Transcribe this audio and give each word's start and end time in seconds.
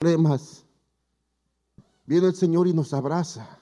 problemas, 0.00 0.64
viene 2.06 2.28
el 2.28 2.34
Señor 2.34 2.66
y 2.66 2.72
nos 2.72 2.94
abraza. 2.94 3.58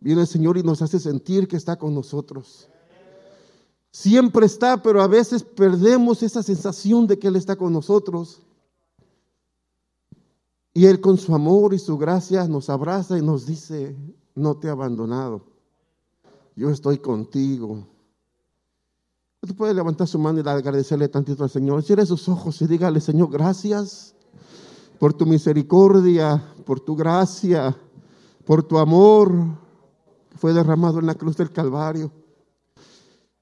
Viene 0.00 0.22
el 0.22 0.26
Señor 0.26 0.58
y 0.58 0.64
nos 0.64 0.82
hace 0.82 0.98
sentir 0.98 1.46
que 1.46 1.56
está 1.56 1.76
con 1.76 1.94
nosotros. 1.94 2.68
Siempre 3.92 4.46
está, 4.46 4.82
pero 4.82 5.00
a 5.00 5.06
veces 5.06 5.44
perdemos 5.44 6.24
esa 6.24 6.42
sensación 6.42 7.06
de 7.06 7.20
que 7.20 7.28
Él 7.28 7.36
está 7.36 7.54
con 7.54 7.72
nosotros. 7.72 8.40
Y 10.74 10.86
Él 10.86 11.00
con 11.00 11.18
su 11.18 11.32
amor 11.36 11.72
y 11.72 11.78
su 11.78 11.96
gracia 11.96 12.48
nos 12.48 12.68
abraza 12.68 13.16
y 13.16 13.22
nos 13.22 13.46
dice, 13.46 13.96
no 14.34 14.56
te 14.56 14.66
he 14.66 14.70
abandonado. 14.70 15.44
Yo 16.56 16.68
estoy 16.68 16.98
contigo. 16.98 17.86
Usted 19.40 19.56
puede 19.56 19.72
levantar 19.72 20.08
su 20.08 20.18
mano 20.18 20.40
y 20.40 20.48
agradecerle 20.48 21.08
tantito 21.08 21.44
al 21.44 21.50
Señor. 21.50 21.84
Cierre 21.84 22.04
sus 22.06 22.28
ojos 22.28 22.60
y 22.60 22.66
dígale, 22.66 23.00
Señor, 23.00 23.30
gracias 23.30 24.15
por 24.98 25.14
tu 25.14 25.26
misericordia, 25.26 26.42
por 26.64 26.80
tu 26.80 26.96
gracia, 26.96 27.76
por 28.44 28.62
tu 28.62 28.78
amor 28.78 29.32
que 30.30 30.38
fue 30.38 30.52
derramado 30.52 30.98
en 30.98 31.06
la 31.06 31.14
cruz 31.14 31.36
del 31.36 31.52
Calvario. 31.52 32.10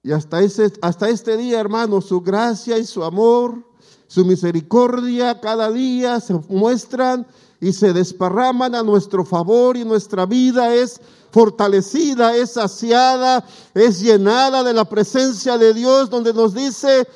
Y 0.03 0.13
hasta, 0.13 0.41
ese, 0.43 0.73
hasta 0.83 1.09
este 1.09 1.37
día, 1.37 1.61
hermano, 1.61 2.01
su 2.01 2.21
gracia 2.21 2.77
y 2.79 2.85
su 2.85 3.03
amor, 3.05 3.65
su 4.07 4.25
misericordia 4.25 5.41
cada 5.41 5.71
día 5.71 6.21
se 6.21 6.35
muestran 6.49 7.27
y 7.61 7.73
se 7.73 7.93
desparraman 7.93 8.75
a 8.75 8.83
nuestro 8.83 9.25
favor 9.25 9.77
y 9.77 9.85
nuestra 9.85 10.27
vida 10.27 10.75
es 10.75 11.01
fortalecida, 11.31 12.37
es 12.37 12.53
saciada, 12.53 13.45
es 13.73 14.01
llenada 14.01 14.63
de 14.63 14.73
la 14.75 14.85
presencia 14.85 15.57
de 15.57 15.73
Dios 15.73 16.11
donde 16.11 16.35
nos 16.35 16.55
dice, 16.55 17.09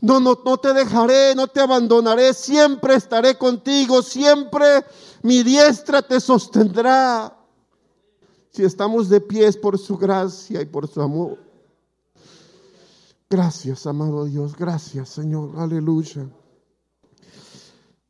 no, 0.00 0.20
no, 0.20 0.38
no 0.44 0.58
te 0.58 0.72
dejaré, 0.72 1.34
no 1.34 1.48
te 1.48 1.60
abandonaré, 1.60 2.32
siempre 2.32 2.94
estaré 2.94 3.36
contigo, 3.36 4.02
siempre 4.02 4.84
mi 5.22 5.42
diestra 5.42 6.02
te 6.02 6.20
sostendrá. 6.20 7.34
Si 8.50 8.62
estamos 8.62 9.08
de 9.08 9.20
pies 9.20 9.56
por 9.56 9.78
su 9.78 9.96
gracia 9.96 10.62
y 10.62 10.66
por 10.66 10.88
su 10.88 11.00
amor. 11.00 11.38
Gracias, 13.30 13.86
amado 13.86 14.24
Dios. 14.24 14.56
Gracias, 14.56 15.10
Señor. 15.10 15.52
Aleluya. 15.56 16.28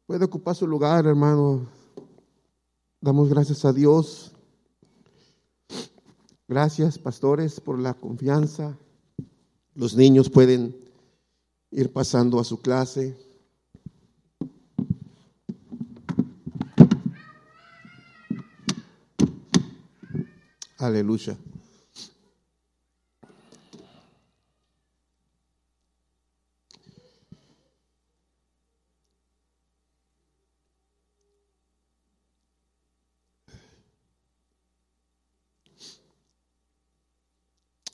Puede 0.06 0.24
ocupar 0.24 0.54
su 0.54 0.66
lugar, 0.66 1.06
hermano. 1.06 1.66
Damos 3.00 3.28
gracias 3.28 3.64
a 3.64 3.72
Dios. 3.72 4.32
Gracias, 6.46 6.98
pastores, 6.98 7.60
por 7.60 7.78
la 7.78 7.94
confianza. 7.94 8.78
Los 9.74 9.96
niños 9.96 10.30
pueden 10.30 10.87
ir 11.70 11.92
pasando 11.92 12.40
a 12.40 12.44
su 12.44 12.60
clase. 12.60 13.16
Aleluya. 20.78 21.36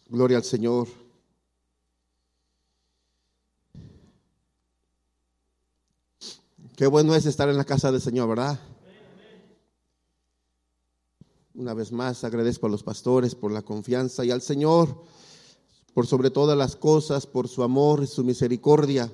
Gloria 0.09 0.37
al 0.37 0.45
Señor. 0.45 1.04
Qué 6.77 6.89
bueno 6.89 7.15
es 7.15 7.25
estar 7.27 7.49
en 7.49 7.57
la 7.57 7.65
casa 7.65 7.93
del 7.93 8.01
Señor, 8.01 8.29
¿verdad? 8.29 8.59
Una 11.55 11.73
vez 11.73 11.93
más 11.93 12.25
agradezco 12.25 12.67
a 12.67 12.71
los 12.71 12.83
pastores 12.83 13.37
por 13.37 13.53
la 13.53 13.63
confianza 13.63 14.25
y 14.25 14.33
al 14.33 14.43
Señor 14.43 15.05
por 15.95 16.09
sobre 16.09 16.31
todas 16.31 16.59
las 16.59 16.75
cosas, 16.75 17.29
por 17.29 17.47
su 17.47 17.63
amor 17.63 18.03
y 18.03 18.07
su 18.09 18.25
misericordia. 18.25 19.11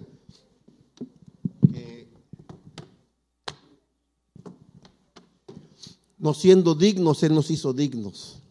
no 6.21 6.35
siendo 6.35 6.75
dignos, 6.75 7.23
Él 7.23 7.35
nos 7.35 7.51
hizo 7.51 7.73
dignos. 7.73 8.43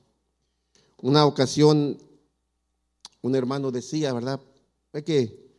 Una 1.01 1.25
ocasión 1.25 2.00
un 3.22 3.35
hermano 3.35 3.72
decía, 3.72 4.11
¿verdad? 4.11 4.41
Que 5.05 5.50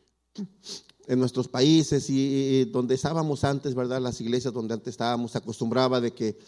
en 1.10 1.18
nuestros 1.18 1.48
países 1.48 2.08
y, 2.08 2.66
donde 2.66 2.94
estábamos 2.94 3.42
antes, 3.42 3.74
¿verdad? 3.74 4.00
Las 4.00 4.20
iglesias 4.20 4.54
donde 4.54 4.74
antes 4.74 4.92
estábamos, 4.92 5.32
se 5.32 5.38
acostumbraba 5.38 6.00
de 6.00 6.12
que 6.12 6.38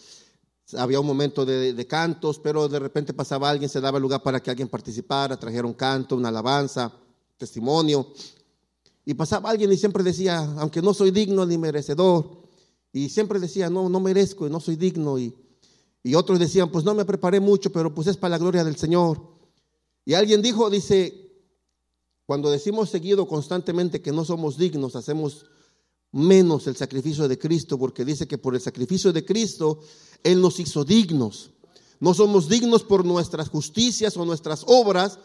había 0.77 1.01
un 1.01 1.05
momento 1.05 1.45
de, 1.45 1.85
cantos, 1.85 2.39
pero 2.39 2.69
de 2.69 2.79
repente 2.79 3.13
pasaba 3.13 3.49
alguien, 3.49 3.69
se 3.69 3.81
daba 3.81 3.99
lugar 3.99 4.23
para 4.23 4.41
que 4.41 4.49
alguien 4.49 4.69
participara, 4.69 5.37
trajera 5.37 5.67
un 5.67 5.73
canto, 5.73 6.15
una 6.15 6.29
alabanza, 6.29 6.93
testimonio. 7.37 8.07
Y 9.03 9.13
pasaba 9.15 9.49
alguien 9.49 9.69
y 9.69 9.75
siempre 9.75 10.01
decía, 10.01 10.37
aunque 10.57 10.81
no 10.81 10.93
soy 10.93 11.11
digno 11.11 11.45
ni 11.45 11.57
merecedor, 11.57 12.29
y 12.93 13.09
siempre 13.09 13.41
decía, 13.41 13.69
no, 13.69 13.89
no 13.89 13.99
merezco 13.99 14.47
y 14.47 14.49
no 14.49 14.61
soy 14.61 14.77
digno. 14.77 15.19
Y, 15.19 15.35
y 16.03 16.15
otros 16.15 16.39
decían, 16.39 16.71
pues 16.71 16.85
no 16.85 16.93
me 16.93 17.03
preparé 17.03 17.41
mucho, 17.41 17.69
pero 17.69 17.93
pues 17.93 18.07
es 18.07 18.15
para 18.15 18.29
la 18.29 18.37
gloria 18.37 18.63
del 18.63 18.77
Señor. 18.77 19.19
Y 20.05 20.13
alguien 20.13 20.41
dijo, 20.41 20.69
dice, 20.69 21.22
cuando 22.33 22.49
decimos 22.49 22.89
seguido 22.89 23.27
constantemente 23.27 24.01
que 24.01 24.11
no 24.11 24.25
somos 24.25 24.57
dignos, 24.57 24.95
hacemos 24.95 25.45
menos 26.11 26.65
el 26.65 26.75
sacrificio 26.75 27.27
de 27.27 27.37
Cristo, 27.37 27.77
porque 27.77 28.03
dice 28.03 28.27
que 28.27 28.39
por 28.39 28.55
el 28.55 28.59
sacrificio 28.59 29.13
de 29.13 29.23
Cristo 29.23 29.81
Él 30.23 30.41
nos 30.41 30.59
hizo 30.59 30.83
dignos. 30.83 31.51
No 31.99 32.15
somos 32.15 32.49
dignos 32.49 32.83
por 32.83 33.05
nuestras 33.05 33.49
justicias 33.49 34.17
o 34.17 34.25
nuestras 34.25 34.63
obras, 34.65 35.19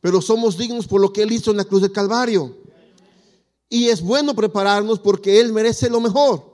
pero 0.00 0.22
somos 0.22 0.56
dignos 0.56 0.86
por 0.86 1.00
lo 1.00 1.12
que 1.12 1.22
Él 1.22 1.32
hizo 1.32 1.50
en 1.50 1.56
la 1.56 1.64
cruz 1.64 1.82
del 1.82 1.90
Calvario. 1.90 2.56
Y 3.68 3.88
es 3.88 4.00
bueno 4.00 4.32
prepararnos 4.36 5.00
porque 5.00 5.40
Él 5.40 5.52
merece 5.52 5.90
lo 5.90 6.00
mejor. 6.00 6.44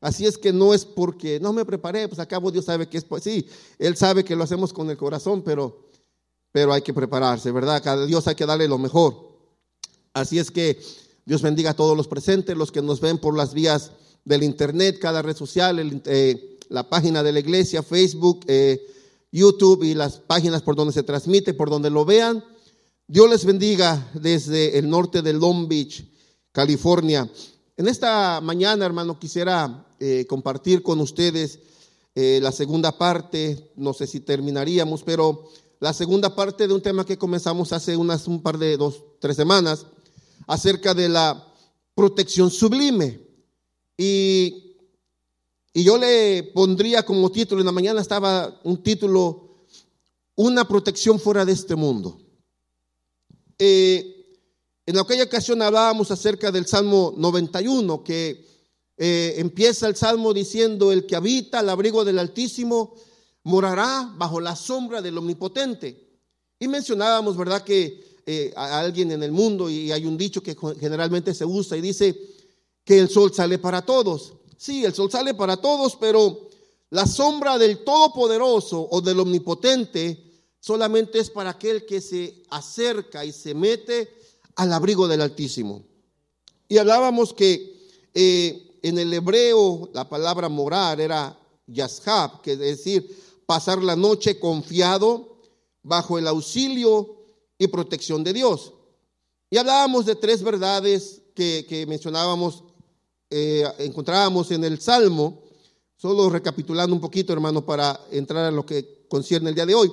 Así 0.00 0.26
es 0.26 0.36
que 0.36 0.52
no 0.52 0.74
es 0.74 0.84
porque 0.84 1.38
no 1.38 1.52
me 1.52 1.64
preparé, 1.64 2.08
pues 2.08 2.18
acabo 2.18 2.50
Dios 2.50 2.64
sabe 2.64 2.88
que 2.88 2.98
es, 2.98 3.04
pues 3.04 3.22
sí, 3.22 3.46
Él 3.78 3.96
sabe 3.96 4.24
que 4.24 4.34
lo 4.34 4.42
hacemos 4.42 4.72
con 4.72 4.90
el 4.90 4.96
corazón, 4.96 5.42
pero 5.42 5.84
pero 6.50 6.72
hay 6.72 6.82
que 6.82 6.94
prepararse, 6.94 7.52
¿verdad? 7.52 7.82
Cada 7.82 8.04
Dios 8.04 8.28
hay 8.28 8.34
que 8.34 8.46
darle 8.46 8.68
lo 8.68 8.78
mejor. 8.78 9.33
Así 10.14 10.38
es 10.38 10.52
que 10.52 10.80
Dios 11.26 11.42
bendiga 11.42 11.70
a 11.70 11.76
todos 11.76 11.96
los 11.96 12.06
presentes, 12.06 12.56
los 12.56 12.70
que 12.70 12.80
nos 12.80 13.00
ven 13.00 13.18
por 13.18 13.36
las 13.36 13.52
vías 13.52 13.90
del 14.24 14.44
internet, 14.44 15.00
cada 15.00 15.22
red 15.22 15.36
social, 15.36 16.02
eh, 16.06 16.58
la 16.68 16.88
página 16.88 17.24
de 17.24 17.32
la 17.32 17.40
iglesia, 17.40 17.82
Facebook, 17.82 18.44
eh, 18.46 18.80
YouTube 19.32 19.82
y 19.82 19.94
las 19.94 20.18
páginas 20.18 20.62
por 20.62 20.76
donde 20.76 20.92
se 20.92 21.02
transmite, 21.02 21.52
por 21.52 21.68
donde 21.68 21.90
lo 21.90 22.04
vean. 22.04 22.44
Dios 23.08 23.28
les 23.28 23.44
bendiga 23.44 24.08
desde 24.14 24.78
el 24.78 24.88
norte 24.88 25.20
de 25.20 25.32
Long 25.32 25.66
Beach, 25.66 26.04
California. 26.52 27.28
En 27.76 27.88
esta 27.88 28.40
mañana, 28.40 28.86
hermano, 28.86 29.18
quisiera 29.18 29.84
eh, 29.98 30.26
compartir 30.28 30.82
con 30.82 31.00
ustedes 31.00 31.58
la 32.16 32.52
segunda 32.52 32.96
parte. 32.96 33.72
No 33.74 33.92
sé 33.92 34.06
si 34.06 34.20
terminaríamos, 34.20 35.02
pero 35.02 35.48
la 35.80 35.92
segunda 35.92 36.32
parte 36.36 36.68
de 36.68 36.72
un 36.72 36.80
tema 36.80 37.04
que 37.04 37.18
comenzamos 37.18 37.72
hace 37.72 37.96
unas 37.96 38.28
un 38.28 38.40
par 38.40 38.56
de 38.56 38.76
dos, 38.76 39.02
tres 39.18 39.34
semanas, 39.34 39.86
acerca 40.46 40.94
de 40.94 41.08
la 41.08 41.52
protección 41.94 42.50
sublime. 42.50 43.20
Y, 43.96 44.76
y 45.72 45.84
yo 45.84 45.98
le 45.98 46.42
pondría 46.54 47.04
como 47.04 47.30
título, 47.30 47.60
en 47.60 47.66
la 47.66 47.72
mañana 47.72 48.00
estaba 48.00 48.60
un 48.64 48.82
título, 48.82 49.66
Una 50.36 50.66
protección 50.66 51.20
fuera 51.20 51.44
de 51.44 51.52
este 51.52 51.76
mundo. 51.76 52.20
Eh, 53.58 54.14
en 54.86 54.98
aquella 54.98 55.24
ocasión 55.24 55.62
hablábamos 55.62 56.10
acerca 56.10 56.50
del 56.50 56.66
Salmo 56.66 57.14
91, 57.16 58.04
que 58.04 58.44
eh, 58.96 59.34
empieza 59.38 59.86
el 59.86 59.96
Salmo 59.96 60.34
diciendo, 60.34 60.92
el 60.92 61.06
que 61.06 61.16
habita 61.16 61.60
al 61.60 61.70
abrigo 61.70 62.04
del 62.04 62.18
Altísimo, 62.18 62.94
morará 63.44 64.12
bajo 64.16 64.40
la 64.40 64.56
sombra 64.56 65.00
del 65.00 65.16
Omnipotente. 65.16 66.20
Y 66.58 66.68
mencionábamos, 66.68 67.36
¿verdad?, 67.36 67.62
que 67.62 68.13
eh, 68.26 68.52
a 68.56 68.80
alguien 68.80 69.12
en 69.12 69.22
el 69.22 69.32
mundo, 69.32 69.68
y 69.68 69.92
hay 69.92 70.06
un 70.06 70.16
dicho 70.16 70.42
que 70.42 70.56
generalmente 70.80 71.34
se 71.34 71.44
usa 71.44 71.76
y 71.76 71.80
dice 71.80 72.18
que 72.84 72.98
el 72.98 73.08
sol 73.08 73.32
sale 73.34 73.58
para 73.58 73.82
todos. 73.82 74.34
Sí, 74.56 74.84
el 74.84 74.94
sol 74.94 75.10
sale 75.10 75.34
para 75.34 75.56
todos, 75.56 75.96
pero 75.96 76.48
la 76.90 77.06
sombra 77.06 77.58
del 77.58 77.82
Todopoderoso 77.84 78.88
o 78.90 79.00
del 79.00 79.20
Omnipotente 79.20 80.24
solamente 80.60 81.18
es 81.18 81.28
para 81.28 81.50
aquel 81.50 81.84
que 81.84 82.00
se 82.00 82.42
acerca 82.50 83.24
y 83.24 83.32
se 83.32 83.52
mete 83.52 84.08
al 84.56 84.72
abrigo 84.72 85.08
del 85.08 85.20
Altísimo. 85.20 85.82
Y 86.68 86.78
hablábamos 86.78 87.34
que 87.34 87.88
eh, 88.14 88.78
en 88.82 88.98
el 88.98 89.12
hebreo 89.12 89.90
la 89.92 90.08
palabra 90.08 90.48
morar 90.48 91.00
era 91.00 91.38
yashab, 91.66 92.40
que 92.40 92.52
es 92.52 92.58
decir, 92.58 93.42
pasar 93.44 93.82
la 93.82 93.96
noche 93.96 94.38
confiado 94.38 95.36
bajo 95.82 96.18
el 96.18 96.26
auxilio 96.26 97.23
y 97.58 97.68
protección 97.68 98.24
de 98.24 98.32
Dios. 98.32 98.72
Y 99.50 99.56
hablábamos 99.56 100.06
de 100.06 100.16
tres 100.16 100.42
verdades 100.42 101.22
que, 101.34 101.84
mencionábamos 101.88 102.64
eh, 103.30 103.64
encontrábamos 103.78 104.50
en 104.50 104.64
el 104.64 104.80
Salmo, 104.80 105.42
solo 105.96 106.30
recapitulando 106.30 106.94
un 106.94 107.00
poquito, 107.00 107.32
hermano, 107.32 107.64
para 107.64 108.00
entrar 108.10 108.44
a 108.44 108.50
lo 108.50 108.64
que 108.64 109.06
concierne 109.08 109.48
el 109.48 109.54
día 109.54 109.66
de 109.66 109.74
hoy. 109.74 109.92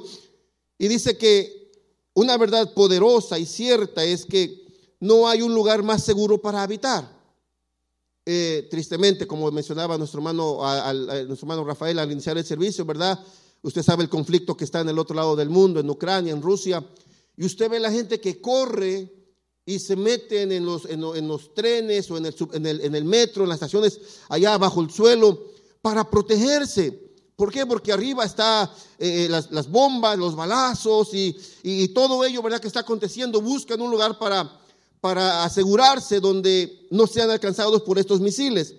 Y 0.78 0.88
dice 0.88 1.18
que 1.18 1.72
una 2.14 2.38
verdad 2.38 2.74
poderosa 2.74 3.40
y 3.40 3.46
cierta 3.46 4.04
es 4.04 4.26
que 4.26 4.62
no 5.00 5.28
hay 5.28 5.42
un 5.42 5.54
lugar 5.54 5.84
más 5.84 6.04
seguro 6.04 6.42
para 6.42 6.64
habitar. 6.64 7.22
Eh, 8.26 8.68
tristemente, 8.70 9.26
como 9.26 9.50
mencionaba 9.52 9.98
nuestro 9.98 10.20
hermano, 10.20 10.60
nuestro 11.28 11.46
hermano 11.46 11.64
Rafael 11.64 11.98
al 11.98 12.12
iniciar 12.12 12.38
el 12.38 12.46
servicio, 12.46 12.86
¿verdad? 12.86 13.20
Usted 13.64 13.82
sabe 13.82 14.04
el 14.04 14.10
conflicto 14.10 14.56
que 14.56 14.64
está 14.64 14.82
en 14.82 14.90
el 14.90 15.00
otro 15.00 15.16
lado 15.16 15.36
del 15.36 15.50
mundo, 15.50 15.80
en 15.80 15.90
Ucrania, 15.90 16.34
en 16.34 16.42
Rusia, 16.42 16.86
y 17.42 17.46
usted 17.46 17.72
ve 17.72 17.80
la 17.80 17.92
gente 17.92 18.22
que 18.22 18.40
corre 18.40 19.12
y 19.66 19.80
se 19.80 19.96
meten 19.96 20.52
en 20.52 20.64
los, 20.64 20.86
en, 20.86 21.28
los 21.28 21.56
trenes 21.56 22.12
o 22.12 22.18
en 22.18 22.28
el, 22.28 22.82
en, 22.82 22.94
en 22.94 23.08
metro, 23.08 23.42
en 23.42 23.50
las 23.50 23.56
estaciones 23.56 24.00
allá 24.30 24.60
bajo 24.60 24.80
el 24.80 24.92
suelo, 24.92 25.46
para 25.82 26.08
protegerse. 26.08 26.92
¿Por 27.36 27.52
qué? 27.52 27.66
Porque 27.66 27.92
arriba 27.92 28.26
está 28.26 28.72
eh, 29.00 29.28
las, 29.28 29.72
bombas, 29.72 30.20
los 30.20 30.36
balazos 30.36 31.10
y, 31.16 31.88
todo 31.96 32.24
ello, 32.24 32.44
¿verdad? 32.44 32.60
Que 32.60 32.68
está 32.68 32.82
aconteciendo. 32.82 33.42
Buscan 33.42 33.82
un 33.82 33.90
lugar 33.90 34.20
para 34.20 35.44
asegurarse 35.44 36.20
donde 36.20 36.86
no 36.92 37.08
sean 37.08 37.32
alcanzados 37.32 37.82
por 37.82 37.98
estos 37.98 38.22
misiles. 38.22 38.76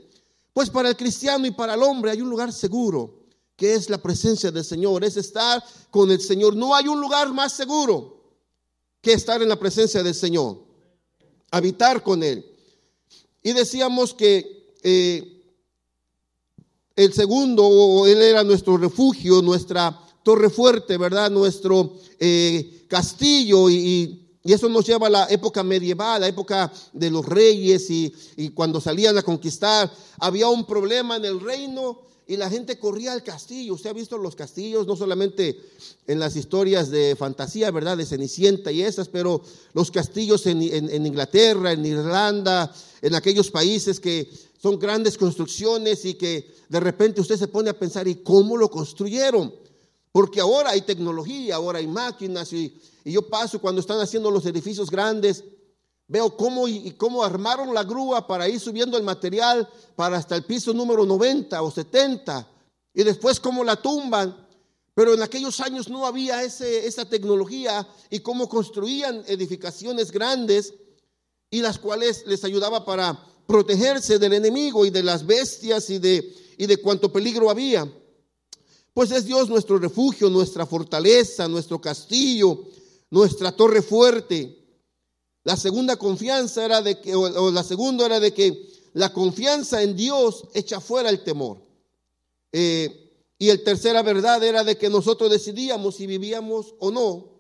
Pues 0.53 0.71
para 0.71 0.91
el 0.91 0.97
cristiano 0.97 1.49
y 1.49 1.51
para 1.51 1.75
el 1.75 1.83
hombre 1.83 2.13
hay 2.13 2.21
un 2.21 2.31
lugar 2.31 2.53
seguro, 2.53 3.25
que 3.57 3.75
es 3.75 3.91
la 3.91 3.99
presencia 3.99 4.53
del 4.53 4.65
Señor, 4.65 5.03
es 5.03 5.17
estar 5.17 5.65
con 5.91 6.13
el 6.13 6.21
Señor. 6.21 6.55
No 6.55 6.77
hay 6.77 6.87
un 6.87 7.01
lugar 7.01 7.33
más 7.33 7.55
seguro 7.55 8.22
que 9.03 9.13
estar 9.13 9.43
en 9.43 9.49
la 9.49 9.59
presencia 9.59 10.03
del 10.03 10.15
Señor, 10.15 10.63
habitar 11.51 12.03
con 12.03 12.23
Él. 12.23 12.47
Y 13.43 13.53
decíamos 13.53 14.15
que 14.15 14.75
eh, 14.83 15.43
el 16.95 17.13
segundo, 17.13 18.07
Él 18.07 18.23
era 18.23 18.45
nuestro 18.45 18.77
refugio, 18.77 19.43
nuestra 19.43 19.99
torre 20.23 20.49
fuerte, 20.49 20.97
¿verdad? 20.97 21.31
Nuestro 21.31 21.95
eh, 22.19 22.87
castillo 22.89 23.69
y, 23.69 24.19
eso 24.45 24.69
nos 24.69 24.85
lleva 24.85 25.07
a 25.07 25.11
la 25.11 25.27
época 25.31 25.63
medieval, 25.63 26.21
la 26.21 26.27
época 26.27 26.73
de 26.93 27.11
los 27.13 27.25
reyes 27.25 27.89
y, 27.91 28.13
y, 28.37 28.49
cuando 28.49 28.81
salían 28.81 29.17
a 29.17 29.23
conquistar. 29.23 29.89
Había 30.19 30.49
un 30.49 30.67
problema 30.67 31.15
en 31.15 31.25
el 31.25 31.39
reino 31.39 32.01
y 32.33 32.37
la 32.39 32.49
gente 32.49 32.79
corría 32.79 33.13
al 33.13 33.23
castillo. 33.23 33.75
Usted 33.75 33.91
ha 33.91 33.93
visto 33.93 34.17
los 34.17 34.35
castillos, 34.35 34.87
no 34.87 34.97
solamente 34.97 35.61
en 36.07 36.19
las 36.19 36.35
historias 36.35 36.89
de 36.89 37.15
fantasía, 37.15 37.71
¿verdad? 37.71 37.99
De 37.99 38.07
Cenicienta 38.07 38.73
y 38.73 38.81
esas, 38.81 39.11
pero 39.11 39.43
los 39.75 39.91
castillos 39.91 40.47
en, 40.47 40.63
Inglaterra, 40.63 41.73
en 41.73 41.85
Irlanda, 41.85 42.75
en 43.03 43.15
aquellos 43.15 43.51
países 43.51 44.01
que 44.01 44.33
son 44.63 44.79
grandes 44.79 45.19
construcciones 45.19 46.07
y 46.07 46.15
que 46.15 46.55
de 46.71 46.81
repente 46.81 47.21
usted 47.21 47.37
se 47.37 47.49
pone 47.49 47.69
a 47.69 47.79
pensar, 47.79 48.09
¿y 48.09 48.15
cómo 48.15 48.57
lo 48.57 48.71
construyeron? 48.71 49.55
Porque 50.11 50.41
ahora 50.41 50.71
hay 50.71 50.81
tecnología, 50.81 51.57
ahora 51.57 51.81
hay 51.81 51.87
máquinas 51.87 52.51
y, 52.55 52.81
y 53.05 53.13
yo 53.13 53.29
paso 53.29 53.61
cuando 53.61 53.83
están 53.83 54.01
haciendo 54.01 54.31
los 54.31 54.47
edificios 54.47 54.91
grandes 54.91 55.45
Veo 56.13 56.37
cómo, 56.37 56.69
y 56.69 56.91
cómo 56.91 57.25
armaron 57.25 57.73
la 57.73 57.85
grúa 57.85 58.27
para 58.27 58.47
ir 58.47 58.61
subiendo 58.61 58.99
el 58.99 59.03
material 59.03 59.67
para 59.97 60.19
hasta 60.19 60.37
el 60.37 60.45
piso 60.45 60.75
número 60.75 61.07
90 61.07 61.63
o 61.63 61.71
70 61.71 62.47
y 62.93 63.03
después 63.03 63.41
cómo 63.41 63.65
la 63.65 63.77
tumban. 63.77 64.47
Pero 64.93 65.15
en 65.15 65.23
aquellos 65.23 65.59
años 65.61 65.89
no 65.89 66.05
había 66.05 66.43
ese, 66.43 66.87
esa 66.87 67.07
tecnología 67.07 67.89
y 68.11 68.21
cómo 68.21 68.47
construían 68.47 69.25
edificaciones 69.27 70.13
grandes 70.13 70.75
y 71.51 71.63
las 71.63 71.79
cuales 71.79 72.27
les 72.27 72.45
ayudaba 72.45 72.85
para 72.85 73.19
protegerse 73.47 74.19
del 74.19 74.35
enemigo 74.35 74.85
y 74.85 74.91
de 74.91 75.03
las 75.03 75.25
bestias 75.25 75.89
y 75.89 75.99
de, 75.99 76.31
y 76.59 76.67
de 76.67 76.77
cuánto 76.77 77.11
peligro 77.11 77.49
había. 77.49 77.91
Pues 78.93 79.11
es 79.13 79.25
Dios 79.25 79.49
nuestro 79.49 79.79
refugio, 79.79 80.29
nuestra 80.29 80.67
fortaleza, 80.67 81.49
nuestro 81.49 81.81
castillo, 81.81 82.65
nuestra 83.09 83.57
torre 83.57 83.81
fuerte. 83.81 84.62
La 85.45 85.57
segunda 85.57 85.97
confianza 85.97 86.65
era 86.65 86.83
de 86.83 87.01
que, 87.01 87.15
o, 87.15 87.51
la 87.51 87.65
segunda 87.65 88.07
era 88.07 88.21
de 88.21 88.33
que 88.33 88.69
la 88.93 89.13
confianza 89.13 89.83
en 89.83 89.97
Dios 89.97 90.49
echa 90.55 90.81
fuera 90.81 91.11
el 91.11 91.25
temor. 91.25 91.63
Eh, 92.53 92.99
y 93.39 93.49
el 93.49 93.65
tercera 93.65 94.03
verdad 94.03 94.43
era 94.45 94.63
de 94.63 94.77
que 94.79 94.89
nosotros 94.89 95.31
decidíamos 95.31 95.97
si 95.97 96.07
vivíamos 96.07 96.75
o 96.79 96.91
no 96.93 97.33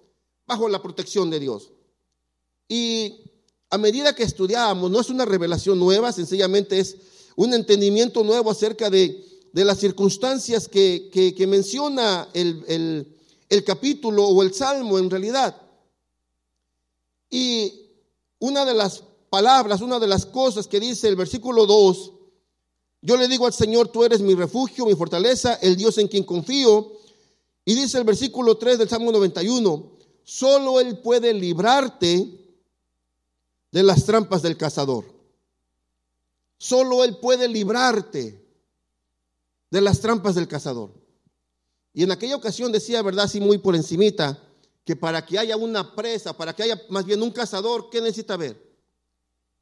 bajo 0.46 0.68
la 0.68 0.82
protección 0.82 1.30
de 1.30 1.38
Dios. 1.38 1.70
Y 2.66 3.30
a 3.70 3.78
medida 3.78 4.14
que 4.14 4.24
estudiábamos, 4.24 4.90
no 4.90 5.00
es 5.00 5.10
una 5.10 5.24
revelación 5.24 5.78
nueva, 5.78 6.12
sencillamente 6.12 6.80
es 6.80 6.96
un 7.36 7.54
entendimiento 7.54 8.24
nuevo 8.24 8.50
acerca 8.50 8.90
de, 8.90 9.28
las 9.52 9.78
circunstancias 9.78 10.66
que, 10.66 11.34
menciona 11.46 12.28
el, 12.32 13.14
el 13.48 13.64
capítulo 13.64 14.24
o 14.26 14.42
el 14.42 14.52
salmo 14.54 14.98
en 14.98 15.08
realidad. 15.08 15.60
Y 17.30 17.81
una 18.42 18.64
de 18.64 18.74
las 18.74 19.04
palabras, 19.30 19.80
una 19.82 20.00
de 20.00 20.08
las 20.08 20.26
cosas 20.26 20.66
que 20.66 20.80
dice 20.80 21.06
el 21.06 21.14
versículo 21.14 21.64
2, 21.64 22.12
yo 23.00 23.16
le 23.16 23.28
digo 23.28 23.46
al 23.46 23.52
Señor, 23.52 23.86
tú 23.86 24.02
eres 24.02 24.20
mi 24.20 24.34
refugio, 24.34 24.84
mi 24.84 24.96
fortaleza, 24.96 25.54
el 25.62 25.76
Dios 25.76 25.96
en 25.98 26.08
quien 26.08 26.24
confío. 26.24 26.92
Y 27.64 27.74
dice 27.74 27.98
el 27.98 28.04
versículo 28.04 28.56
3 28.56 28.78
del 28.78 28.88
Salmo 28.88 29.12
91, 29.12 29.92
solo 30.24 30.80
Él 30.80 30.98
puede 30.98 31.32
librarte 31.32 32.56
de 33.70 33.82
las 33.84 34.04
trampas 34.04 34.42
del 34.42 34.56
cazador. 34.56 35.04
Solo 36.58 37.04
Él 37.04 37.18
puede 37.18 37.46
librarte 37.46 38.44
de 39.70 39.80
las 39.80 40.00
trampas 40.00 40.34
del 40.34 40.48
cazador. 40.48 40.90
Y 41.94 42.02
en 42.02 42.10
aquella 42.10 42.34
ocasión 42.34 42.72
decía, 42.72 43.02
¿verdad? 43.02 43.26
Así 43.26 43.40
muy 43.40 43.58
por 43.58 43.76
encimita, 43.76 44.41
que 44.84 44.96
para 44.96 45.24
que 45.24 45.38
haya 45.38 45.56
una 45.56 45.94
presa, 45.94 46.36
para 46.36 46.54
que 46.54 46.64
haya 46.64 46.80
más 46.88 47.04
bien 47.04 47.22
un 47.22 47.30
cazador, 47.30 47.88
¿qué 47.90 48.00
necesita 48.00 48.36
ver? 48.36 48.60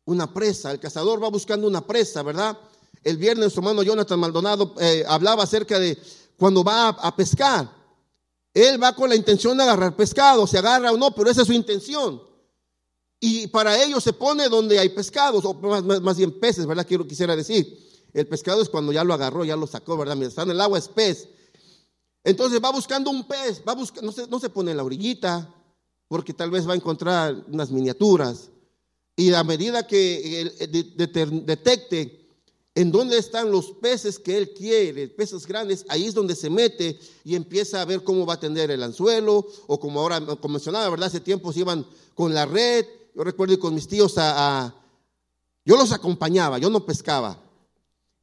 Una 0.04 0.32
presa. 0.32 0.70
El 0.70 0.80
cazador 0.80 1.22
va 1.22 1.28
buscando 1.28 1.66
una 1.66 1.86
presa, 1.86 2.22
¿verdad? 2.22 2.58
El 3.02 3.16
viernes 3.16 3.44
nuestro 3.44 3.62
hermano 3.62 3.82
Jonathan 3.82 4.18
Maldonado 4.18 4.74
eh, 4.80 5.04
hablaba 5.06 5.44
acerca 5.44 5.78
de 5.78 5.98
cuando 6.36 6.64
va 6.64 6.88
a, 6.88 7.16
pescar. 7.16 7.70
Él 8.54 8.82
va 8.82 8.94
con 8.94 9.08
la 9.08 9.16
intención 9.16 9.56
de 9.56 9.62
agarrar 9.62 9.94
pescado, 9.94 10.46
se 10.46 10.58
agarra 10.58 10.90
o 10.90 10.96
no, 10.96 11.14
pero 11.14 11.30
esa 11.30 11.42
es 11.42 11.46
su 11.46 11.52
intención. 11.52 12.22
Y 13.20 13.46
para 13.48 13.82
ello 13.82 14.00
se 14.00 14.14
pone 14.14 14.48
donde 14.48 14.78
hay 14.78 14.88
pescados, 14.88 15.44
o 15.44 15.54
más, 15.54 16.16
bien 16.16 16.40
peces, 16.40 16.66
¿verdad? 16.66 16.86
Quiero, 16.86 17.06
quisiera 17.06 17.36
decir. 17.36 17.88
El 18.12 18.26
pescado 18.26 18.62
es 18.62 18.68
cuando 18.68 18.92
ya 18.92 19.04
lo 19.04 19.14
agarró, 19.14 19.44
ya 19.44 19.54
lo 19.54 19.66
sacó, 19.66 19.96
¿verdad? 19.96 20.16
Mientras 20.16 20.32
está 20.32 20.42
en 20.42 20.50
el 20.50 20.60
agua 20.60 20.78
es 20.78 20.88
pez. 20.88 21.28
Entonces 22.24 22.60
va 22.62 22.70
buscando 22.70 23.10
un 23.10 23.26
pez, 23.26 23.62
va 23.66 23.74
buscando, 23.74 24.06
no, 24.06 24.12
se, 24.12 24.26
no 24.26 24.38
se 24.38 24.50
pone 24.50 24.70
en 24.70 24.76
la 24.76 24.84
orillita, 24.84 25.52
porque 26.08 26.34
tal 26.34 26.50
vez 26.50 26.68
va 26.68 26.72
a 26.72 26.76
encontrar 26.76 27.44
unas 27.48 27.70
miniaturas. 27.70 28.50
Y 29.16 29.32
a 29.32 29.44
medida 29.44 29.86
que 29.86 30.52
detecte 31.44 32.28
en 32.74 32.90
dónde 32.90 33.18
están 33.18 33.50
los 33.50 33.72
peces 33.72 34.18
que 34.18 34.36
él 34.36 34.52
quiere, 34.52 35.08
peces 35.08 35.46
grandes, 35.46 35.84
ahí 35.88 36.06
es 36.06 36.14
donde 36.14 36.34
se 36.34 36.48
mete 36.48 36.98
y 37.24 37.34
empieza 37.34 37.82
a 37.82 37.84
ver 37.84 38.02
cómo 38.02 38.24
va 38.24 38.34
a 38.34 38.40
tender 38.40 38.70
el 38.70 38.82
anzuelo, 38.82 39.46
o 39.66 39.80
como 39.80 40.00
ahora, 40.00 40.20
como 40.20 40.54
mencionaba, 40.54 40.88
¿verdad? 40.88 41.08
Hace 41.08 41.20
tiempo 41.20 41.52
se 41.52 41.60
iban 41.60 41.86
con 42.14 42.32
la 42.32 42.46
red. 42.46 42.86
Yo 43.14 43.24
recuerdo 43.24 43.58
con 43.58 43.74
mis 43.74 43.88
tíos 43.88 44.14
a 44.16 44.74
yo 45.64 45.76
los 45.76 45.92
acompañaba, 45.92 46.58
yo 46.58 46.70
no 46.70 46.84
pescaba. 46.84 47.38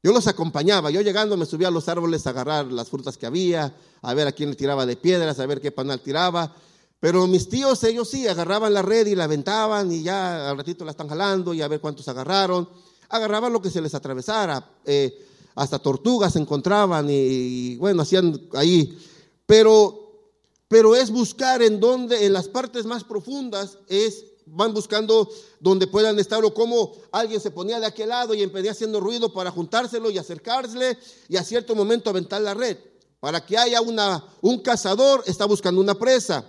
Yo 0.07 0.13
los 0.13 0.27
acompañaba, 0.27 0.89
yo 0.89 1.01
llegando 1.01 1.35
me 1.35 1.45
subía 1.45 1.67
a 1.67 1.71
los 1.71 1.89
árboles 1.89 2.25
a 2.25 2.29
agarrar 2.29 2.71
las 2.71 2.87
frutas 2.87 3.17
que 3.17 3.25
había, 3.25 3.75
a 4.01 4.13
ver 4.13 4.25
a 4.25 4.31
quién 4.31 4.51
le 4.51 4.55
tiraba 4.55 4.85
de 4.85 4.95
piedras, 4.95 5.37
a 5.37 5.45
ver 5.45 5.59
qué 5.59 5.69
panal 5.69 5.99
tiraba. 5.99 6.55
Pero 7.01 7.27
mis 7.27 7.49
tíos, 7.49 7.83
ellos 7.83 8.09
sí, 8.09 8.25
agarraban 8.25 8.73
la 8.73 8.81
red 8.81 9.05
y 9.07 9.15
la 9.15 9.25
aventaban 9.25 9.91
y 9.91 10.03
ya 10.03 10.49
al 10.49 10.55
ratito 10.55 10.85
la 10.85 10.91
están 10.91 11.09
jalando 11.09 11.53
y 11.53 11.61
a 11.61 11.67
ver 11.67 11.81
cuántos 11.81 12.07
agarraron. 12.07 12.69
Agarraban 13.09 13.51
lo 13.51 13.61
que 13.61 13.69
se 13.69 13.81
les 13.81 13.93
atravesara, 13.95 14.65
eh, 14.85 15.27
hasta 15.55 15.77
tortugas 15.77 16.37
encontraban 16.37 17.05
y, 17.09 17.75
bueno, 17.75 18.03
hacían 18.03 18.47
ahí. 18.53 18.97
Pero, 19.45 20.31
pero 20.69 20.95
es 20.95 21.11
buscar 21.11 21.61
en 21.61 21.81
donde, 21.81 22.25
en 22.25 22.31
las 22.31 22.47
partes 22.47 22.85
más 22.85 23.03
profundas, 23.03 23.77
es 23.89 24.23
van 24.49 24.73
buscando 24.73 25.29
donde 25.59 25.87
puedan 25.87 26.17
estar 26.19 26.43
o 26.43 26.53
cómo 26.53 26.93
alguien 27.11 27.39
se 27.39 27.51
ponía 27.51 27.79
de 27.79 27.85
aquel 27.85 28.09
lado 28.09 28.33
y 28.33 28.41
empezó 28.41 28.71
haciendo 28.71 28.99
ruido 28.99 29.31
para 29.33 29.51
juntárselo 29.51 30.09
y 30.09 30.17
acercarse 30.17 30.97
y 31.27 31.37
a 31.37 31.43
cierto 31.43 31.75
momento 31.75 32.09
aventar 32.09 32.41
la 32.41 32.53
red. 32.53 32.77
Para 33.19 33.45
que 33.45 33.57
haya 33.57 33.81
una, 33.81 34.23
un 34.41 34.59
cazador, 34.59 35.23
está 35.25 35.45
buscando 35.45 35.81
una 35.81 35.95
presa. 35.95 36.45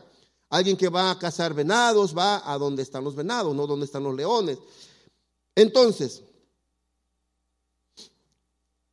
Alguien 0.51 0.77
que 0.77 0.89
va 0.89 1.11
a 1.11 1.19
cazar 1.19 1.55
venados, 1.55 2.17
va 2.17 2.43
a 2.51 2.57
donde 2.59 2.83
están 2.83 3.05
los 3.05 3.15
venados, 3.15 3.55
no 3.55 3.67
donde 3.67 3.87
están 3.87 4.03
los 4.03 4.15
leones. 4.15 4.59
Entonces, 5.55 6.23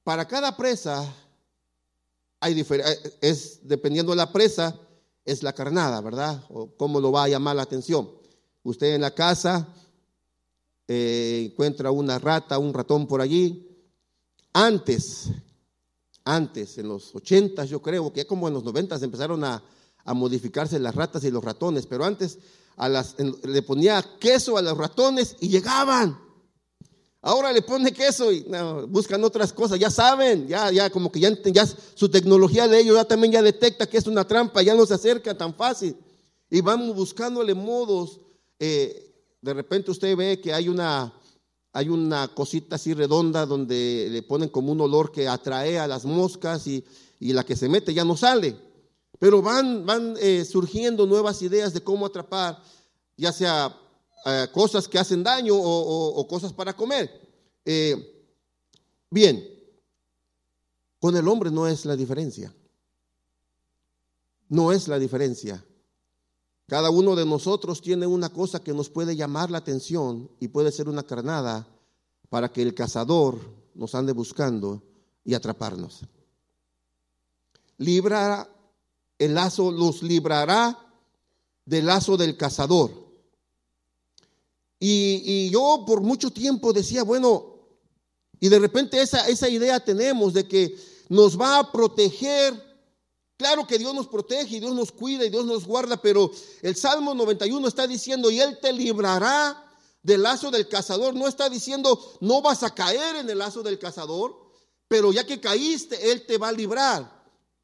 para 0.04 0.28
cada 0.28 0.56
presa 0.56 1.14
hay 2.40 2.66
es 3.22 3.60
dependiendo 3.68 4.12
de 4.12 4.18
la 4.18 4.32
presa, 4.32 4.80
es 5.24 5.42
la 5.42 5.54
carnada, 5.54 6.00
¿verdad? 6.02 6.44
O 6.50 6.70
cómo 6.76 7.00
lo 7.00 7.12
va 7.12 7.24
a 7.24 7.28
llamar 7.28 7.56
la 7.56 7.64
atención. 7.64 8.10
Usted 8.66 8.96
en 8.96 9.02
la 9.02 9.12
casa 9.12 9.68
eh, 10.88 11.50
encuentra 11.52 11.92
una 11.92 12.18
rata, 12.18 12.58
un 12.58 12.74
ratón 12.74 13.06
por 13.06 13.22
allí, 13.22 13.70
antes, 14.54 15.30
antes, 16.24 16.80
en 16.80 16.88
los 16.88 17.14
ochentas 17.14 17.70
yo 17.70 17.80
creo, 17.80 18.12
que 18.12 18.26
como 18.26 18.48
en 18.48 18.56
los 18.56 18.64
noventas 18.64 19.04
empezaron 19.04 19.44
a, 19.44 19.64
a 20.04 20.14
modificarse 20.16 20.80
las 20.80 20.96
ratas 20.96 21.24
y 21.24 21.30
los 21.30 21.44
ratones, 21.44 21.86
pero 21.86 22.06
antes 22.06 22.40
a 22.76 22.90
las, 22.90 23.16
le 23.20 23.62
ponía 23.62 24.04
queso 24.20 24.58
a 24.58 24.64
los 24.64 24.76
ratones 24.76 25.36
y 25.42 25.50
llegaban. 25.50 26.20
Ahora 27.22 27.54
le 27.54 27.62
pone 27.62 27.94
queso 27.94 28.32
y 28.32 28.48
buscan 28.88 29.24
otras 29.24 29.54
cosas, 29.54 29.78
ya 29.78 29.92
saben, 29.92 30.48
ya, 30.48 30.72
ya 30.72 30.90
como 30.90 31.12
que 31.12 31.20
ya, 31.20 31.30
ya 31.44 31.68
su 31.68 32.10
tecnología 32.10 32.68
de 32.68 32.80
ellos 32.80 32.96
ya 32.96 33.06
también 33.06 33.34
ya 33.34 33.44
detecta 33.44 33.88
que 33.88 34.00
es 34.00 34.08
una 34.08 34.28
trampa, 34.28 34.64
ya 34.64 34.74
no 34.74 34.88
se 34.88 34.96
acerca 34.96 35.38
tan 35.38 35.54
fácil. 35.54 35.96
Y 36.50 36.62
vamos 36.62 36.96
buscándole 36.96 37.54
modos. 37.54 38.22
Eh, 38.60 39.14
de 39.42 39.54
repente 39.54 39.92
usted 39.92 40.16
ve 40.16 40.40
que 40.42 40.54
hay 40.54 40.70
una, 40.70 41.14
hay 41.74 41.90
una 41.90 42.28
cosita 42.30 42.76
así 42.76 42.94
redonda 42.94 43.46
donde 43.46 44.08
le 44.10 44.24
ponen 44.24 44.50
como 44.50 44.72
un 44.72 44.82
olor 44.82 45.12
que 45.12 45.28
atrae 45.28 45.78
a 45.78 45.88
las 45.88 46.06
moscas 46.06 46.68
y, 46.68 46.84
y 47.20 47.34
la 47.34 47.44
que 47.44 47.56
se 47.56 47.70
mete 47.70 47.94
ya 47.94 48.06
no 48.06 48.18
sale. 48.18 48.58
Pero 49.20 49.42
van, 49.42 49.86
van 49.86 50.16
eh, 50.20 50.46
surgiendo 50.46 51.06
nuevas 51.06 51.42
ideas 51.42 51.74
de 51.74 51.82
cómo 51.82 52.06
atrapar, 52.06 52.62
ya 53.16 53.32
sea 53.32 53.76
eh, 54.26 54.48
cosas 54.52 54.88
que 54.88 55.00
hacen 55.00 55.24
daño 55.24 55.54
o, 55.56 56.28
cosas 56.28 56.52
para 56.52 56.76
comer. 56.76 57.10
Bien, 59.10 59.48
con 61.00 61.16
el 61.16 61.28
hombre 61.28 61.52
no 61.52 61.68
es 61.68 61.86
la 61.86 61.96
diferencia. 61.96 62.54
No 64.50 64.72
es 64.72 64.88
la 64.88 65.00
diferencia. 65.00 65.64
Cada 66.68 66.90
uno 66.90 67.16
de 67.16 67.26
nosotros 67.26 67.82
tiene 67.82 68.08
una 68.08 68.30
cosa 68.30 68.60
que 68.60 68.74
nos 68.74 68.90
puede 68.90 69.16
llamar 69.16 69.52
la 69.52 69.60
atención 69.60 70.30
y 70.40 70.48
puede 70.48 70.72
ser 70.72 70.90
una 70.90 71.04
carnada 71.04 71.68
para 72.30 72.52
que 72.52 72.62
el 72.62 72.74
cazador 72.74 73.40
nos 73.76 73.94
ande 73.94 74.14
buscando 74.14 74.82
y 75.24 75.36
atraparnos. 75.36 76.02
Libra 77.78 78.50
el 79.18 79.34
lazo 79.34 79.72
los 79.72 80.04
librará 80.04 80.78
del 81.66 81.86
lazo 81.86 82.18
del 82.18 82.38
cazador. 82.38 82.92
Y, 84.80 85.50
yo 85.50 85.84
por 85.88 86.02
mucho 86.02 86.32
tiempo 86.32 86.74
decía, 86.74 87.04
bueno, 87.04 87.56
y 88.40 88.50
de 88.50 88.60
repente 88.60 89.02
esa, 89.02 89.28
esa 89.28 89.50
idea 89.50 89.80
tenemos 89.80 90.34
de 90.34 90.48
que 90.48 90.78
nos 91.10 91.40
va 91.40 91.60
a 91.60 91.72
proteger. 91.72 92.65
Claro 93.38 93.68
que 93.68 93.78
Dios 93.78 93.94
nos 93.94 94.08
protege 94.08 94.56
y 94.56 94.60
Dios 94.60 94.74
nos 94.74 94.92
cuida 94.92 95.26
y 95.26 95.30
Dios 95.30 95.46
nos 95.46 95.66
guarda, 95.66 96.02
pero 96.02 96.32
el 96.62 96.76
Salmo 96.76 97.14
91 97.14 97.68
está 97.68 97.86
diciendo, 97.86 98.32
y 98.32 98.40
Él 98.40 98.60
te 98.62 98.72
librará 98.72 99.62
del 100.02 100.24
lazo 100.24 100.52
del 100.52 100.70
cazador. 100.70 101.16
No 101.16 101.28
está 101.28 101.50
diciendo, 101.50 102.00
no 102.22 102.42
vas 102.42 102.64
a 102.64 102.74
caer 102.74 103.18
en 103.18 103.30
el 103.30 103.40
lazo 103.40 103.62
del 103.62 103.78
cazador, 103.78 104.38
pero 104.88 105.12
ya 105.12 105.26
que 105.26 105.42
caíste, 105.42 106.12
Él 106.12 106.26
te 106.26 106.38
va 106.38 106.50
a 106.50 106.54
librar. 106.54 107.16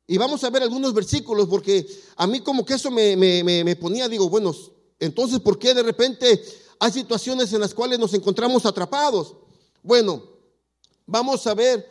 Y 0.08 0.18
vamos 0.18 0.44
a 0.44 0.50
ver 0.50 0.64
algunos 0.64 0.94
versículos 0.94 1.48
porque 1.48 1.88
a 2.18 2.28
mí 2.28 2.42
como 2.42 2.66
que 2.66 2.74
eso 2.74 2.92
me, 2.92 3.76
ponía, 3.80 4.10
digo, 4.10 4.28
bueno, 4.28 4.54
entonces 5.00 5.40
¿por 5.40 5.58
qué 5.58 5.74
de 5.74 5.84
repente 5.84 6.44
hay 6.80 6.92
situaciones 6.92 7.54
en 7.54 7.62
las 7.62 7.74
cuales 7.74 7.98
nos 7.98 8.14
encontramos 8.14 8.66
atrapados? 8.66 9.38
Bueno, 9.82 10.22
vamos 11.06 11.48
a 11.48 11.54
ver 11.54 11.90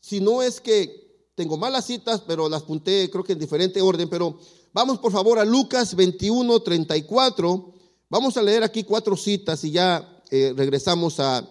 si 0.00 0.20
no 0.20 0.42
es 0.42 0.60
que 0.60 1.01
tengo 1.34 1.56
malas 1.56 1.86
citas, 1.86 2.22
pero 2.26 2.48
las 2.48 2.62
punté 2.62 3.08
creo 3.10 3.24
que 3.24 3.32
en 3.32 3.38
diferente 3.38 3.80
orden, 3.80 4.08
pero 4.08 4.38
vamos 4.72 4.98
por 4.98 5.12
favor 5.12 5.38
a 5.38 5.44
Lucas 5.44 5.94
21, 5.94 6.60
34. 6.60 7.72
Vamos 8.08 8.36
a 8.36 8.42
leer 8.42 8.62
aquí 8.62 8.84
cuatro 8.84 9.16
citas 9.16 9.64
y 9.64 9.70
ya 9.70 10.22
eh, 10.30 10.52
regresamos 10.54 11.18
a, 11.20 11.48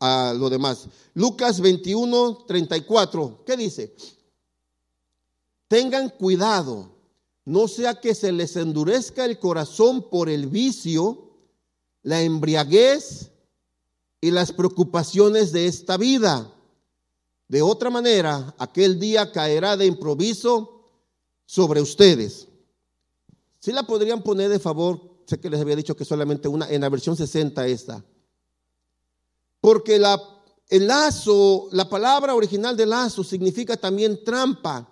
a 0.00 0.34
lo 0.36 0.50
demás. 0.50 0.88
Lucas 1.14 1.60
21, 1.60 2.44
34. 2.46 3.44
¿Qué 3.46 3.56
dice? 3.56 3.96
Tengan 5.68 6.10
cuidado, 6.10 6.90
no 7.44 7.68
sea 7.68 8.00
que 8.00 8.14
se 8.14 8.30
les 8.32 8.56
endurezca 8.56 9.24
el 9.24 9.38
corazón 9.38 10.10
por 10.10 10.28
el 10.28 10.46
vicio, 10.46 11.30
la 12.02 12.20
embriaguez 12.22 13.32
y 14.20 14.30
las 14.30 14.52
preocupaciones 14.52 15.52
de 15.52 15.66
esta 15.66 15.96
vida. 15.96 16.52
De 17.48 17.62
otra 17.62 17.90
manera, 17.90 18.54
aquel 18.58 18.98
día 18.98 19.30
caerá 19.30 19.76
de 19.76 19.86
improviso 19.86 20.84
sobre 21.44 21.80
ustedes. 21.80 22.48
Si 23.60 23.72
la 23.72 23.84
podrían 23.84 24.22
poner 24.22 24.48
de 24.48 24.58
favor, 24.58 25.00
sé 25.26 25.38
que 25.38 25.50
les 25.50 25.60
había 25.60 25.76
dicho 25.76 25.96
que 25.96 26.04
solamente 26.04 26.48
una, 26.48 26.68
en 26.68 26.80
la 26.80 26.88
versión 26.88 27.16
60 27.16 27.66
esta. 27.66 28.04
Porque 29.60 29.98
la, 29.98 30.20
el 30.68 30.86
lazo, 30.86 31.68
la 31.72 31.88
palabra 31.88 32.34
original 32.34 32.76
de 32.76 32.86
lazo 32.86 33.22
significa 33.22 33.76
también 33.76 34.22
trampa. 34.24 34.88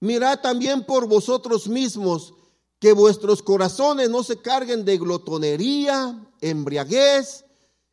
Mirad 0.00 0.40
también 0.40 0.84
por 0.84 1.06
vosotros 1.06 1.68
mismos 1.68 2.34
que 2.78 2.92
vuestros 2.92 3.42
corazones 3.42 4.10
no 4.10 4.22
se 4.22 4.38
carguen 4.38 4.84
de 4.84 4.98
glotonería, 4.98 6.26
embriaguez 6.40 7.44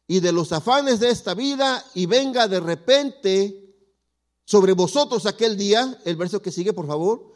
y 0.08 0.20
de 0.20 0.32
los 0.32 0.52
afanes 0.52 1.00
de 1.00 1.10
esta 1.10 1.34
vida 1.34 1.84
y 1.94 2.06
venga 2.06 2.48
de 2.48 2.60
repente 2.60 3.62
sobre 4.46 4.74
vosotros 4.74 5.26
aquel 5.26 5.58
día, 5.58 6.00
el 6.06 6.16
verso 6.16 6.42
que 6.42 6.52
sigue 6.52 6.74
por 6.74 6.88
favor, 6.88 7.34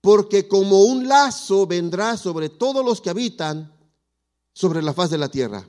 porque 0.00 0.46
como 0.46 0.84
un 0.84 1.08
lazo 1.08 1.66
vendrá 1.66 2.16
sobre 2.16 2.48
todos 2.48 2.84
los 2.84 3.00
que 3.00 3.10
habitan 3.10 3.72
sobre 4.52 4.82
la 4.82 4.92
faz 4.92 5.10
de 5.10 5.18
la 5.18 5.28
tierra. 5.28 5.68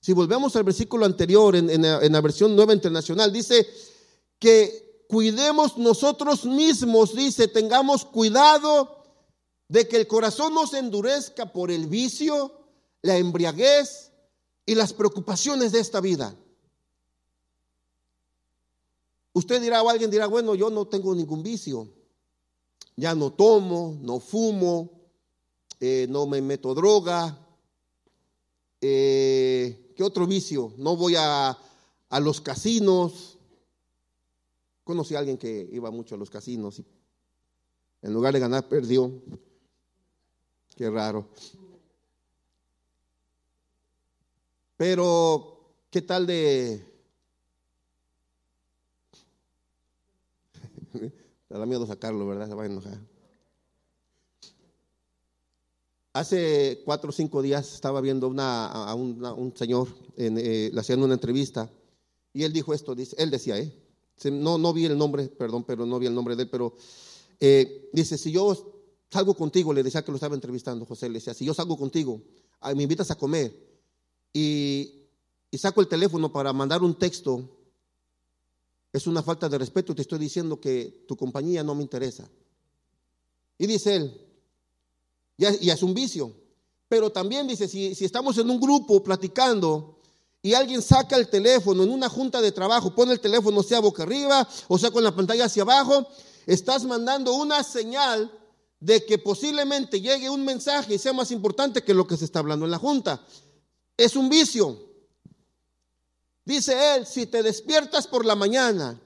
Si 0.00 0.12
volvemos 0.12 0.56
al 0.56 0.64
versículo 0.64 1.06
anterior 1.06 1.56
en, 1.56 1.70
en 1.70 2.12
la 2.12 2.20
versión 2.20 2.54
nueva 2.56 2.74
internacional, 2.74 3.32
dice 3.32 3.66
que 4.38 5.04
cuidemos 5.08 5.78
nosotros 5.78 6.44
mismos, 6.44 7.14
dice, 7.14 7.48
tengamos 7.48 8.04
cuidado 8.04 9.04
de 9.68 9.88
que 9.88 9.96
el 9.96 10.06
corazón 10.06 10.54
no 10.54 10.66
se 10.66 10.78
endurezca 10.78 11.52
por 11.52 11.70
el 11.70 11.86
vicio, 11.86 12.52
la 13.02 13.16
embriaguez 13.16 14.12
y 14.66 14.74
las 14.74 14.92
preocupaciones 14.92 15.72
de 15.72 15.80
esta 15.80 16.00
vida. 16.00 16.36
Usted 19.34 19.60
dirá 19.60 19.82
o 19.82 19.90
alguien 19.90 20.10
dirá, 20.10 20.26
bueno, 20.26 20.54
yo 20.54 20.70
no 20.70 20.86
tengo 20.86 21.14
ningún 21.14 21.42
vicio. 21.42 21.88
Ya 22.96 23.14
no 23.14 23.32
tomo, 23.32 23.98
no 24.00 24.18
fumo, 24.20 24.90
eh, 25.80 26.06
no 26.08 26.26
me 26.26 26.40
meto 26.40 26.74
droga. 26.74 27.38
Eh, 28.80 29.92
¿Qué 29.94 30.02
otro 30.02 30.26
vicio? 30.26 30.72
No 30.78 30.96
voy 30.96 31.16
a, 31.16 31.58
a 32.08 32.20
los 32.20 32.40
casinos, 32.40 33.34
Conocí 34.84 35.14
a 35.14 35.18
alguien 35.18 35.38
que 35.38 35.66
iba 35.72 35.90
mucho 35.90 36.14
a 36.14 36.18
los 36.18 36.28
casinos 36.28 36.78
y 36.78 36.84
en 38.02 38.12
lugar 38.12 38.34
de 38.34 38.40
ganar 38.40 38.68
perdió. 38.68 39.10
Qué 40.76 40.90
raro. 40.90 41.26
Pero, 44.76 45.76
¿qué 45.90 46.02
tal 46.02 46.26
de... 46.26 46.84
Te 51.48 51.58
da 51.58 51.66
miedo 51.66 51.86
sacarlo, 51.86 52.26
¿verdad? 52.26 52.48
Se 52.48 52.54
va 52.54 52.62
a 52.62 52.66
enojar. 52.66 52.98
Hace 56.12 56.80
cuatro 56.84 57.10
o 57.10 57.12
cinco 57.12 57.42
días 57.42 57.74
estaba 57.74 58.00
viendo 58.00 58.32
a, 58.38 58.94
un 58.94 59.52
señor, 59.56 59.88
en, 60.16 60.38
eh, 60.38 60.70
una 60.96 61.14
entrevista, 61.14 61.68
y 62.32 62.44
él 62.44 62.52
dijo 62.52 62.72
esto, 62.72 62.94
él 63.16 63.30
decía, 63.30 63.58
¿eh? 63.58 63.72
No, 64.30 64.56
no 64.58 64.72
vi 64.72 64.84
el 64.84 64.96
nombre, 64.96 65.26
perdón, 65.26 65.64
pero 65.64 65.84
no 65.86 65.98
vi 65.98 66.06
el 66.06 66.14
nombre 66.14 66.36
de 66.36 66.44
él, 66.44 66.50
pero 66.50 66.76
eh, 67.40 67.90
dice, 67.92 68.16
si 68.16 68.30
yo 68.30 68.74
salgo 69.10 69.34
contigo, 69.34 69.72
le 69.72 69.82
decía 69.82 70.04
que 70.04 70.12
lo 70.12 70.16
estaba 70.16 70.36
entrevistando 70.36 70.86
José, 70.86 71.08
le 71.08 71.14
decía, 71.14 71.34
si 71.34 71.44
yo 71.44 71.52
salgo 71.52 71.76
contigo, 71.76 72.22
me 72.76 72.84
invitas 72.84 73.10
a 73.10 73.16
comer 73.16 73.52
y, 74.32 75.00
saco 75.52 75.80
el 75.80 75.88
teléfono 75.88 76.32
para 76.32 76.52
mandar 76.52 76.82
un 76.82 76.98
texto, 76.98 77.63
es 78.94 79.08
una 79.08 79.24
falta 79.24 79.48
de 79.48 79.58
respeto, 79.58 79.92
te 79.92 80.02
estoy 80.02 80.20
diciendo 80.20 80.60
que 80.60 81.04
tu 81.08 81.16
compañía 81.16 81.64
no 81.64 81.74
me 81.74 81.82
interesa. 81.82 82.30
Y 83.58 83.66
dice 83.66 83.96
él, 83.96 84.20
y 85.36 85.68
es 85.68 85.82
un 85.82 85.92
vicio, 85.92 86.32
pero 86.88 87.10
también 87.10 87.48
dice, 87.48 87.66
si, 87.66 87.96
si 87.96 88.04
estamos 88.04 88.38
en 88.38 88.48
un 88.48 88.60
grupo 88.60 89.02
platicando 89.02 89.98
y 90.40 90.54
alguien 90.54 90.80
saca 90.80 91.16
el 91.16 91.28
teléfono 91.28 91.82
en 91.82 91.90
una 91.90 92.08
junta 92.08 92.40
de 92.40 92.52
trabajo, 92.52 92.94
pone 92.94 93.12
el 93.12 93.18
teléfono 93.18 93.64
sea 93.64 93.80
boca 93.80 94.04
arriba 94.04 94.48
o 94.68 94.78
sea 94.78 94.92
con 94.92 95.02
la 95.02 95.12
pantalla 95.12 95.46
hacia 95.46 95.64
abajo, 95.64 96.06
estás 96.46 96.84
mandando 96.84 97.34
una 97.34 97.64
señal 97.64 98.30
de 98.78 99.04
que 99.04 99.18
posiblemente 99.18 100.00
llegue 100.00 100.30
un 100.30 100.44
mensaje 100.44 100.94
y 100.94 100.98
sea 100.98 101.12
más 101.12 101.32
importante 101.32 101.82
que 101.82 101.94
lo 101.94 102.06
que 102.06 102.16
se 102.16 102.26
está 102.26 102.38
hablando 102.38 102.64
en 102.64 102.70
la 102.70 102.78
junta. 102.78 103.26
Es 103.96 104.14
un 104.14 104.28
vicio. 104.28 104.93
Dice 106.44 106.96
él, 106.96 107.06
si 107.06 107.26
te 107.26 107.42
despiertas 107.42 108.06
por 108.06 108.24
la 108.24 108.34
mañana 108.34 109.00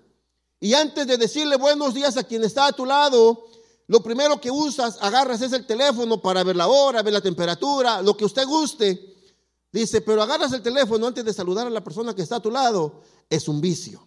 y 0.60 0.74
antes 0.74 1.06
de 1.06 1.16
decirle 1.16 1.56
buenos 1.56 1.94
días 1.94 2.16
a 2.16 2.24
quien 2.24 2.42
está 2.42 2.66
a 2.66 2.72
tu 2.72 2.84
lado, 2.84 3.46
lo 3.86 4.02
primero 4.02 4.40
que 4.40 4.50
usas, 4.50 4.98
agarras 5.00 5.40
es 5.40 5.52
el 5.52 5.66
teléfono 5.66 6.20
para 6.20 6.42
ver 6.42 6.56
la 6.56 6.66
hora, 6.66 7.02
ver 7.02 7.12
la 7.12 7.20
temperatura, 7.20 8.02
lo 8.02 8.16
que 8.16 8.24
usted 8.24 8.44
guste. 8.44 9.14
Dice, 9.72 10.00
pero 10.00 10.22
agarras 10.22 10.52
el 10.52 10.62
teléfono 10.62 11.06
antes 11.06 11.24
de 11.24 11.32
saludar 11.32 11.66
a 11.66 11.70
la 11.70 11.84
persona 11.84 12.14
que 12.14 12.22
está 12.22 12.36
a 12.36 12.42
tu 12.42 12.50
lado, 12.50 13.02
es 13.30 13.48
un 13.48 13.60
vicio. 13.60 14.06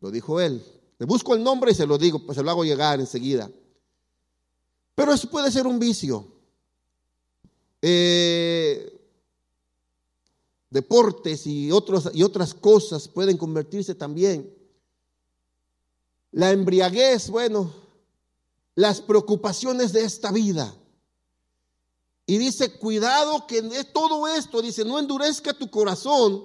Lo 0.00 0.10
dijo 0.10 0.40
él. 0.40 0.64
Le 0.98 1.06
busco 1.06 1.34
el 1.34 1.42
nombre 1.42 1.70
y 1.70 1.74
se 1.74 1.86
lo 1.86 1.96
digo, 1.96 2.24
pues 2.26 2.36
se 2.36 2.42
lo 2.42 2.50
hago 2.50 2.64
llegar 2.64 2.98
enseguida. 2.98 3.50
Pero 4.94 5.12
eso 5.12 5.30
puede 5.30 5.52
ser 5.52 5.66
un 5.66 5.78
vicio. 5.78 6.26
Eh, 7.80 8.97
deportes 10.70 11.46
y, 11.46 11.72
otros, 11.72 12.10
y 12.12 12.22
otras 12.22 12.54
cosas 12.54 13.08
pueden 13.08 13.36
convertirse 13.36 13.94
también. 13.94 14.54
La 16.30 16.50
embriaguez, 16.50 17.30
bueno, 17.30 17.72
las 18.74 19.00
preocupaciones 19.00 19.92
de 19.92 20.04
esta 20.04 20.30
vida. 20.30 20.74
Y 22.26 22.36
dice, 22.36 22.78
cuidado 22.78 23.46
que 23.46 23.62
todo 23.92 24.28
esto, 24.28 24.60
dice, 24.60 24.84
no 24.84 24.98
endurezca 24.98 25.54
tu 25.54 25.70
corazón 25.70 26.44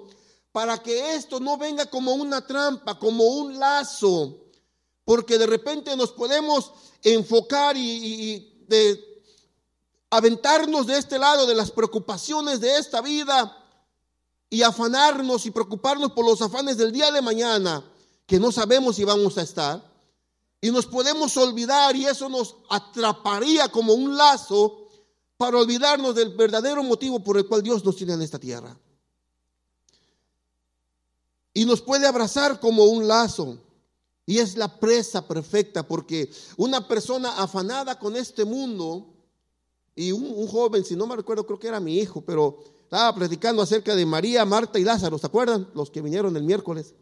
para 0.54 0.78
que 0.82 1.16
esto 1.16 1.40
no 1.40 1.58
venga 1.58 1.88
como 1.88 2.14
una 2.14 2.46
trampa, 2.46 2.98
como 2.98 3.26
un 3.26 3.60
lazo, 3.60 4.46
porque 5.04 5.38
de 5.38 5.48
repente 5.48 5.96
nos 5.98 6.14
podemos 6.14 6.72
enfocar 7.02 7.76
y, 7.76 8.66
de 8.68 9.24
aventarnos 10.10 10.88
de 10.88 10.98
este 10.98 11.20
lado 11.20 11.46
de 11.46 11.56
las 11.56 11.72
preocupaciones 11.72 12.62
de 12.62 12.78
esta 12.78 13.02
vida 13.02 13.63
y 14.54 14.62
afanarnos 14.62 15.48
y 15.48 15.52
preocuparnos 15.52 16.12
por 16.12 16.24
los 16.24 16.40
afanes 16.44 16.78
del 16.78 16.92
día 16.92 17.12
de 17.12 17.24
mañana, 17.24 17.84
que 18.28 18.40
no 18.40 18.52
sabemos 18.52 18.98
si 18.98 19.04
vamos 19.04 19.36
a 19.40 19.42
estar. 19.42 19.84
Y 20.62 20.70
nos 20.70 20.86
podemos 20.86 21.36
olvidar 21.38 21.96
y 21.96 22.06
eso 22.06 22.30
nos 22.30 22.58
atraparía 22.70 23.70
como 23.70 23.94
un 23.94 24.16
lazo 24.16 24.88
para 25.38 25.58
olvidarnos 25.58 26.14
del 26.14 26.36
verdadero 26.36 26.84
motivo 26.84 27.24
por 27.24 27.36
el 27.38 27.48
cual 27.48 27.64
Dios 27.64 27.84
nos 27.84 27.96
tiene 27.96 28.14
en 28.14 28.22
esta 28.22 28.38
tierra. 28.38 28.78
Y 31.52 31.66
nos 31.66 31.82
puede 31.82 32.06
abrazar 32.06 32.60
como 32.60 32.84
un 32.84 33.08
lazo. 33.08 33.58
Y 34.28 34.38
es 34.38 34.56
la 34.56 34.80
presa 34.80 35.28
perfecta 35.28 35.82
porque 35.82 36.32
una 36.58 36.88
persona 36.88 37.40
afanada 37.42 37.98
con 37.98 38.16
este 38.16 38.46
mundo 38.46 39.16
y 39.96 40.12
un, 40.12 40.48
joven, 40.48 40.86
si 40.86 40.96
no 40.96 41.08
me 41.08 41.16
recuerdo, 41.16 41.44
creo 41.48 41.58
que 41.58 41.70
era 41.70 41.80
mi 41.80 41.98
hijo, 41.98 42.22
pero 42.22 42.60
estaba 42.94 43.16
platicando 43.16 43.64
acerca 43.64 43.96
de 43.96 44.06
María, 44.06 44.46
Marta 44.46 44.78
y 44.78 44.84
Lázaro, 44.84 45.18
¿se 45.18 45.26
acuerdan? 45.26 45.68
Los 45.74 45.90
que 45.90 46.00
vinieron 46.00 46.38
el 46.38 46.44
miércoles. 46.44 46.94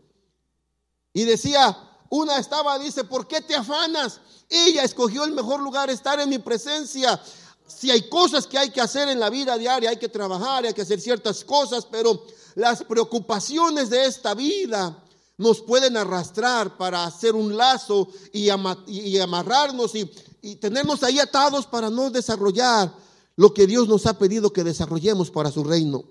Y 1.12 1.26
decía, 1.26 1.78
una 2.10 2.38
estaba, 2.38 2.80
dice, 2.80 3.04
¿por 3.04 3.28
qué 3.28 3.42
te 3.42 3.56
afanas? 3.56 4.22
Ella 4.48 4.86
escogió 4.86 5.26
el 5.26 5.34
mejor 5.34 5.60
lugar, 5.60 5.90
estar 5.90 6.18
en 6.22 6.30
mi 6.30 6.40
presencia 6.40 7.22
si 7.68 7.92
hay 7.92 8.08
cosas 8.08 8.48
que 8.48 8.58
hay 8.58 8.70
que 8.70 8.80
hacer 8.80 9.10
en 9.10 9.20
la 9.20 9.30
vida 9.30 9.58
diaria, 9.58 9.90
hay 9.90 9.98
que 9.98 10.08
trabajar, 10.08 10.66
hay 10.66 10.74
que 10.74 10.82
hacer 10.82 11.02
ciertas 11.02 11.44
cosas, 11.44 11.86
pero 11.92 12.26
las 12.56 12.84
preocupaciones 12.84 13.90
de 13.90 14.06
esta 14.06 14.34
vida 14.34 14.98
nos 15.38 15.62
pueden 15.62 15.98
arrastrar 15.98 16.78
para 16.78 17.04
hacer 17.04 17.36
un 17.36 17.58
lazo 17.58 18.08
y, 18.32 18.50
amarrarnos 18.50 19.96
y, 19.96 20.10
y 20.42 20.56
tenernos 20.56 21.04
ahí 21.04 21.20
atados 21.20 21.66
para 21.66 21.90
no 21.90 22.10
desarrollar 22.10 22.94
lo 23.36 23.54
que 23.54 23.68
Dios 23.68 23.88
nos 23.88 24.06
ha 24.06 24.18
pedido 24.18 24.54
que 24.54 24.64
desarrollemos 24.64 25.32
para 25.32 25.52
su 25.52 25.64
reino. 25.64 26.04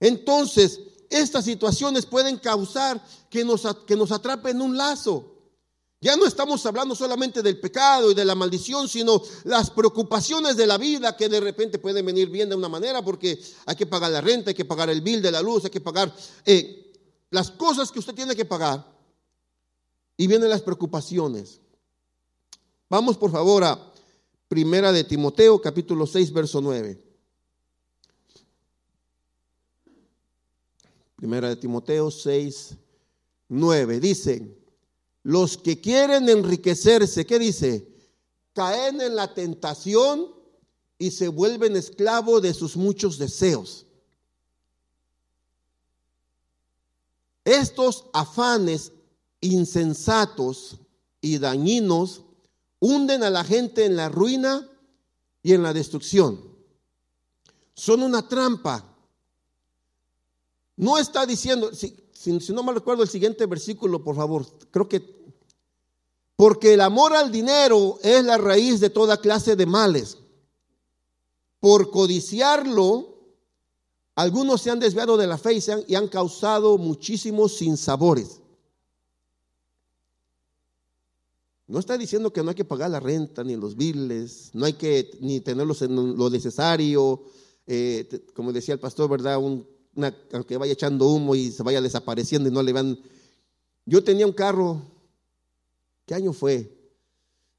Entonces, 0.00 0.80
estas 1.10 1.44
situaciones 1.44 2.06
pueden 2.06 2.38
causar 2.38 3.04
que 3.30 3.44
nos, 3.44 3.62
que 3.86 3.96
nos 3.96 4.10
atrapen 4.10 4.60
un 4.60 4.76
lazo. 4.76 5.28
Ya 6.00 6.16
no 6.16 6.26
estamos 6.26 6.66
hablando 6.66 6.96
solamente 6.96 7.42
del 7.42 7.60
pecado 7.60 8.10
y 8.10 8.14
de 8.14 8.24
la 8.24 8.34
maldición, 8.34 8.88
sino 8.88 9.22
las 9.44 9.70
preocupaciones 9.70 10.56
de 10.56 10.66
la 10.66 10.76
vida 10.76 11.16
que 11.16 11.28
de 11.28 11.38
repente 11.38 11.78
pueden 11.78 12.04
venir 12.04 12.28
bien 12.28 12.48
de 12.48 12.56
una 12.56 12.68
manera 12.68 13.02
porque 13.02 13.40
hay 13.66 13.76
que 13.76 13.86
pagar 13.86 14.10
la 14.10 14.20
renta, 14.20 14.50
hay 14.50 14.54
que 14.56 14.64
pagar 14.64 14.90
el 14.90 15.00
bill 15.00 15.22
de 15.22 15.30
la 15.30 15.40
luz, 15.40 15.64
hay 15.64 15.70
que 15.70 15.80
pagar 15.80 16.12
eh, 16.44 16.92
las 17.30 17.52
cosas 17.52 17.92
que 17.92 18.00
usted 18.00 18.14
tiene 18.14 18.34
que 18.34 18.44
pagar. 18.44 18.84
Y 20.16 20.26
vienen 20.26 20.50
las 20.50 20.62
preocupaciones. 20.62 21.60
Vamos 22.88 23.16
por 23.16 23.30
favor 23.30 23.62
a 23.62 23.91
Primera 24.52 24.92
de 24.92 25.02
Timoteo, 25.02 25.62
capítulo 25.62 26.06
6, 26.06 26.30
verso 26.30 26.60
9. 26.60 27.02
Primera 31.16 31.48
de 31.48 31.56
Timoteo 31.56 32.10
6, 32.10 32.76
9. 33.48 33.98
Dice, 33.98 34.54
los 35.22 35.56
que 35.56 35.80
quieren 35.80 36.28
enriquecerse, 36.28 37.24
¿qué 37.24 37.38
dice? 37.38 37.88
Caen 38.52 39.00
en 39.00 39.16
la 39.16 39.32
tentación 39.32 40.30
y 40.98 41.12
se 41.12 41.28
vuelven 41.28 41.74
esclavos 41.74 42.42
de 42.42 42.52
sus 42.52 42.76
muchos 42.76 43.16
deseos. 43.16 43.86
Estos 47.42 48.04
afanes 48.12 48.92
insensatos 49.40 50.76
y 51.22 51.38
dañinos 51.38 52.26
hunden 52.82 53.22
a 53.22 53.30
la 53.30 53.44
gente 53.44 53.84
en 53.84 53.94
la 53.94 54.08
ruina 54.08 54.68
y 55.40 55.52
en 55.52 55.62
la 55.62 55.72
destrucción. 55.72 56.42
Son 57.74 58.02
una 58.02 58.26
trampa. 58.26 58.84
No 60.76 60.98
está 60.98 61.24
diciendo, 61.24 61.70
si, 61.72 62.52
no 62.52 62.62
me 62.64 62.72
recuerdo 62.72 63.04
el 63.04 63.08
siguiente 63.08 63.46
versículo, 63.46 64.02
por 64.02 64.16
favor, 64.16 64.44
creo 64.72 64.88
que, 64.88 65.00
porque 66.34 66.74
el 66.74 66.80
amor 66.80 67.14
al 67.14 67.30
dinero 67.30 68.00
es 68.02 68.24
la 68.24 68.36
raíz 68.36 68.80
de 68.80 68.90
toda 68.90 69.20
clase 69.20 69.54
de 69.54 69.66
males. 69.66 70.18
Por 71.60 71.92
codiciarlo, 71.92 73.16
algunos 74.16 74.60
se 74.60 74.72
han 74.72 74.80
desviado 74.80 75.16
de 75.16 75.28
la 75.28 75.38
fe 75.38 75.54
y, 75.54 75.70
han, 75.70 75.84
y 75.86 75.94
han 75.94 76.08
causado 76.08 76.78
muchísimos 76.78 77.56
sinsabores. 77.56 78.41
No 81.72 81.78
está 81.78 81.96
diciendo 81.96 82.34
que 82.34 82.42
no 82.42 82.50
hay 82.50 82.54
que 82.54 82.66
pagar 82.66 82.90
la 82.90 83.00
renta 83.00 83.42
ni 83.42 83.56
los 83.56 83.78
biles, 83.78 84.50
no 84.52 84.66
hay 84.66 84.74
que 84.74 85.10
ni 85.20 85.40
tenerlos 85.40 85.80
en 85.80 86.18
lo 86.18 86.28
necesario. 86.28 87.22
Eh, 87.66 88.26
como 88.34 88.52
decía 88.52 88.74
el 88.74 88.80
pastor, 88.80 89.08
¿verdad? 89.08 89.38
Un 89.38 89.66
aunque 90.34 90.58
vaya 90.58 90.74
echando 90.74 91.08
humo 91.08 91.34
y 91.34 91.50
se 91.50 91.62
vaya 91.62 91.80
desapareciendo 91.80 92.50
y 92.50 92.52
no 92.52 92.62
le 92.62 92.74
van. 92.74 92.98
Yo 93.86 94.04
tenía 94.04 94.26
un 94.26 94.34
carro, 94.34 94.82
¿qué 96.04 96.14
año 96.14 96.34
fue? 96.34 96.70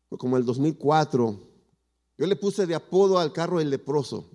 Como 0.10 0.38
el 0.38 0.46
2004. 0.46 1.40
Yo 2.20 2.28
le 2.28 2.36
puse 2.36 2.68
de 2.68 2.76
apodo 2.76 3.18
al 3.18 3.34
carro 3.34 3.60
el 3.60 3.72
leproso. 3.72 4.30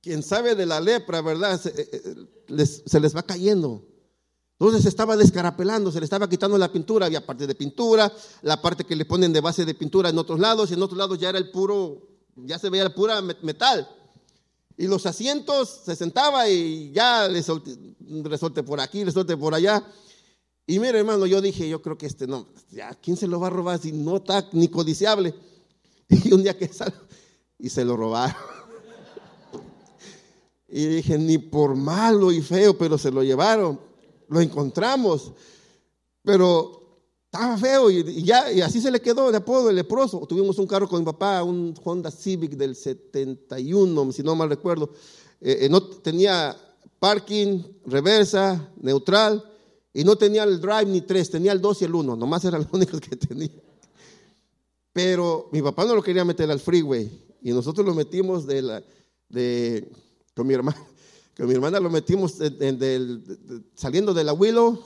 Quien 0.00 0.22
sabe 0.22 0.54
de 0.54 0.64
la 0.64 0.80
lepra, 0.80 1.20
¿verdad? 1.20 1.60
Se, 1.60 1.68
eh, 1.68 2.16
eh, 2.48 2.66
se 2.66 2.98
les 2.98 3.14
va 3.14 3.24
cayendo. 3.24 3.93
Entonces 4.64 4.84
se 4.84 4.88
estaba 4.88 5.14
descarapelando, 5.14 5.92
se 5.92 6.00
le 6.00 6.04
estaba 6.04 6.26
quitando 6.26 6.56
la 6.56 6.72
pintura, 6.72 7.04
había 7.04 7.26
parte 7.26 7.46
de 7.46 7.54
pintura, 7.54 8.10
la 8.40 8.62
parte 8.62 8.84
que 8.84 8.96
le 8.96 9.04
ponen 9.04 9.30
de 9.30 9.42
base 9.42 9.66
de 9.66 9.74
pintura 9.74 10.08
en 10.08 10.16
otros 10.16 10.40
lados, 10.40 10.70
y 10.70 10.72
en 10.72 10.82
otros 10.82 10.96
lados 10.96 11.18
ya 11.18 11.28
era 11.28 11.36
el 11.36 11.50
puro, 11.50 12.00
ya 12.34 12.58
se 12.58 12.70
veía 12.70 12.84
el 12.84 12.94
pura 12.94 13.20
metal. 13.20 13.86
Y 14.78 14.86
los 14.86 15.04
asientos 15.04 15.82
se 15.84 15.94
sentaba 15.94 16.48
y 16.48 16.90
ya 16.92 17.28
le 17.28 17.44
resorte 18.22 18.62
por 18.62 18.80
aquí, 18.80 19.04
resorte 19.04 19.36
por 19.36 19.54
allá. 19.54 19.84
Y 20.66 20.78
mire, 20.78 21.00
hermano, 21.00 21.26
yo 21.26 21.42
dije, 21.42 21.68
yo 21.68 21.82
creo 21.82 21.98
que 21.98 22.06
este 22.06 22.26
no, 22.26 22.48
ya, 22.70 22.94
¿quién 22.94 23.18
se 23.18 23.26
lo 23.26 23.38
va 23.38 23.48
a 23.48 23.50
robar 23.50 23.78
si 23.78 23.92
no 23.92 24.16
está 24.16 24.48
ni 24.52 24.68
codiciable? 24.68 25.34
Y 26.08 26.32
un 26.32 26.42
día 26.42 26.56
que 26.56 26.68
sal 26.68 26.94
y 27.58 27.68
se 27.68 27.84
lo 27.84 27.98
robaron. 27.98 28.34
Y 30.68 30.86
dije, 30.86 31.18
ni 31.18 31.36
por 31.36 31.76
malo 31.76 32.32
y 32.32 32.40
feo, 32.40 32.78
pero 32.78 32.96
se 32.96 33.10
lo 33.10 33.22
llevaron. 33.22 33.78
Lo 34.28 34.40
encontramos. 34.40 35.32
Pero 36.22 36.84
estaba 37.34 37.58
feo 37.58 37.90
y, 37.90 38.22
ya, 38.22 38.52
y 38.52 38.60
así 38.60 38.80
se 38.80 38.90
le 38.90 39.00
quedó 39.00 39.30
de 39.30 39.38
apodo 39.38 39.68
el 39.68 39.76
leproso. 39.76 40.24
Tuvimos 40.26 40.58
un 40.58 40.66
carro 40.66 40.88
con 40.88 41.00
mi 41.00 41.04
papá, 41.04 41.42
un 41.42 41.74
Honda 41.82 42.10
Civic 42.10 42.52
del 42.52 42.76
71, 42.76 44.12
si 44.12 44.22
no 44.22 44.36
mal 44.36 44.48
recuerdo. 44.48 44.90
Eh, 45.40 45.58
eh, 45.62 45.68
no 45.68 45.82
tenía 45.82 46.56
parking, 47.00 47.60
reversa, 47.86 48.70
neutral, 48.80 49.44
y 49.92 50.04
no 50.04 50.16
tenía 50.16 50.44
el 50.44 50.60
drive 50.60 50.86
ni 50.86 51.02
tres, 51.02 51.28
tenía 51.28 51.52
el 51.52 51.60
dos 51.60 51.82
y 51.82 51.84
el 51.84 51.94
uno, 51.94 52.16
nomás 52.16 52.44
eran 52.44 52.62
los 52.62 52.72
únicos 52.72 53.00
que 53.00 53.16
tenía. 53.16 53.50
Pero 54.92 55.48
mi 55.52 55.60
papá 55.60 55.84
no 55.84 55.94
lo 55.94 56.02
quería 56.02 56.24
meter 56.24 56.50
al 56.50 56.60
freeway, 56.60 57.10
y 57.42 57.50
nosotros 57.50 57.84
lo 57.84 57.94
metimos 57.94 58.46
de 58.46 58.62
la, 58.62 58.82
de, 59.28 59.90
con 60.34 60.46
mi 60.46 60.54
hermana. 60.54 60.82
Con 61.36 61.48
mi 61.48 61.54
hermana 61.54 61.80
lo 61.80 61.90
metimos 61.90 62.34
saliendo 63.74 64.14
de 64.14 64.24
la 64.24 64.32
Willow 64.32 64.82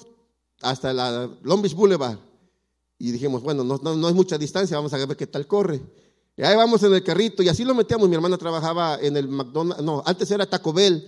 hasta 0.63 0.93
la 0.93 1.31
Long 1.43 1.75
Boulevard. 1.75 2.19
Y 2.99 3.13
dijimos, 3.13 3.43
bueno, 3.43 3.63
no, 3.63 3.79
no, 3.79 4.09
es 4.09 4.15
mucha 4.15 4.39
distancia, 4.39 4.77
vamos 4.77 4.93
a 4.93 5.07
ver 5.07 5.17
qué 5.17 5.27
tal 5.27 5.47
corre. 5.47 5.81
Y 6.37 6.43
ahí 6.43 6.57
vamos 6.57 6.83
en 6.83 6.95
el 6.95 7.05
carrito 7.05 7.43
y 7.43 7.49
así 7.49 7.65
lo 7.65 7.75
metíamos. 7.75 8.09
Mi 8.09 8.15
hermana 8.15 8.39
trabajaba 8.39 8.99
en 9.01 9.17
el 9.17 9.29
McDonald's, 9.29 9.85
no, 9.85 10.03
antes 10.05 10.31
era 10.31 10.47
Taco 10.47 10.73
Bell, 10.73 11.07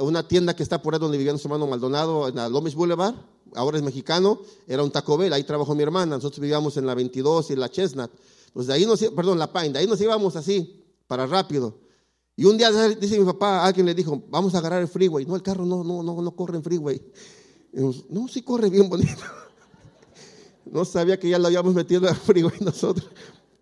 una 0.00 0.26
tienda 0.26 0.54
que 0.54 0.62
está 0.62 0.82
por 0.82 0.94
ahí 0.94 1.00
donde 1.00 1.16
vivía 1.16 1.32
nuestro 1.32 1.48
hermano 1.48 1.70
Maldonado, 1.70 2.28
en 2.28 2.36
la 2.36 2.48
Lomes 2.48 2.74
Boulevard, 2.74 3.14
ahora 3.54 3.78
es 3.78 3.82
mexicano, 3.82 4.40
era 4.66 4.82
un 4.82 4.90
Taco 4.90 5.16
Bell, 5.16 5.32
ahí 5.32 5.44
trabajó 5.44 5.74
mi 5.74 5.82
hermana, 5.82 6.16
nosotros 6.16 6.40
vivíamos 6.40 6.76
en 6.76 6.86
la 6.86 6.94
22 6.94 7.50
y 7.50 7.56
la 7.56 7.70
Chestnut. 7.70 8.10
Pues 8.52 8.66
de 8.66 8.74
ahí 8.74 8.86
nos, 8.86 9.00
perdón, 9.00 9.38
la 9.38 9.52
Pine, 9.52 9.70
de 9.70 9.78
ahí 9.78 9.86
nos 9.86 10.00
íbamos 10.00 10.36
así, 10.36 10.84
para 11.06 11.26
rápido. 11.26 11.83
Y 12.36 12.44
un 12.44 12.58
día 12.58 12.70
dice 12.70 13.18
mi 13.18 13.24
papá, 13.24 13.64
alguien 13.64 13.86
le 13.86 13.94
dijo, 13.94 14.22
vamos 14.28 14.54
a 14.54 14.58
agarrar 14.58 14.80
el 14.80 14.88
freeway. 14.88 15.24
No, 15.24 15.36
el 15.36 15.42
carro 15.42 15.64
no, 15.64 15.84
no, 15.84 16.02
no, 16.02 16.20
no 16.20 16.30
corre 16.34 16.56
en 16.56 16.64
freeway. 16.64 17.00
no, 17.72 18.28
sí 18.28 18.42
corre 18.42 18.70
bien 18.70 18.88
bonito. 18.88 19.22
No 20.66 20.86
sabía 20.86 21.20
que 21.20 21.28
ya 21.28 21.38
lo 21.38 21.46
habíamos 21.46 21.74
metido 21.74 22.08
al 22.08 22.16
freeway 22.16 22.58
nosotros. 22.60 23.06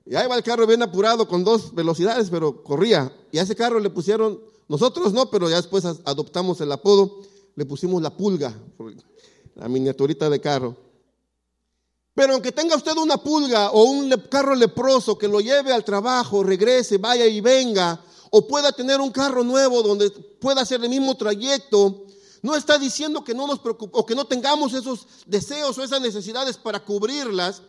Y 0.06 0.14
ahí 0.14 0.28
va 0.28 0.36
el 0.36 0.42
carro 0.42 0.66
bien 0.66 0.82
apurado 0.82 1.26
con 1.26 1.42
dos 1.44 1.74
velocidades, 1.74 2.30
pero 2.30 2.62
corría. 2.62 3.12
Y 3.32 3.38
a 3.38 3.42
ese 3.42 3.56
carro 3.56 3.80
le 3.80 3.90
pusieron, 3.90 4.40
nosotros 4.68 5.12
no, 5.12 5.28
pero 5.28 5.50
ya 5.50 5.56
después 5.56 5.84
adoptamos 5.84 6.60
el 6.60 6.70
apodo, 6.70 7.20
le 7.56 7.66
pusimos 7.66 8.00
la 8.00 8.16
pulga, 8.16 8.56
la 9.56 9.68
miniaturita 9.68 10.30
de 10.30 10.40
carro. 10.40 10.76
Pero 12.14 12.34
aunque 12.34 12.52
tenga 12.52 12.76
usted 12.76 12.96
una 12.96 13.16
pulga 13.16 13.70
o 13.70 13.84
un 13.84 14.10
carro 14.30 14.54
leproso 14.54 15.16
que 15.16 15.28
lo 15.28 15.40
lleve 15.40 15.72
al 15.72 15.84
trabajo, 15.84 16.42
regrese, 16.42 16.98
vaya 16.98 17.26
y 17.26 17.40
venga, 17.40 18.02
o 18.34 18.46
pueda 18.46 18.72
tener 18.72 18.98
un 18.98 19.10
carro 19.10 19.44
nuevo 19.44 19.82
donde 19.82 20.10
pueda 20.10 20.62
hacer 20.62 20.82
el 20.82 20.88
mismo 20.88 21.14
trayecto, 21.18 22.06
no 22.40 22.56
está 22.56 22.78
diciendo 22.78 23.22
que 23.22 23.34
no 23.34 23.46
nos 23.46 23.58
preocupe 23.58 23.92
o 23.94 24.06
que 24.06 24.14
no 24.14 24.24
tengamos 24.26 24.72
esos 24.72 25.06
deseos 25.26 25.76
o 25.76 25.84
esas 25.84 26.00
necesidades 26.00 26.56
para 26.56 26.82
cubrirlas. 26.82 27.60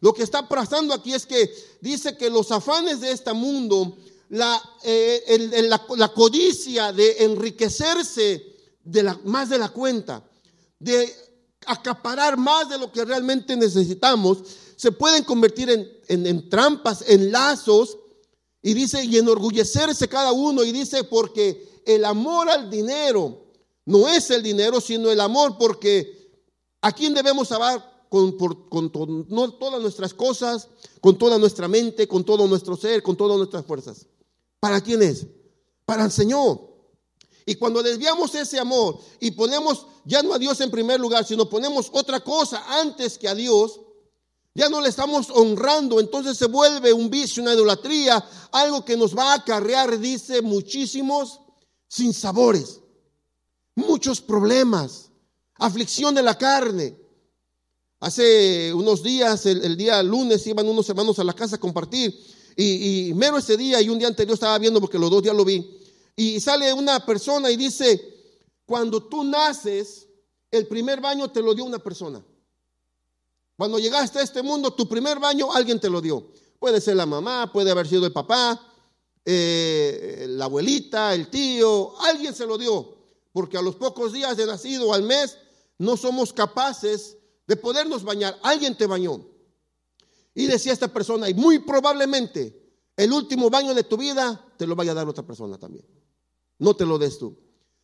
Lo 0.00 0.12
que 0.12 0.24
está 0.24 0.48
pasando 0.48 0.92
aquí 0.92 1.14
es 1.14 1.24
que 1.24 1.54
dice 1.80 2.16
que 2.16 2.30
los 2.30 2.50
afanes 2.50 3.00
de 3.00 3.12
este 3.12 3.32
mundo, 3.32 3.96
la, 4.28 4.60
eh, 4.82 5.68
la, 5.96 6.12
codicia 6.12 6.92
de 6.92 7.24
enriquecerse 7.24 8.56
de 8.82 9.02
la, 9.04 9.20
más 9.22 9.48
de 9.50 9.58
la 9.58 9.68
cuenta, 9.68 10.28
de 10.80 11.14
acaparar 11.64 12.36
más 12.36 12.68
de 12.68 12.78
lo 12.78 12.90
que 12.90 13.04
realmente 13.04 13.56
necesitamos, 13.56 14.38
se 14.74 14.90
pueden 14.90 15.22
convertir 15.22 15.70
en, 16.08 16.50
trampas, 16.50 17.04
en 17.06 17.30
lazos, 17.30 17.98
y 18.68 18.74
dice, 18.74 19.02
y 19.02 19.16
enorgullecerse 19.16 20.08
cada 20.08 20.30
uno, 20.30 20.62
y 20.62 20.72
dice, 20.72 21.02
porque 21.04 21.80
el 21.86 22.04
amor 22.04 22.50
al 22.50 22.68
dinero 22.68 23.46
no 23.86 24.06
es 24.06 24.30
el 24.30 24.42
dinero, 24.42 24.78
sino 24.78 25.10
el 25.10 25.22
amor, 25.22 25.56
porque 25.56 26.30
¿a 26.82 26.92
quién 26.92 27.14
debemos 27.14 27.50
amar? 27.50 28.04
Con, 28.10 28.36
todas 28.36 29.80
nuestras 29.80 30.12
cosas, 30.12 30.68
con 31.00 31.16
toda 31.16 31.38
nuestra 31.38 31.66
mente, 31.66 32.06
con 32.06 32.24
todo 32.24 32.46
nuestro 32.46 32.76
ser, 32.76 33.02
con 33.02 33.16
todas 33.16 33.38
nuestras 33.38 33.64
fuerzas. 33.64 34.04
¿Para 34.60 34.82
quién 34.82 35.02
es? 35.02 35.26
Para 35.86 36.04
el 36.04 36.10
Señor. 36.10 36.60
Y 37.46 37.54
cuando 37.54 37.82
desviamos 37.82 38.34
ese 38.34 38.58
amor 38.58 38.98
y 39.18 39.30
ponemos 39.30 39.86
ya 40.04 40.22
no 40.22 40.34
a 40.34 40.38
Dios 40.38 40.60
en 40.60 40.70
primer 40.70 41.00
lugar, 41.00 41.24
sino 41.24 41.48
ponemos 41.48 41.88
otra 41.90 42.20
cosa 42.20 42.62
antes 42.80 43.16
que 43.16 43.28
a 43.28 43.34
Dios, 43.34 43.80
ya 44.58 44.68
no 44.68 44.80
le 44.80 44.88
estamos 44.88 45.30
honrando, 45.30 46.00
entonces 46.00 46.36
se 46.36 46.46
vuelve 46.46 46.92
un 46.92 47.08
vicio, 47.08 47.44
una 47.44 47.54
idolatría, 47.54 48.22
algo 48.50 48.84
que 48.84 48.96
nos 48.96 49.16
va 49.16 49.30
a 49.30 49.34
acarrear, 49.36 50.00
dice, 50.00 50.42
muchísimos 50.42 51.38
sinsabores, 51.86 52.80
muchos 53.76 54.20
problemas, 54.20 55.12
aflicción 55.54 56.12
de 56.12 56.24
la 56.24 56.36
carne. 56.36 56.98
Hace 58.00 58.74
unos 58.74 59.04
días, 59.04 59.46
el, 59.46 59.76
día 59.76 60.02
lunes, 60.02 60.44
iban 60.48 60.68
unos 60.68 60.88
hermanos 60.88 61.20
a 61.20 61.24
la 61.24 61.34
casa 61.34 61.54
a 61.54 61.60
compartir 61.60 62.12
y, 62.56 63.10
y 63.10 63.14
mero 63.14 63.38
ese 63.38 63.56
día 63.56 63.80
y 63.80 63.88
un 63.88 64.00
día 64.00 64.08
anterior 64.08 64.34
estaba 64.34 64.58
viendo 64.58 64.80
porque 64.80 64.98
los 64.98 65.08
dos 65.08 65.22
días 65.22 65.36
lo 65.36 65.44
vi 65.44 65.78
y 66.16 66.40
sale 66.40 66.72
una 66.72 67.06
persona 67.06 67.48
y 67.48 67.56
dice, 67.56 68.42
cuando 68.66 69.04
tú 69.04 69.22
naces, 69.22 70.08
el 70.50 70.66
primer 70.66 71.00
baño 71.00 71.30
te 71.30 71.40
lo 71.40 71.54
dio 71.54 71.64
una 71.64 71.78
persona. 71.78 72.24
Cuando 73.58 73.78
llegaste 73.78 74.20
a 74.20 74.22
este 74.22 74.42
mundo, 74.42 74.72
tu 74.72 74.88
primer 74.88 75.18
baño 75.18 75.52
alguien 75.52 75.78
te 75.78 75.90
lo 75.90 76.00
dio. 76.00 76.32
Puede 76.58 76.80
ser 76.80 76.96
la 76.96 77.04
mamá, 77.04 77.52
puede 77.52 77.70
haber 77.70 77.86
sido 77.86 78.06
el 78.06 78.12
papá, 78.12 78.58
eh, 79.22 80.24
la 80.30 80.46
abuelita, 80.46 81.12
el 81.14 81.28
tío, 81.28 82.00
alguien 82.00 82.34
se 82.34 82.46
lo 82.46 82.56
dio. 82.56 82.96
Porque 83.30 83.58
a 83.58 83.62
los 83.62 83.76
pocos 83.76 84.14
días 84.14 84.34
de 84.38 84.46
nacido, 84.46 84.94
al 84.94 85.02
mes, 85.02 85.36
no 85.76 85.98
somos 85.98 86.32
capaces 86.32 87.18
de 87.46 87.56
podernos 87.56 88.02
bañar. 88.02 88.38
Alguien 88.42 88.74
te 88.74 88.86
bañó. 88.86 89.26
Y 90.34 90.46
decía 90.46 90.72
esta 90.72 90.88
persona, 90.88 91.28
y 91.28 91.34
muy 91.34 91.58
probablemente 91.58 92.72
el 92.96 93.12
último 93.12 93.50
baño 93.50 93.74
de 93.74 93.84
tu 93.84 93.98
vida 93.98 94.52
te 94.56 94.66
lo 94.66 94.74
vaya 94.74 94.92
a 94.92 94.94
dar 94.94 95.06
otra 95.06 95.26
persona 95.26 95.58
también 95.58 95.84
no 96.58 96.74
te 96.74 96.84
lo 96.84 96.98
des 96.98 97.18
tú. 97.18 97.38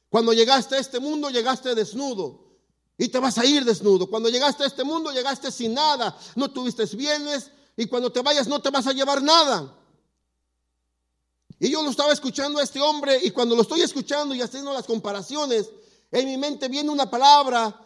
Cuando 0.08 0.32
llegaste 0.32 0.76
a 0.76 0.78
este 0.78 1.00
mundo, 1.00 1.30
llegaste 1.30 1.74
desnudo. 1.74 2.43
Y 2.96 3.08
te 3.08 3.18
vas 3.18 3.38
a 3.38 3.44
ir 3.44 3.64
desnudo. 3.64 4.08
Cuando 4.08 4.28
llegaste 4.28 4.62
a 4.62 4.66
este 4.66 4.84
mundo, 4.84 5.10
llegaste 5.10 5.50
sin 5.50 5.74
nada. 5.74 6.16
No 6.36 6.50
tuviste 6.50 6.84
bienes. 6.96 7.50
Y 7.76 7.86
cuando 7.86 8.12
te 8.12 8.22
vayas, 8.22 8.46
no 8.46 8.60
te 8.60 8.70
vas 8.70 8.86
a 8.86 8.92
llevar 8.92 9.22
nada. 9.22 9.76
Y 11.58 11.70
yo 11.70 11.82
lo 11.82 11.90
estaba 11.90 12.12
escuchando 12.12 12.58
a 12.58 12.62
este 12.62 12.80
hombre. 12.80 13.18
Y 13.22 13.30
cuando 13.30 13.56
lo 13.56 13.62
estoy 13.62 13.80
escuchando 13.80 14.34
y 14.34 14.42
haciendo 14.42 14.72
las 14.72 14.86
comparaciones, 14.86 15.70
en 16.12 16.26
mi 16.26 16.36
mente 16.36 16.68
viene 16.68 16.90
una 16.90 17.10
palabra 17.10 17.80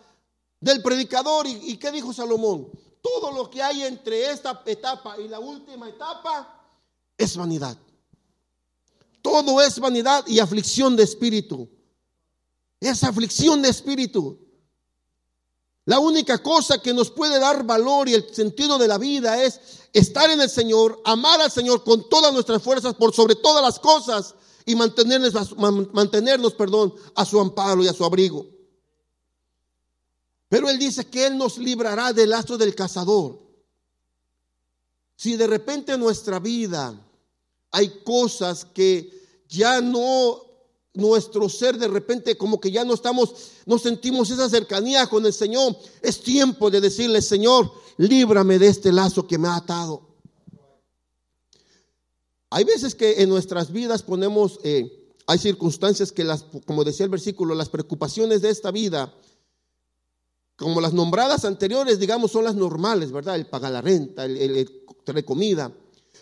del 0.60 0.82
predicador. 0.82 1.46
¿Y, 1.46 1.72
y 1.72 1.76
qué 1.78 1.90
dijo 1.90 2.12
Salomón? 2.12 2.70
Todo 3.00 3.32
lo 3.32 3.48
que 3.48 3.62
hay 3.62 3.84
entre 3.84 4.30
esta 4.30 4.62
etapa 4.66 5.18
y 5.18 5.28
la 5.28 5.38
última 5.38 5.88
etapa 5.88 6.54
es 7.16 7.34
vanidad. 7.34 7.78
Todo 9.22 9.62
es 9.62 9.78
vanidad 9.78 10.26
y 10.26 10.38
aflicción 10.38 10.96
de 10.96 11.04
espíritu. 11.04 11.68
Es 12.80 13.02
aflicción 13.04 13.62
de 13.62 13.70
espíritu. 13.70 14.47
La 15.88 16.00
única 16.00 16.36
cosa 16.42 16.82
que 16.82 16.92
nos 16.92 17.10
puede 17.10 17.40
dar 17.40 17.64
valor 17.64 18.10
y 18.10 18.14
el 18.14 18.34
sentido 18.34 18.76
de 18.76 18.86
la 18.86 18.98
vida 18.98 19.42
es 19.42 19.58
estar 19.94 20.28
en 20.28 20.38
el 20.38 20.50
Señor, 20.50 21.00
amar 21.02 21.40
al 21.40 21.50
Señor 21.50 21.82
con 21.82 22.10
todas 22.10 22.30
nuestras 22.30 22.62
fuerzas 22.62 22.92
por 22.92 23.14
sobre 23.14 23.36
todas 23.36 23.62
las 23.62 23.78
cosas 23.78 24.34
y 24.66 24.74
mantenernos, 24.74 26.52
perdón, 26.52 26.94
a 27.14 27.24
su 27.24 27.40
amparo 27.40 27.82
y 27.82 27.88
a 27.88 27.94
su 27.94 28.04
abrigo. 28.04 28.44
Pero 30.50 30.68
Él 30.68 30.78
dice 30.78 31.06
que 31.06 31.26
Él 31.26 31.38
nos 31.38 31.56
librará 31.56 32.12
del 32.12 32.28
lazo 32.28 32.58
del 32.58 32.74
cazador. 32.74 33.40
Si 35.16 35.36
de 35.36 35.46
repente 35.46 35.92
en 35.92 36.00
nuestra 36.00 36.38
vida 36.38 37.02
hay 37.70 38.02
cosas 38.04 38.66
que 38.66 39.42
ya 39.48 39.80
no 39.80 40.47
nuestro 40.98 41.48
ser 41.48 41.78
de 41.78 41.88
repente 41.88 42.36
como 42.36 42.60
que 42.60 42.70
ya 42.70 42.84
no 42.84 42.94
estamos, 42.94 43.32
no 43.66 43.78
sentimos 43.78 44.30
esa 44.30 44.48
cercanía 44.48 45.06
con 45.06 45.24
el 45.24 45.32
Señor. 45.32 45.76
Es 46.02 46.20
tiempo 46.20 46.70
de 46.70 46.80
decirle, 46.80 47.22
Señor, 47.22 47.72
líbrame 47.96 48.58
de 48.58 48.68
este 48.68 48.92
lazo 48.92 49.26
que 49.26 49.38
me 49.38 49.48
ha 49.48 49.56
atado. 49.56 50.02
Hay 52.50 52.64
veces 52.64 52.94
que 52.94 53.22
en 53.22 53.28
nuestras 53.28 53.72
vidas 53.72 54.02
ponemos, 54.02 54.58
eh, 54.64 55.14
hay 55.26 55.38
circunstancias 55.38 56.12
que 56.12 56.24
las, 56.24 56.44
como 56.66 56.84
decía 56.84 57.04
el 57.04 57.10
versículo, 57.10 57.54
las 57.54 57.68
preocupaciones 57.68 58.42
de 58.42 58.50
esta 58.50 58.70
vida, 58.70 59.14
como 60.56 60.80
las 60.80 60.92
nombradas 60.92 61.44
anteriores, 61.44 61.98
digamos, 61.98 62.32
son 62.32 62.44
las 62.44 62.54
normales, 62.54 63.12
¿verdad? 63.12 63.36
El 63.36 63.46
pagar 63.46 63.72
la 63.72 63.80
renta, 63.80 64.24
el, 64.24 64.36
el, 64.36 64.56
el 64.56 64.86
traer 65.04 65.24
comida 65.24 65.72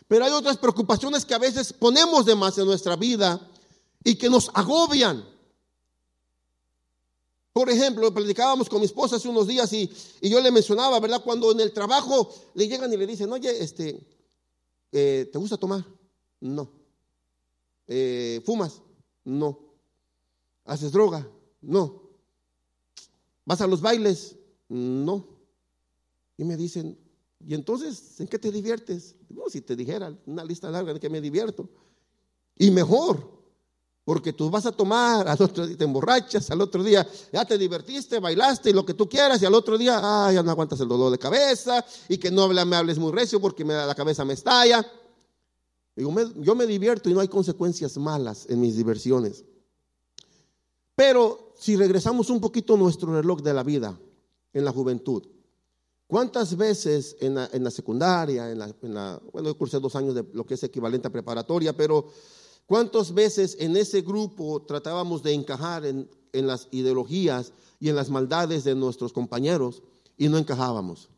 pero 0.09 0.25
hay 0.25 0.33
otras 0.33 0.57
preocupaciones 0.57 1.25
que 1.25 1.35
a 1.35 1.39
veces 1.39 1.73
ponemos 1.73 2.25
de 2.27 2.35
más 2.35 2.57
en 2.59 2.67
nuestra 2.67 2.97
vida 2.97 3.41
y 4.05 4.17
que 4.17 4.29
nos 4.29 4.51
agobian. 4.55 5.25
Por 7.53 7.71
ejemplo, 7.71 8.13
platicábamos 8.13 8.69
con 8.69 8.81
mi 8.81 8.87
esposa 8.87 9.17
hace 9.17 9.29
unos 9.29 9.47
días 9.47 9.73
y, 9.73 9.91
yo 10.21 10.41
le 10.41 10.51
mencionaba, 10.51 11.01
¿verdad? 11.01 11.23
Cuando 11.25 11.51
en 11.53 11.61
el 11.61 11.73
trabajo 11.73 12.31
le 12.55 12.69
llegan 12.69 12.93
y 12.93 12.97
le 12.97 13.07
dicen, 13.07 13.33
oye, 13.33 13.63
este, 13.63 14.07
eh, 14.93 15.29
¿te 15.33 15.39
gusta 15.39 15.57
tomar? 15.57 15.85
No. 16.41 16.71
Eh, 17.87 18.43
¿Fumas? 18.45 18.83
No. 19.25 19.59
¿Haces 20.65 20.93
droga? 20.93 21.27
No. 21.63 22.03
¿Vas 23.45 23.61
a 23.61 23.67
los 23.67 23.81
bailes? 23.81 24.37
No. 24.69 25.27
Y 26.37 26.45
me 26.45 26.57
dicen, 26.57 26.99
y 27.47 27.55
entonces, 27.55 28.21
¿en 28.21 28.29
qué 28.29 28.39
te 28.39 28.51
diviertes? 28.51 29.15
No, 29.29 29.49
si 29.49 29.61
te 29.61 29.77
dijera 29.77 30.17
una 30.27 30.45
lista 30.45 30.71
larga 30.71 30.93
de 30.93 31.01
que 31.01 31.09
me 31.09 31.21
divierto. 31.21 31.69
Y 32.59 32.71
mejor, 32.71 33.36
porque 34.07 34.33
tú 34.33 34.49
vas 34.49 34.65
a 34.65 34.71
tomar, 34.71 35.27
al 35.27 35.43
otro 35.43 35.67
día 35.67 35.77
te 35.77 35.83
emborrachas, 35.83 36.49
al 36.53 36.61
otro 36.61 36.85
día 36.85 37.05
ya 37.33 37.45
te 37.45 37.59
divertiste, 37.59 38.21
bailaste 38.21 38.71
y 38.71 38.73
lo 38.73 38.87
que 38.87 38.95
tú 38.95 39.09
quieras, 39.09 39.43
y 39.43 39.47
al 39.47 39.55
otro 39.55 39.77
día, 39.77 39.99
ah, 40.01 40.33
ya 40.33 40.45
no 40.45 40.53
aguantas 40.53 40.79
el 40.79 40.87
dolor 40.87 41.11
de 41.11 41.19
cabeza, 41.19 41.85
y 42.09 42.17
que 42.17 42.31
no 42.31 42.47
me 42.47 42.77
hables 42.77 43.01
muy 43.01 43.11
recio 43.11 43.41
porque 43.41 43.65
me, 43.65 43.75
la 43.75 43.97
cabeza 43.97 44.25
me 44.25 44.35
estalla. 44.35 44.87
Digo, 45.97 46.15
yo 46.37 46.55
me 46.55 46.67
divierto 46.67 47.11
y 47.11 47.15
no 47.15 47.21
hay 47.21 47.27
consecuencias 47.27 47.97
malas 47.97 48.47
en 48.49 48.61
mis 48.61 48.77
diversiones. 48.77 49.45
Pero 50.95 51.53
si 51.59 51.75
regresamos 51.75 52.31
un 52.31 52.41
poquito 52.41 52.75
a 52.75 52.79
nuestro 52.79 53.13
reloj 53.13 53.43
de 53.43 53.55
la 53.55 53.65
vida, 53.65 53.99
en 54.53 54.65
la 54.65 54.71
juventud, 54.71 55.27
¿Cuántas 56.09 56.57
veces 56.57 57.17
en 57.19 57.35
la, 57.35 57.71
secundaria, 57.73 58.53
en 58.53 58.59
la, 58.95 59.21
bueno, 59.33 59.49
yo 59.49 59.59
cursé 59.59 59.81
dos 59.81 59.97
años 59.97 60.15
de 60.15 60.25
lo 60.35 60.47
que 60.47 60.55
es 60.55 60.63
equivalente 60.63 61.09
a 61.09 61.11
preparatoria, 61.11 61.77
pero 61.77 62.07
cuántas 62.67 63.15
veces 63.15 63.57
en 63.59 63.77
ese 63.77 64.03
grupo 64.03 64.63
tratábamos 64.63 65.23
de 65.23 65.33
encajar 65.33 65.87
en, 65.87 66.09
las 66.33 66.69
ideologías 66.71 67.53
y 67.81 67.89
en 67.89 67.97
las 67.97 68.11
maldades 68.11 68.63
de 68.65 68.75
nuestros 68.75 69.13
compañeros 69.13 69.83
y 70.19 70.29
no 70.29 70.37
encajábamos? 70.37 71.09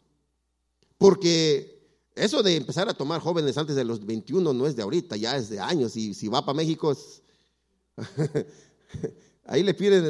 Porque 0.96 1.78
eso 2.14 2.42
de 2.42 2.56
empezar 2.56 2.88
a 2.88 2.94
tomar 2.94 3.20
jóvenes 3.20 3.58
antes 3.58 3.74
de 3.74 3.84
los 3.84 4.04
21 4.04 4.52
no 4.52 4.66
es 4.66 4.76
de 4.76 4.82
ahorita, 4.82 5.16
ya 5.16 5.36
es 5.36 5.48
de 5.48 5.60
años. 5.60 5.96
Y 5.96 6.14
si 6.14 6.28
va 6.28 6.44
para 6.44 6.56
México, 6.56 6.94
Ahí 9.46 9.62
le 9.62 9.74
piden 9.74 10.04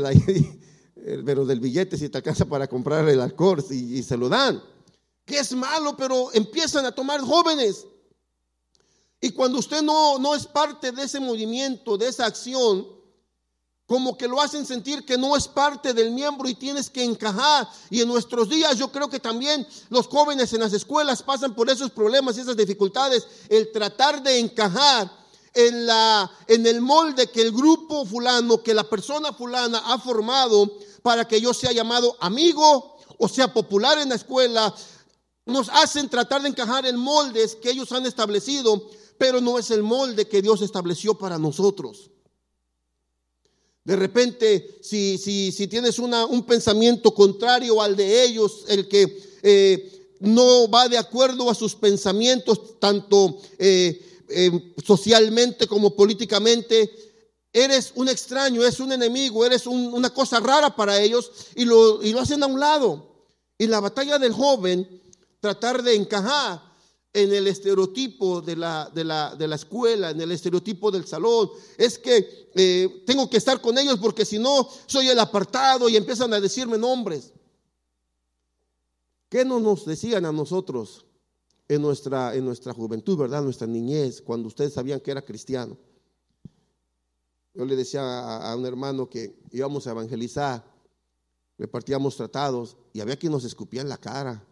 el, 0.97 1.25
del 1.25 1.61
billete 1.61 1.97
si 1.97 2.09
te 2.09 2.19
alcanza 2.19 2.45
para 2.45 2.67
comprar 2.67 3.09
el 3.09 3.21
alcohol 3.21 3.65
y, 3.71 3.99
y 3.99 4.03
se 4.03 4.17
lo 4.17 4.29
dan. 4.29 4.63
Que 5.25 5.39
es 5.39 5.55
malo, 5.55 5.97
pero 5.97 6.33
empiezan 6.33 6.87
a 6.87 6.93
tomar 6.93 7.21
jóvenes. 7.21 7.87
Y 9.21 9.31
cuando 9.31 9.59
usted 9.59 9.83
no, 9.83 10.19
no 10.19 10.35
es 10.35 10.47
parte 10.47 10.93
de 10.93 11.03
ese 11.03 11.19
movimiento, 11.19 11.99
de 11.99 12.09
esa 12.09 12.27
acción, 12.27 12.87
como 13.89 14.19
que 14.19 14.29
lo 14.29 14.41
hacen 14.41 14.67
sentir 14.67 15.05
que 15.07 15.17
no 15.17 15.35
es 15.35 15.49
parte 15.49 15.95
del 15.95 16.11
miembro 16.11 16.47
y 16.47 16.55
tienes 16.55 16.91
que 16.91 17.03
encajar. 17.03 17.67
Y 17.89 18.03
en 18.03 18.09
nuestros 18.09 18.49
días 18.49 18.77
yo 18.77 18.93
creo 18.93 19.09
que 19.09 19.19
también 19.19 19.67
los 19.89 20.07
jóvenes 20.09 20.53
en 20.53 20.61
las 20.61 20.75
escuelas 20.75 21.23
pasan 21.23 21.55
por 21.55 21.71
esos 21.71 21.91
problemas 21.91 22.37
y 22.37 22.43
esas 22.43 22.57
dificultades, 22.57 23.27
el 23.49 23.73
tratar 23.73 24.23
de 24.23 24.39
encajar 24.39 25.11
en, 25.55 25.87
la, 25.87 26.31
en 26.47 26.67
el 26.67 26.83
molde 26.83 27.31
que 27.31 27.41
el 27.41 27.51
grupo 27.51 28.05
fulano, 28.05 28.63
que 28.63 28.75
la 28.75 28.85
persona 28.85 29.33
fulana 29.33 29.83
ha 29.87 29.99
formado 29.99 30.71
para 31.03 31.27
que 31.27 31.41
yo 31.41 31.55
sea 31.55 31.73
llamado 31.73 32.15
amigo 32.21 32.99
o 33.19 33.27
sea 33.27 33.53
popular 33.53 33.99
en 33.99 34.11
la 34.11 34.17
escuela, 34.17 34.75
nos 35.47 35.71
hacen 35.71 36.11
tratar 36.11 36.43
de 36.43 36.51
encajar 36.51 36.85
en 36.85 36.97
moldes 36.97 37.57
que 37.57 37.71
ellos 37.71 37.91
han 37.93 38.05
establecido, 38.05 38.87
pero 39.19 39.41
no 39.41 39.59
es 39.59 39.71
el 39.71 39.83
molde 39.83 40.29
que 40.29 40.41
Dios 40.41 40.63
estableció 40.63 41.15
para 41.19 41.39
nosotros. 41.39 42.11
De 43.85 43.97
repente, 43.97 44.79
si, 44.83 45.19
si, 45.19 45.51
si 45.51 45.67
tienes 45.67 45.99
una, 45.99 46.27
un 46.27 46.45
pensamiento 46.45 47.13
contrario 47.13 47.81
al 47.83 47.97
de 47.97 48.23
ellos, 48.23 48.65
el 48.69 48.87
que 48.87 49.19
eh, 49.43 50.17
no 50.21 50.69
va 50.69 50.89
de 50.89 50.99
acuerdo 50.99 51.51
a 51.51 51.55
sus 51.55 51.75
pensamientos, 51.75 52.79
tanto 52.79 53.39
eh, 53.59 54.25
eh, 54.29 54.75
socialmente 54.85 55.67
como 55.67 55.97
políticamente, 55.97 56.91
eres 57.51 57.93
un 57.95 58.09
extraño, 58.09 58.63
eres 58.63 58.79
un 58.79 58.93
enemigo, 58.93 59.45
eres 59.45 59.67
una 59.67 60.11
cosa 60.11 60.39
rara 60.39 60.77
para 60.77 61.01
ellos 61.01 61.31
y 61.55 61.65
lo, 61.65 62.03
y 62.03 62.13
lo 62.13 62.21
hacen 62.21 62.43
a 62.43 62.47
un 62.47 62.61
lado. 62.61 63.09
Y 63.57 63.67
la 63.67 63.81
batalla 63.81 64.19
del 64.19 64.33
joven, 64.33 64.87
tratar 65.41 65.83
de 65.83 65.95
encajar 65.95 66.68
en 67.13 67.33
el 67.33 67.47
estereotipo 67.47 68.41
de 68.41 68.57
la, 68.57 68.91
de 68.95 69.05
la, 69.05 69.35
de 69.35 69.49
la 69.49 69.57
escuela, 69.57 70.11
en 70.11 70.21
el 70.21 70.31
estereotipo 70.33 70.91
del 70.91 71.07
salón. 71.07 71.51
Es 71.77 71.99
que 71.99 72.49
eh, 72.55 73.03
tengo 73.07 73.29
que 73.31 73.39
estar 73.39 73.61
con 73.61 73.79
ellos 73.79 73.99
porque 73.99 74.25
si 74.25 74.39
no 74.39 74.69
soy 74.87 75.09
el 75.09 75.19
apartado 75.19 75.89
y 75.89 75.97
empiezan 75.97 76.33
a 76.35 76.41
decirme 76.41 76.77
nombres. 76.77 77.33
¿Qué 79.29 79.45
no 79.45 79.61
nos 79.61 79.85
decían 79.85 80.25
a 80.25 80.33
nosotros 80.33 81.07
en 81.69 81.83
nuestra, 81.83 82.35
en 82.35 82.45
nuestra 82.45 82.73
juventud, 82.73 83.19
verdad? 83.19 83.43
Nuestra 83.43 83.67
niñez, 83.67 84.23
cuando 84.23 84.49
ustedes 84.49 84.73
sabían 84.73 85.01
que 85.01 85.11
era 85.11 85.23
cristiano. 85.23 85.77
Yo 87.55 87.65
le 87.65 87.77
decía 87.77 88.03
a, 88.03 88.53
a 88.53 88.57
un 88.57 88.65
hermano 88.65 89.09
que 89.09 89.39
íbamos 89.51 89.87
a 89.87 89.91
evangelizar, 89.91 90.65
repartíamos 91.59 92.17
tratados 92.17 92.77
y 92.93 93.01
había 93.01 93.17
quien 93.17 93.33
nos 93.33 93.45
escupía 93.45 93.81
en 93.81 93.89
la 93.89 93.99
cara 93.99 94.47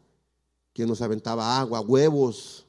que 0.77 0.85
nos 0.85 1.01
aventaba 1.01 1.59
agua, 1.59 1.81
huevos, 1.81 2.67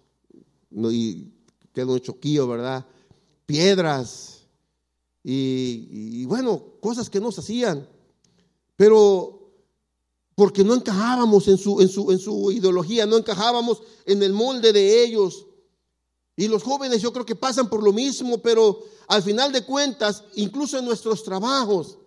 y 0.71 1.27
quedó 1.73 1.91
un 1.91 1.99
choquillo, 1.99 2.47
¿verdad? 2.47 2.85
Piedras, 3.45 4.43
y, 5.25 6.23
bueno, 6.23 6.63
cosas 6.79 7.09
que 7.09 7.19
nos 7.19 7.37
hacían, 7.37 7.85
pero 8.77 9.51
porque 10.35 10.63
no 10.63 10.73
encajábamos 10.73 11.49
en 11.49 11.57
su, 11.57 11.81
en, 11.81 11.89
su, 11.89 12.09
en 12.09 12.19
su 12.19 12.49
ideología, 12.49 13.05
no 13.05 13.17
encajábamos 13.17 13.81
en 14.05 14.23
el 14.23 14.31
molde 14.31 14.71
de 14.71 15.03
ellos. 15.03 15.45
Y 16.37 16.47
los 16.47 16.63
jóvenes 16.63 17.01
yo 17.01 17.11
creo 17.11 17.25
que 17.25 17.35
pasan 17.35 17.69
por 17.69 17.83
lo 17.83 17.91
mismo, 17.91 18.37
pero 18.37 18.85
al 19.09 19.21
final 19.21 19.51
de 19.51 19.65
cuentas, 19.65 20.23
incluso 20.35 20.79
en 20.79 20.85
nuestros 20.85 21.25
trabajos, 21.25 21.97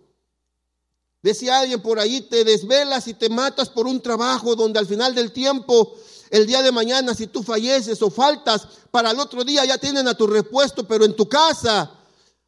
Decía 1.21 1.59
alguien 1.59 1.81
por 1.81 1.99
ahí, 1.99 2.21
te 2.21 2.43
desvelas 2.43 3.07
y 3.07 3.13
te 3.13 3.29
matas 3.29 3.69
por 3.69 3.85
un 3.85 4.01
trabajo 4.01 4.55
donde 4.55 4.79
al 4.79 4.87
final 4.87 5.13
del 5.13 5.31
tiempo, 5.31 5.93
el 6.31 6.47
día 6.47 6.63
de 6.63 6.71
mañana, 6.71 7.13
si 7.13 7.27
tú 7.27 7.43
falleces 7.43 8.01
o 8.01 8.09
faltas, 8.09 8.67
para 8.89 9.11
el 9.11 9.19
otro 9.19 9.43
día 9.43 9.63
ya 9.65 9.77
tienen 9.77 10.07
a 10.07 10.15
tu 10.15 10.25
repuesto, 10.25 10.87
pero 10.87 11.05
en 11.05 11.15
tu 11.15 11.29
casa, 11.29 11.91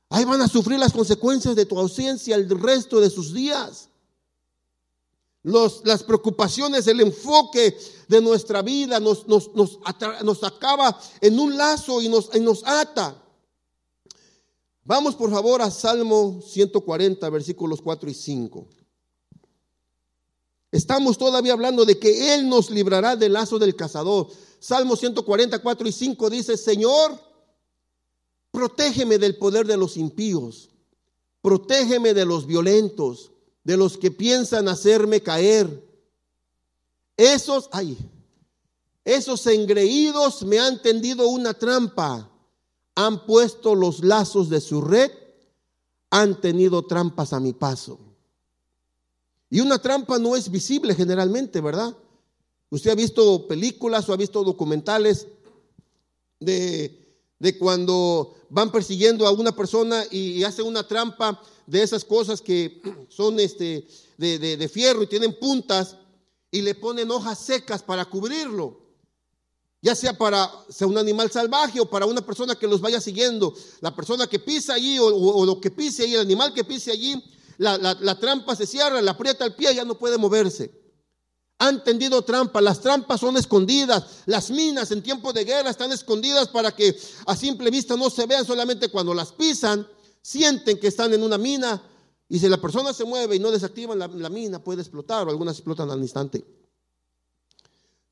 ahí 0.10 0.26
van 0.26 0.42
a 0.42 0.48
sufrir 0.48 0.80
las 0.80 0.92
consecuencias 0.92 1.56
de 1.56 1.68
tu 1.68 1.78
ausencia 1.78 2.36
el 2.36 2.50
resto 2.50 3.00
de 3.00 3.12
sus 3.12 3.34
días. 3.34 3.90
Las 5.44 6.04
preocupaciones, 6.04 6.88
el 6.88 7.02
enfoque 7.02 7.78
de 8.08 8.22
nuestra 8.22 8.62
vida 8.64 9.00
nos, 9.00 9.28
nos 9.28 10.44
acaba 10.44 11.00
en 11.22 11.38
un 11.38 11.58
lazo 11.58 12.02
y 12.02 12.10
nos, 12.10 12.30
y 12.34 12.40
nos 12.40 12.66
ata. 12.66 13.23
Vamos 14.86 15.16
por 15.16 15.32
favor 15.32 15.62
a 15.62 15.72
Salmo 15.72 16.42
140, 16.46 17.30
versículos 17.30 17.82
4 17.82 18.10
y 18.10 18.14
5. 18.14 18.68
Estamos 20.72 21.18
todavía 21.18 21.54
hablando 21.54 21.86
de 21.86 21.98
que 22.00 22.34
Él 22.34 22.50
nos 22.50 22.70
librará 22.70 23.16
del 23.16 23.34
lazo 23.34 23.60
del 23.60 23.76
cazador. 23.76 24.28
Salmo 24.60 24.96
144 24.96 25.88
y 25.88 25.92
5 25.92 26.30
dice, 26.30 26.58
Señor, 26.58 27.18
protégeme 28.52 29.18
del 29.18 29.38
poder 29.38 29.66
de 29.66 29.78
los 29.78 29.96
impíos, 29.96 30.70
protégeme 31.42 32.14
de 32.14 32.26
los 32.26 32.46
violentos, 32.46 33.32
de 33.64 33.78
los 33.78 33.98
que 33.98 34.12
piensan 34.12 34.68
hacerme 34.68 35.22
caer. 35.22 35.88
Esos, 37.16 37.70
ay, 37.72 37.98
esos 39.06 39.48
engreídos 39.48 40.44
me 40.44 40.60
han 40.60 40.82
tendido 40.82 41.28
una 41.28 41.54
trampa 41.54 42.33
han 42.96 43.26
puesto 43.26 43.76
los 43.76 44.04
lazos 44.04 44.50
de 44.50 44.62
su 44.62 44.82
red, 44.82 45.12
han 46.10 46.40
tenido 46.40 46.86
trampas 46.86 47.34
a 47.34 47.40
mi 47.40 47.54
paso. 47.54 48.00
Y 49.50 49.60
una 49.60 49.80
trampa 49.80 50.20
no 50.20 50.36
es 50.36 50.50
visible 50.50 50.96
generalmente, 50.96 51.62
¿verdad? 51.62 51.96
Usted 52.70 52.92
ha 52.92 52.96
visto 52.96 53.48
películas 53.48 54.08
o 54.10 54.14
ha 54.14 54.18
visto 54.18 54.44
documentales 54.44 55.28
de, 56.40 57.20
de 57.40 57.58
cuando 57.58 58.36
van 58.50 58.72
persiguiendo 58.72 59.28
a 59.28 59.32
una 59.32 59.56
persona 59.56 60.04
y, 60.12 60.44
hacen 60.44 60.66
una 60.66 60.88
trampa 60.88 61.42
de 61.66 61.82
esas 61.82 62.04
cosas 62.04 62.42
que 62.42 62.82
son 63.10 63.40
este, 63.40 63.88
de, 64.18 64.38
de 64.38 64.70
fierro 64.70 65.04
y 65.04 65.08
tienen 65.08 65.38
puntas 65.40 65.98
y 66.52 66.62
le 66.62 66.76
ponen 66.76 67.10
hojas 67.10 67.40
secas 67.40 67.82
para 67.82 68.06
cubrirlo 68.06 68.83
ya 69.84 69.96
sea 69.96 70.18
para 70.18 70.50
sea 70.70 70.88
un 70.88 70.98
animal 70.98 71.30
salvaje 71.30 71.82
o 71.82 71.90
para 71.90 72.06
una 72.06 72.22
persona 72.26 72.56
que 72.56 72.68
los 72.68 72.80
vaya 72.80 73.02
siguiendo. 73.02 73.54
La 73.82 73.94
persona 73.94 74.28
que 74.28 74.40
pisa 74.40 74.76
allí 74.76 74.98
o, 74.98 75.46
lo 75.46 75.60
que 75.60 75.72
pise 75.72 76.04
allí, 76.04 76.16
el 76.16 76.22
animal 76.22 76.54
que 76.54 76.64
pise 76.64 76.90
allí, 76.90 77.22
la, 77.58 78.18
trampa 78.18 78.56
se 78.56 78.66
cierra, 78.66 79.02
le 79.02 79.10
aprieta 79.10 79.44
el 79.44 79.56
pie, 79.56 79.76
ya 79.76 79.84
no 79.84 80.00
puede 80.00 80.18
moverse. 80.18 80.72
Han 81.60 81.84
tendido 81.84 82.22
trampa, 82.22 82.62
las 82.62 82.80
trampas 82.80 83.20
son 83.20 83.36
escondidas, 83.36 84.06
las 84.26 84.52
minas 84.52 84.90
en 84.92 85.04
tiempo 85.04 85.34
de 85.34 85.44
guerra 85.44 85.70
están 85.70 85.92
escondidas 85.92 86.48
para 86.48 86.74
que 86.74 86.98
a 87.26 87.36
simple 87.36 87.70
vista 87.70 87.98
no 87.98 88.10
se 88.10 88.26
vean 88.26 88.46
solamente 88.46 88.88
cuando 88.88 89.14
las 89.14 89.34
pisan, 89.34 89.86
sienten 90.22 90.80
que 90.80 90.88
están 90.88 91.14
en 91.14 91.24
una 91.24 91.38
mina 91.38 91.84
y 92.30 92.40
si 92.40 92.48
la 92.48 92.60
persona 92.60 92.94
se 92.94 93.04
mueve 93.04 93.36
y 93.36 93.40
no 93.40 93.52
desactivan 93.52 94.00
la, 94.00 94.08
la 94.08 94.30
mina 94.30 94.64
puede 94.64 94.82
explotar 94.82 95.28
o 95.28 95.30
algunas 95.30 95.58
explotan 95.58 95.92
al 95.92 96.00
instante. 96.00 96.63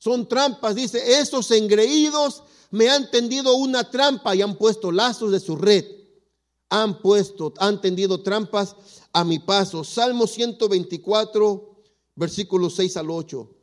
Son 0.04 0.28
trampas, 0.28 0.74
dice, 0.74 1.20
esos 1.20 1.52
engreídos 1.52 2.42
me 2.72 2.90
han 2.90 3.12
tendido 3.12 3.54
una 3.54 3.92
trampa 3.92 4.36
y 4.36 4.42
han 4.42 4.58
puesto 4.58 4.92
lazos 4.92 5.32
de 5.32 5.40
su 5.40 5.56
red. 5.56 5.86
Han 6.70 7.04
puesto, 7.04 7.54
han 7.60 7.80
tendido 7.82 8.24
trampas 8.24 8.76
a 9.14 9.24
mi 9.24 9.38
paso. 9.38 9.84
Salmo 9.84 10.26
124, 10.26 11.84
versículos 12.16 12.74
6 12.78 12.98
al 12.98 13.12
8. 13.12 13.56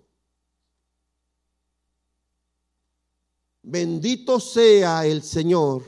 Bendito 3.63 4.39
sea 4.39 5.07
el 5.07 5.25
Señor 5.25 5.83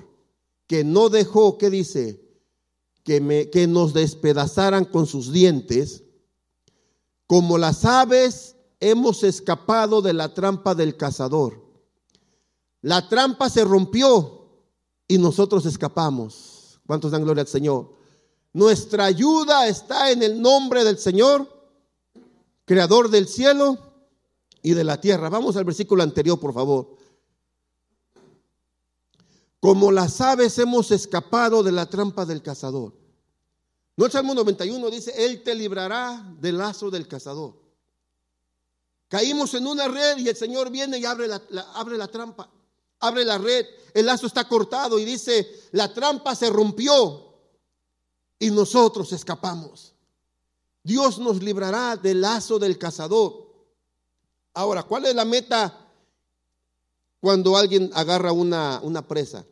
que 0.66 0.82
no 0.82 1.10
dejó, 1.10 1.58
¿qué 1.58 1.70
dice? 1.70 2.28
Que, 3.04 3.20
me, 3.20 3.50
que 3.50 3.68
nos 3.68 3.94
despedazaran 3.94 4.84
con 4.84 5.06
sus 5.06 5.30
dientes, 5.30 6.02
como 7.28 7.56
las 7.56 7.84
aves 7.84 8.56
hemos 8.80 9.22
escapado 9.22 10.02
de 10.02 10.14
la 10.14 10.34
trampa 10.34 10.74
del 10.74 10.96
cazador. 10.96 11.62
La 12.82 13.08
trampa 13.08 13.50
se 13.50 13.64
rompió 13.64 14.48
y 15.06 15.18
nosotros 15.18 15.66
escapamos. 15.66 16.80
¿Cuántos 16.86 17.12
dan 17.12 17.22
gloria 17.22 17.42
al 17.42 17.48
Señor? 17.48 17.94
Nuestra 18.52 19.04
ayuda 19.04 19.68
está 19.68 20.10
en 20.10 20.22
el 20.22 20.40
nombre 20.40 20.82
del 20.82 20.98
Señor, 20.98 21.46
creador 22.64 23.10
del 23.10 23.28
cielo 23.28 23.78
y 24.62 24.72
de 24.72 24.82
la 24.82 25.00
tierra. 25.00 25.28
Vamos 25.28 25.56
al 25.56 25.64
versículo 25.64 26.02
anterior, 26.02 26.40
por 26.40 26.54
favor. 26.54 26.96
Como 29.60 29.92
las 29.92 30.20
aves 30.22 30.58
hemos 30.58 30.90
escapado 30.90 31.62
de 31.62 31.72
la 31.72 31.86
trampa 31.86 32.24
del 32.24 32.42
cazador. 32.42 32.94
No 33.96 34.06
el 34.06 34.12
Salmo 34.12 34.34
91 34.34 34.90
dice, 34.90 35.12
Él 35.26 35.42
te 35.42 35.54
librará 35.54 36.34
del 36.40 36.56
lazo 36.56 36.90
del 36.90 37.06
cazador. 37.06 37.59
Caímos 39.10 39.52
en 39.54 39.66
una 39.66 39.88
red 39.88 40.18
y 40.18 40.28
el 40.28 40.36
Señor 40.36 40.70
viene 40.70 40.96
y 40.96 41.04
abre 41.04 41.26
la, 41.26 41.42
abre 41.74 41.98
la 41.98 42.06
trampa, 42.06 42.48
abre 43.00 43.24
la 43.24 43.38
red, 43.38 43.66
el 43.92 44.06
lazo 44.06 44.28
está 44.28 44.46
cortado 44.46 45.00
y 45.00 45.04
dice, 45.04 45.68
la 45.72 45.92
trampa 45.92 46.36
se 46.36 46.48
rompió. 46.48 47.26
y 48.38 48.50
nosotros 48.52 49.12
escapamos. 49.12 49.94
Dios 50.84 51.18
nos 51.18 51.42
librará 51.42 51.96
del 51.96 52.20
lazo 52.20 52.60
del 52.60 52.78
cazador. 52.78 53.50
Ahora, 54.54 54.84
¿cuál 54.84 55.06
es 55.06 55.14
la 55.14 55.24
meta 55.24 55.88
cuando 57.20 57.56
alguien 57.56 57.90
agarra 57.92 58.30
una, 58.30 58.78
una 58.84 59.06
presa? 59.06 59.44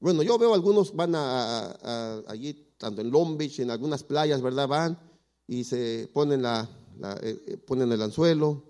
Bueno, 0.00 0.24
yo 0.24 0.36
veo 0.36 0.52
algunos 0.52 0.92
van 0.96 1.14
allí, 1.14 2.74
tanto 2.76 3.02
en 3.02 3.10
Long 3.10 3.38
Beach, 3.38 3.60
en 3.60 3.70
algunas 3.70 4.02
playas, 4.02 4.42
¿verdad? 4.42 4.66
Van 4.66 4.98
y 5.46 5.62
se 5.62 6.10
ponen, 6.12 6.42
la, 6.42 6.68
eh, 7.02 7.42
eh, 7.46 7.56
ponen 7.56 7.92
el 7.92 8.02
anzuelo 8.02 8.62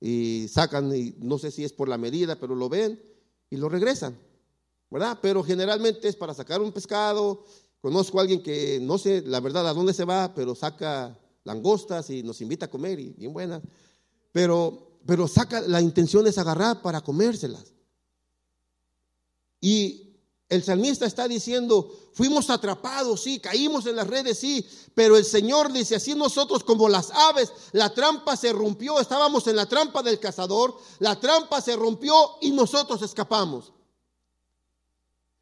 y 0.00 0.46
sacan, 0.48 0.94
y 0.94 1.14
no 1.18 1.38
sé 1.38 1.50
si 1.50 1.64
es 1.64 1.72
por 1.72 1.88
la 1.88 1.98
medida, 1.98 2.38
pero 2.38 2.54
lo 2.54 2.68
ven 2.68 3.00
y 3.50 3.56
lo 3.56 3.68
regresan, 3.68 4.16
¿verdad? 4.90 5.18
Pero 5.20 5.42
generalmente 5.42 6.08
es 6.08 6.16
para 6.16 6.34
sacar 6.34 6.60
un 6.60 6.72
pescado. 6.72 7.44
Conozco 7.80 8.18
a 8.18 8.22
alguien 8.22 8.42
que 8.42 8.78
no 8.80 8.98
sé 8.98 9.22
la 9.26 9.40
verdad 9.40 9.68
a 9.68 9.74
dónde 9.74 9.92
se 9.92 10.04
va, 10.04 10.34
pero 10.34 10.54
saca 10.54 11.18
langostas 11.44 12.10
y 12.10 12.22
nos 12.22 12.40
invita 12.40 12.66
a 12.66 12.70
comer 12.70 13.00
y 13.00 13.10
bien 13.10 13.32
buenas. 13.32 13.62
Pero, 14.32 14.98
pero 15.06 15.26
saca, 15.26 15.60
la 15.62 15.80
intención 15.80 16.26
es 16.26 16.38
agarrar 16.38 16.82
para 16.82 17.00
comérselas. 17.00 17.72
Y 19.60 20.07
el 20.48 20.64
salmista 20.64 21.04
está 21.04 21.28
diciendo, 21.28 21.94
fuimos 22.14 22.48
atrapados, 22.48 23.22
sí, 23.22 23.38
caímos 23.38 23.84
en 23.86 23.96
las 23.96 24.06
redes, 24.06 24.38
sí, 24.38 24.66
pero 24.94 25.16
el 25.18 25.24
Señor 25.24 25.70
dice, 25.72 25.96
así 25.96 26.14
nosotros 26.14 26.64
como 26.64 26.88
las 26.88 27.10
aves, 27.10 27.52
la 27.72 27.92
trampa 27.92 28.34
se 28.34 28.52
rompió, 28.52 28.98
estábamos 28.98 29.46
en 29.46 29.56
la 29.56 29.66
trampa 29.66 30.02
del 30.02 30.18
cazador, 30.18 30.78
la 31.00 31.20
trampa 31.20 31.60
se 31.60 31.76
rompió 31.76 32.14
y 32.40 32.50
nosotros 32.52 33.02
escapamos. 33.02 33.72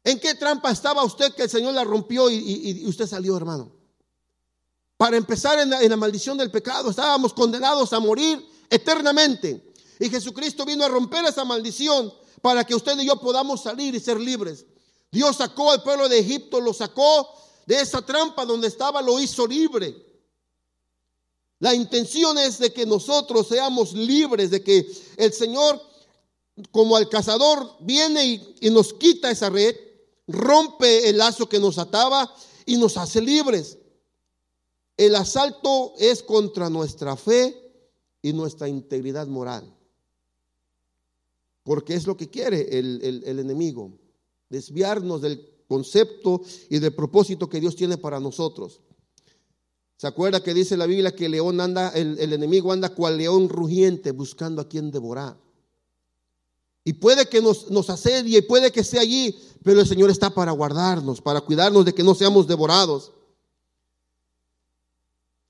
¿En 0.03 0.19
qué 0.19 0.35
trampa 0.35 0.71
estaba 0.71 1.03
usted 1.03 1.33
que 1.33 1.43
el 1.43 1.49
Señor 1.49 1.73
la 1.73 1.83
rompió 1.85 2.29
y, 2.29 2.85
usted 2.85 3.07
salió, 3.07 3.35
hermano? 3.35 3.71
Para 4.97 5.15
empezar 5.15 5.59
en 5.59 5.69
la, 5.69 5.97
maldición 5.97 6.37
del 6.37 6.51
pecado, 6.51 6.89
estábamos 6.89 7.33
condenados 7.33 7.93
a 7.93 7.99
morir 7.99 8.45
eternamente. 8.69 9.73
Y 9.99 10.09
Jesucristo 10.09 10.65
vino 10.65 10.83
a 10.83 10.89
romper 10.89 11.25
esa 11.25 11.45
maldición 11.45 12.13
para 12.41 12.63
que 12.63 12.75
usted 12.75 12.97
y 12.99 13.05
yo 13.05 13.19
podamos 13.19 13.63
salir 13.63 13.95
y 13.95 13.99
ser 13.99 14.19
libres. 14.19 14.65
Dios 15.11 15.37
sacó 15.37 15.71
al 15.71 15.83
pueblo 15.83 16.09
de 16.09 16.19
Egipto, 16.19 16.59
lo 16.59 16.73
sacó 16.73 17.33
de 17.65 17.81
esa 17.81 18.01
trampa 18.01 18.45
donde 18.45 18.67
estaba, 18.67 19.01
lo 19.01 19.19
hizo 19.19 19.47
libre. 19.47 19.95
La 21.59 21.73
intención 21.73 22.37
es 22.37 22.59
de 22.59 22.71
que 22.71 22.85
nosotros 22.85 23.47
seamos 23.47 23.93
libres, 23.93 24.51
de 24.51 24.63
que 24.63 24.89
el 25.17 25.33
Señor, 25.33 25.81
como 26.71 26.95
al 26.95 27.09
cazador, 27.09 27.77
viene 27.79 28.55
y, 28.61 28.69
nos 28.69 28.93
quita 28.93 29.31
esa 29.31 29.49
red, 29.49 29.75
rompe 30.27 31.09
el 31.09 31.17
lazo 31.17 31.49
que 31.49 31.59
nos 31.59 31.77
ataba 31.77 32.33
y 32.65 32.77
nos 32.77 32.97
hace 32.97 33.21
libres. 33.21 33.77
El 34.97 35.15
asalto 35.15 35.93
es 35.97 36.21
contra 36.21 36.69
nuestra 36.69 37.15
fe 37.15 37.55
y 38.21 38.33
nuestra 38.33 38.67
integridad 38.67 39.27
moral. 39.27 39.73
Porque 41.63 41.95
es 41.95 42.05
lo 42.07 42.17
que 42.17 42.29
quiere 42.29 42.77
el 42.77 43.39
enemigo 43.39 43.93
desviarnos 44.49 45.21
del 45.21 45.57
concepto 45.67 46.41
y 46.69 46.79
del 46.79 46.93
propósito 46.93 47.49
que 47.49 47.59
Dios 47.59 47.75
tiene 47.75 47.97
para 47.97 48.19
nosotros. 48.19 48.81
¿Se 49.97 50.07
acuerda 50.07 50.43
que 50.43 50.53
dice 50.53 50.77
la 50.77 50.85
Biblia 50.85 51.15
que 51.15 51.25
el 51.25 51.31
león 51.31 51.59
anda, 51.59 51.89
el, 51.89 52.31
enemigo 52.31 52.71
anda 52.71 52.89
cual 52.89 53.17
león 53.17 53.49
rugiente 53.49 54.11
buscando 54.11 54.61
a 54.61 54.69
quien 54.69 54.91
devorar? 54.91 55.37
Y 56.83 56.93
puede 56.93 57.27
que 57.27 57.41
nos, 57.41 57.69
nos 57.71 57.89
asedie, 57.89 58.43
puede 58.43 58.71
que 58.71 58.81
esté 58.81 58.99
allí, 58.99 59.35
pero 59.63 59.81
el 59.81 59.87
Señor 59.87 60.09
está 60.09 60.29
para 60.29 60.51
guardarnos, 60.51 61.19
para 61.19 61.41
cuidarnos 61.41 61.83
de 61.83 61.93
que 61.93 62.03
no 62.03 62.15
seamos 62.15 62.47
devorados. 62.47 63.11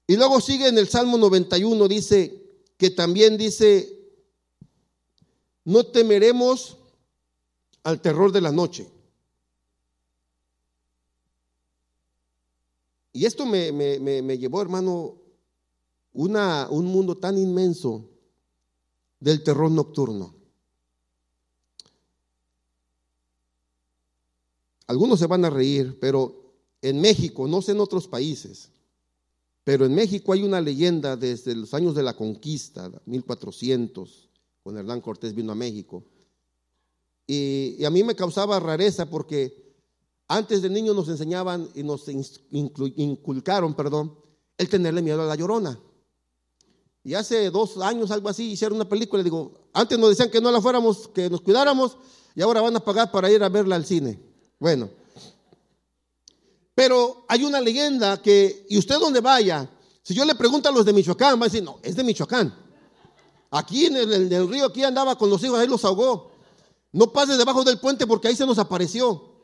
Y 0.07 0.15
luego 0.15 0.39
sigue 0.39 0.69
en 0.69 0.77
el 0.77 0.87
Salmo 0.87 1.17
91, 1.17 1.87
dice 1.89 2.41
que 2.77 2.89
también 2.89 3.37
dice, 3.37 3.97
no 5.65 5.85
temeremos 5.85 6.77
al 7.87 8.01
terror 8.01 8.33
de 8.33 8.41
la 8.41 8.51
noche. 8.51 8.85
Y 13.13 13.25
esto 13.25 13.45
me, 13.45 14.37
llevó, 14.37 14.61
hermano, 14.61 15.15
una, 16.11 16.67
un 16.69 16.87
mundo 16.87 17.15
tan 17.15 17.37
inmenso 17.37 18.09
del 19.21 19.41
terror 19.41 19.71
nocturno. 19.71 20.35
Algunos 24.87 25.19
se 25.19 25.27
van 25.27 25.45
a 25.45 25.49
reír, 25.49 25.97
pero 25.97 26.57
en 26.81 26.99
México, 26.99 27.47
no 27.47 27.61
sé 27.61 27.71
en 27.71 27.79
otros 27.79 28.05
países, 28.05 28.69
pero 29.63 29.85
en 29.85 29.95
México 29.95 30.33
hay 30.33 30.43
una 30.43 30.59
leyenda 30.59 31.15
desde 31.15 31.55
los 31.55 31.73
años 31.73 31.95
de 31.95 32.03
la 32.03 32.17
conquista, 32.17 32.91
1400, 33.05 34.27
cuando 34.61 34.81
Hernán 34.81 34.99
Cortés 34.99 35.33
vino 35.33 35.53
a 35.53 35.55
México 35.55 36.03
y, 37.27 37.83
a 37.83 37.89
mí 37.89 38.03
me 38.03 38.15
causaba 38.15 38.59
rareza 38.59 39.09
porque 39.09 39.75
antes 40.29 40.61
de 40.61 40.69
niño 40.69 40.93
nos 40.93 41.09
enseñaban 41.09 41.69
y 41.75 41.83
nos 41.83 42.07
inculcaron, 42.49 43.73
perdón, 43.73 44.17
el 44.57 44.69
tenerle 44.69 45.01
miedo 45.01 45.21
a 45.21 45.25
la 45.25 45.35
llorona. 45.35 45.77
Y 47.03 47.13
hace 47.13 47.49
dos 47.51 47.77
años, 47.77 48.11
algo 48.11 48.29
así, 48.29 48.51
hicieron 48.51 48.77
una 48.77 48.89
película. 48.89 49.23
Digo, 49.23 49.69
antes 49.73 49.97
nos 49.99 50.09
decían 50.09 50.29
que 50.29 50.41
no 50.41 50.51
la 50.51 50.61
fuéramos, 50.61 51.07
que 51.09 51.29
nos 51.29 51.41
cuidáramos, 51.41 51.97
y 52.35 52.41
ahora 52.41 52.61
van 52.61 52.75
a 52.75 52.79
pagar 52.79 53.11
para 53.11 53.31
ir 53.31 53.43
a 53.43 53.49
verla 53.49 53.75
al 53.75 53.85
cine. 53.85 54.19
Bueno, 54.59 54.89
pero 56.75 57.25
hay 57.27 57.43
una 57.43 57.59
leyenda 57.59 58.21
que, 58.21 58.65
y 58.69 58.77
usted 58.77 58.99
donde 58.99 59.21
vaya, 59.21 59.69
si 60.03 60.13
yo 60.13 60.23
le 60.25 60.35
pregunto 60.35 60.69
a 60.69 60.71
los 60.71 60.85
de 60.85 60.93
Michoacán, 60.93 61.39
va 61.39 61.45
a 61.45 61.49
decir, 61.49 61.63
no, 61.63 61.79
es 61.81 61.95
de 61.95 62.03
Michoacán. 62.03 62.53
Aquí 63.51 63.85
en 63.85 63.97
el, 63.97 64.13
en 64.13 64.31
el 64.31 64.47
río, 64.47 64.65
aquí 64.65 64.83
andaba 64.83 65.17
con 65.17 65.29
los 65.29 65.43
hijos, 65.43 65.59
ahí 65.59 65.67
los 65.67 65.83
ahogó. 65.85 66.36
No 66.91 67.11
pases 67.11 67.37
debajo 67.37 67.63
del 67.63 67.79
puente 67.79 68.07
porque 68.07 68.27
ahí 68.27 68.35
se 68.35 68.45
nos 68.45 68.59
apareció. 68.59 69.37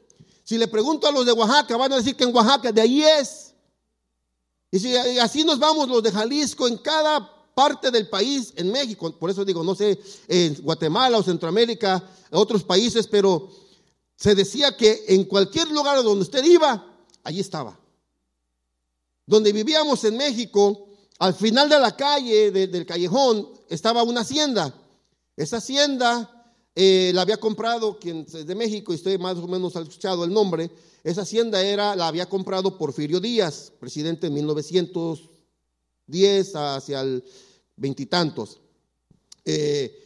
Si 0.43 0.57
le 0.57 0.67
pregunto 0.67 1.07
a 1.07 1.11
los 1.11 1.25
de 1.25 1.31
Oaxaca, 1.31 1.77
van 1.77 1.93
a 1.93 1.97
decir 1.97 2.15
que 2.15 2.23
en 2.23 2.35
Oaxaca, 2.35 2.71
de 2.71 2.81
ahí 2.81 3.03
es. 3.03 3.53
Y 4.71 4.79
si 4.79 4.95
así 4.95 5.43
nos 5.43 5.59
vamos 5.59 5.87
los 5.87 6.01
de 6.01 6.11
Jalisco, 6.11 6.67
en 6.67 6.77
cada 6.77 7.29
parte 7.53 7.91
del 7.91 8.09
país, 8.09 8.53
en 8.55 8.71
México, 8.71 9.17
por 9.17 9.29
eso 9.29 9.45
digo, 9.45 9.63
no 9.63 9.75
sé, 9.75 9.99
en 10.27 10.55
Guatemala 10.63 11.17
o 11.17 11.23
Centroamérica, 11.23 12.03
otros 12.31 12.63
países, 12.63 13.07
pero 13.07 13.49
se 14.15 14.35
decía 14.35 14.75
que 14.75 15.05
en 15.09 15.25
cualquier 15.25 15.69
lugar 15.69 16.01
donde 16.03 16.23
usted 16.23 16.43
iba, 16.43 16.83
allí 17.23 17.39
estaba. 17.39 17.79
Donde 19.25 19.53
vivíamos 19.53 20.03
en 20.03 20.17
México, 20.17 20.87
al 21.19 21.33
final 21.33 21.69
de 21.69 21.79
la 21.79 21.95
calle, 21.95 22.51
del 22.51 22.85
callejón, 22.85 23.49
estaba 23.69 24.03
una 24.03 24.21
hacienda. 24.21 24.73
Esa 25.37 25.57
hacienda 25.57 26.32
eh, 26.75 27.11
la 27.13 27.21
había 27.21 27.37
comprado 27.37 27.99
quien 27.99 28.21
es 28.21 28.47
de 28.47 28.55
México, 28.55 28.91
y 28.91 28.95
usted 28.95 29.19
más 29.19 29.37
o 29.37 29.47
menos 29.47 29.75
ha 29.75 29.81
escuchado 29.81 30.25
el 30.25 30.33
nombre. 30.33 30.71
Esa 31.03 31.21
hacienda 31.21 31.61
era, 31.61 31.95
la 31.95 32.07
había 32.07 32.27
comprado 32.27 32.75
Porfirio 32.77 33.19
Díaz, 33.19 33.71
presidente 33.79 34.25
en 34.27 34.33
1910 34.33 36.55
hacia 36.55 37.01
el 37.01 37.23
veintitantos. 37.75 38.59
Eh, 39.45 39.99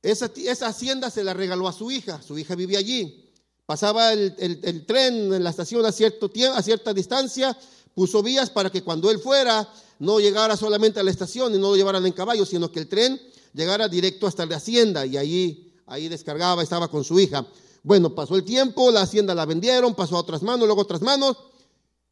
esa, 0.00 0.30
esa, 0.36 0.68
hacienda 0.68 1.10
se 1.10 1.22
la 1.22 1.34
regaló 1.34 1.68
a 1.68 1.72
su 1.72 1.90
hija, 1.90 2.22
su 2.22 2.38
hija 2.38 2.54
vivía 2.54 2.78
allí. 2.78 3.30
Pasaba 3.66 4.12
el, 4.12 4.34
el 4.38 4.86
tren 4.86 5.32
en 5.32 5.44
la 5.44 5.50
estación 5.50 5.84
a, 5.84 5.92
cierto 5.92 6.30
tiempo, 6.30 6.56
a 6.56 6.62
cierta 6.62 6.94
distancia, 6.94 7.56
puso 7.94 8.22
vías 8.22 8.50
para 8.50 8.70
que 8.70 8.82
cuando 8.82 9.10
él 9.10 9.18
fuera 9.18 9.68
no 9.98 10.18
llegara 10.18 10.56
solamente 10.56 10.98
a 10.98 11.02
la 11.02 11.10
estación 11.10 11.54
y 11.54 11.58
no 11.58 11.70
lo 11.70 11.76
llevaran 11.76 12.04
en 12.06 12.12
caballo, 12.12 12.44
sino 12.44 12.72
que 12.72 12.80
el 12.80 12.88
tren 12.88 13.20
llegara 13.52 13.88
directo 13.88 14.26
hasta 14.26 14.46
la 14.46 14.56
hacienda 14.56 15.06
y 15.06 15.16
ahí, 15.16 15.72
ahí 15.86 16.08
descargaba, 16.08 16.62
estaba 16.62 16.88
con 16.88 17.04
su 17.04 17.18
hija. 17.18 17.46
Bueno, 17.82 18.14
pasó 18.14 18.36
el 18.36 18.44
tiempo, 18.44 18.90
la 18.90 19.02
hacienda 19.02 19.34
la 19.34 19.44
vendieron, 19.44 19.94
pasó 19.94 20.16
a 20.16 20.20
otras 20.20 20.42
manos, 20.42 20.66
luego 20.66 20.82
a 20.82 20.84
otras 20.84 21.02
manos, 21.02 21.36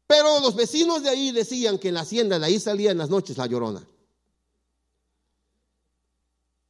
pero 0.05 0.39
los 0.41 0.55
vecinos 0.55 1.03
de 1.03 1.09
ahí 1.09 1.31
decían 1.31 1.77
que 1.77 1.87
en 1.87 1.93
la 1.93 2.01
hacienda 2.01 2.37
de 2.37 2.45
ahí 2.45 2.59
salía 2.59 2.91
en 2.91 2.97
las 2.97 3.09
noches 3.09 3.37
la 3.37 3.47
llorona. 3.47 3.85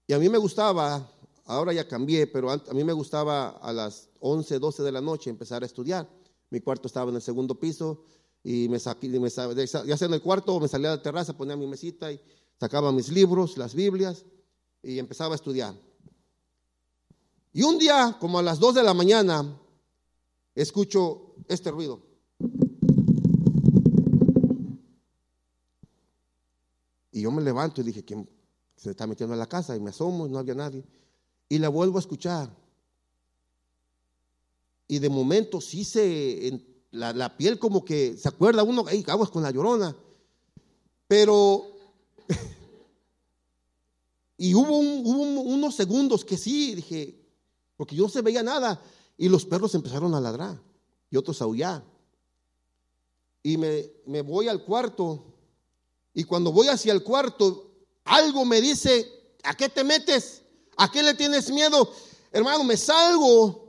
Y 0.06 0.14
a 0.14 0.20
mí 0.20 0.30
me 0.30 0.38
gustaba, 0.38 1.10
ahora 1.46 1.74
ya 1.74 1.88
cambié, 1.88 2.28
pero 2.28 2.52
a 2.52 2.74
mí 2.74 2.84
me 2.84 2.94
gustaba 2.94 3.50
a 3.50 3.74
las 3.74 4.10
11, 4.20 4.60
12 4.60 4.84
de 4.84 4.92
la 4.92 5.02
noche 5.02 5.30
empezar 5.30 5.64
a 5.64 5.66
estudiar. 5.66 6.08
Mi 6.50 6.60
cuarto 6.60 6.88
estaba 6.88 7.10
en 7.10 7.16
el 7.16 7.22
segundo 7.22 7.56
piso 7.60 8.04
y 8.44 8.68
me 8.70 8.78
saqué, 8.78 9.08
me, 9.08 9.30
ya 9.30 9.98
sea 9.98 10.08
en 10.08 10.14
el 10.14 10.22
cuarto 10.22 10.60
me 10.60 10.68
salía 10.68 10.92
a 10.92 10.98
la 10.98 11.02
terraza, 11.02 11.36
ponía 11.36 11.56
mi 11.56 11.66
mesita 11.66 12.12
y 12.12 12.20
sacaba 12.60 12.92
mis 12.92 13.10
libros, 13.10 13.58
las 13.58 13.74
Biblias 13.74 14.26
y 14.84 15.00
empezaba 15.00 15.34
a 15.34 15.36
estudiar. 15.36 15.76
Y 17.54 17.64
un 17.64 17.78
día, 17.78 18.18
como 18.20 18.40
a 18.40 18.44
las 18.44 18.60
2 18.60 18.76
de 18.76 18.84
la 18.84 18.94
mañana, 18.94 19.60
escucho 20.56 21.36
este 21.48 21.72
ruido. 21.72 22.02
Y 27.12 27.22
yo 27.22 27.32
me 27.32 27.42
levanto 27.42 27.82
y 27.82 27.84
dije, 27.84 28.06
¿quién 28.06 28.30
se 28.78 28.92
está 28.92 29.06
metiendo 29.06 29.34
en 29.34 29.40
la 29.40 29.48
casa? 29.48 29.76
Y 29.76 29.80
me 29.80 29.90
asomo 29.90 30.28
y 30.28 30.30
no 30.30 30.40
había 30.40 30.56
nadie. 30.56 30.84
Y 31.50 31.60
la 31.60 31.68
vuelvo 31.70 31.98
a 31.98 32.00
escuchar. 32.00 32.50
Y 34.88 35.00
de 35.00 35.10
momento 35.10 35.60
sí 35.60 35.84
se 35.84 36.62
la, 36.92 37.38
piel 37.38 37.58
como 37.60 37.84
que 37.84 38.18
se 38.18 38.28
acuerda 38.28 38.64
uno, 38.64 38.86
hay 38.88 39.04
aguas 39.08 39.30
con 39.30 39.44
la 39.44 39.52
llorona. 39.52 39.96
Pero, 41.08 41.66
y 44.44 44.56
hubo, 44.56 44.80
unos 44.80 45.76
segundos 45.76 46.26
que 46.26 46.36
sí, 46.36 46.74
dije, 46.74 47.16
porque 47.78 47.96
yo 47.96 48.06
no 48.06 48.10
se 48.10 48.24
veía 48.24 48.42
nada. 48.42 48.82
Y 49.16 49.30
los 49.30 49.46
perros 49.46 49.76
empezaron 49.76 50.16
a 50.16 50.20
ladrar 50.20 50.60
y 51.12 51.18
otros 51.18 51.40
a 51.40 51.44
aullar. 51.44 51.84
Y 53.44 53.58
me, 53.58 53.92
me 54.08 54.24
voy 54.24 54.48
al 54.48 54.64
cuarto. 54.64 55.24
Y 56.16 56.24
cuando 56.24 56.52
voy 56.52 56.70
hacia 56.70 56.92
el 56.92 57.04
cuarto, 57.04 57.70
algo 58.04 58.44
me 58.44 58.62
dice, 58.62 59.08
¿a 59.44 59.54
qué 59.54 59.70
te 59.70 59.84
metes? 59.84 60.42
¿A 60.76 60.90
qué 60.90 61.04
le 61.04 61.14
tienes 61.14 61.52
miedo? 61.52 61.94
Hermano, 62.32 62.64
me 62.64 62.78
salgo 62.78 63.61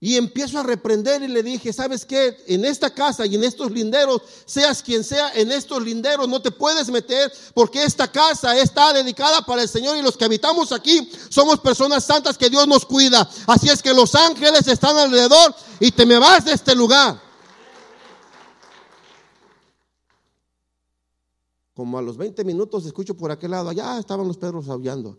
y 0.00 0.16
empiezo 0.16 0.60
a 0.60 0.62
reprender 0.62 1.22
y 1.22 1.28
le 1.28 1.42
dije, 1.42 1.72
¿sabes 1.72 2.06
qué? 2.06 2.36
En 2.46 2.64
esta 2.64 2.94
casa 2.94 3.26
y 3.26 3.34
en 3.34 3.42
estos 3.42 3.72
linderos, 3.72 4.22
seas 4.44 4.80
quien 4.80 5.02
sea, 5.02 5.32
en 5.34 5.50
estos 5.50 5.82
linderos 5.82 6.28
no 6.28 6.40
te 6.40 6.52
puedes 6.52 6.88
meter 6.88 7.32
porque 7.52 7.82
esta 7.82 8.10
casa 8.10 8.56
está 8.56 8.92
dedicada 8.92 9.42
para 9.42 9.62
el 9.62 9.68
Señor 9.68 9.96
y 9.96 10.02
los 10.02 10.16
que 10.16 10.24
habitamos 10.24 10.70
aquí 10.70 11.10
somos 11.28 11.58
personas 11.58 12.04
santas 12.04 12.38
que 12.38 12.48
Dios 12.48 12.68
nos 12.68 12.86
cuida. 12.86 13.28
Así 13.46 13.68
es 13.68 13.82
que 13.82 13.92
los 13.92 14.14
ángeles 14.14 14.68
están 14.68 14.96
alrededor 14.96 15.54
y 15.80 15.90
te 15.90 16.06
me 16.06 16.18
vas 16.18 16.44
de 16.44 16.52
este 16.52 16.76
lugar. 16.76 17.20
Como 21.74 21.98
a 21.98 22.02
los 22.02 22.16
20 22.16 22.44
minutos 22.44 22.86
escucho 22.86 23.16
por 23.16 23.32
aquel 23.32 23.50
lado, 23.50 23.68
allá 23.68 23.98
estaban 23.98 24.28
los 24.28 24.38
perros 24.38 24.68
aullando. 24.68 25.18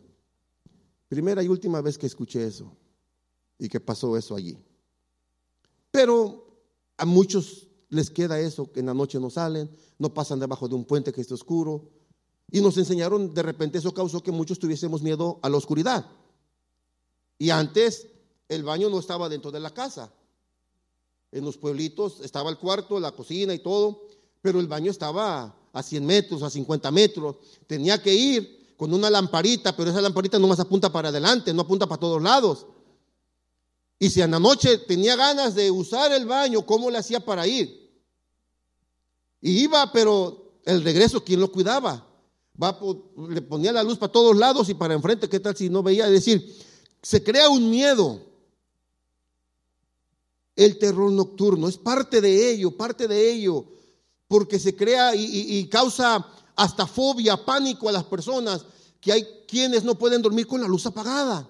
Primera 1.10 1.44
y 1.44 1.50
última 1.50 1.82
vez 1.82 1.98
que 1.98 2.06
escuché 2.06 2.46
eso 2.46 2.72
y 3.58 3.68
que 3.68 3.82
pasó 3.82 4.16
eso 4.16 4.36
allí. 4.36 4.58
Pero 5.92 6.46
a 6.98 7.06
muchos 7.06 7.68
les 7.90 8.10
queda 8.10 8.40
eso, 8.40 8.72
que 8.72 8.82
en 8.82 8.86
la 8.88 8.94
noche 8.94 9.20
no 9.20 9.30
salen, 9.30 9.70
no 9.98 10.14
pasan 10.14 10.40
debajo 10.40 10.68
de 10.68 10.76
un 10.76 10.86
puente 10.86 11.12
que 11.12 11.22
esté 11.22 11.34
oscuro. 11.34 11.90
Y 12.52 12.62
nos 12.62 12.78
enseñaron, 12.78 13.34
de 13.34 13.44
repente 13.44 13.78
eso 13.78 13.94
causó 13.94 14.22
que 14.22 14.32
muchos 14.32 14.60
tuviésemos 14.60 15.02
miedo 15.02 15.40
a 15.42 15.50
la 15.50 15.58
oscuridad. 15.58 16.06
Y 17.38 17.50
antes 17.52 18.08
el 18.48 18.64
baño 18.64 18.90
no 18.90 19.00
estaba 19.00 19.30
dentro 19.30 19.52
de 19.52 19.60
la 19.60 19.72
casa. 19.72 20.12
En 21.32 21.46
los 21.46 21.58
pueblitos 21.58 22.22
estaba 22.22 22.50
el 22.50 22.58
cuarto, 22.58 23.00
la 23.00 23.12
cocina 23.12 23.54
y 23.54 23.60
todo, 23.60 24.08
pero 24.42 24.60
el 24.60 24.68
baño 24.68 24.90
estaba 24.90 25.56
a 25.72 25.84
100 25.84 26.06
metros, 26.06 26.42
a 26.42 26.50
50 26.50 26.92
metros. 26.92 27.36
Tenía 27.68 28.02
que 28.02 28.14
ir 28.14 28.74
con 28.78 28.94
una 28.94 29.10
lamparita, 29.10 29.76
pero 29.76 29.92
esa 29.92 30.02
lamparita 30.02 30.40
no 30.40 30.48
más 30.48 30.60
apunta 30.60 30.92
para 30.92 31.10
adelante, 31.10 31.54
no 31.54 31.62
apunta 31.62 31.88
para 31.88 32.00
todos 32.00 32.22
lados. 32.22 32.66
Y 34.00 34.10
si 34.10 34.22
en 34.22 34.32
la 34.32 34.40
noche 34.40 34.78
tenía 34.78 35.18
ganas 35.18 35.54
de 35.54 35.70
usar 35.70 36.14
el 36.14 36.26
baño, 36.26 36.66
¿cómo 36.66 36.90
le 36.90 36.98
hacía 36.98 37.20
para 37.20 37.46
ir? 37.46 37.92
Y 39.42 39.64
iba, 39.64 39.92
pero 39.92 40.54
el 40.64 40.84
regreso, 40.84 41.24
¿quién 41.24 41.42
lo 41.42 41.52
cuidaba? 41.52 42.08
Va, 42.62 42.80
le 43.30 43.42
ponía 43.42 43.74
la 43.74 43.84
luz 43.84 43.98
para 43.98 44.12
todos 44.12 44.38
lados 44.38 44.70
y 44.70 44.74
para 44.74 44.94
enfrente, 44.94 45.28
¿qué 45.28 45.42
tal 45.42 45.56
si 45.56 45.70
no 45.70 45.84
veía? 45.84 46.06
Es 46.06 46.14
decir, 46.14 46.58
se 47.02 47.22
crea 47.22 47.50
un 47.50 47.70
miedo. 47.70 48.26
El 50.56 50.78
terror 50.78 51.12
nocturno 51.12 51.68
es 51.68 51.78
parte 51.78 52.22
de 52.22 52.52
ello, 52.52 52.76
parte 52.76 53.08
de 53.08 53.32
ello, 53.32 53.66
porque 54.30 54.60
se 54.60 54.76
crea 54.76 55.14
y 55.14 55.68
causa 55.68 56.26
hasta 56.56 56.88
fobia, 56.88 57.46
pánico 57.46 57.90
a 57.90 57.94
las 57.94 58.04
personas, 58.06 58.66
que 59.02 59.12
hay 59.12 59.28
quienes 59.48 59.84
no 59.84 59.96
pueden 59.96 60.22
dormir 60.22 60.48
con 60.48 60.62
la 60.62 60.68
luz 60.68 60.86
apagada 60.86 61.48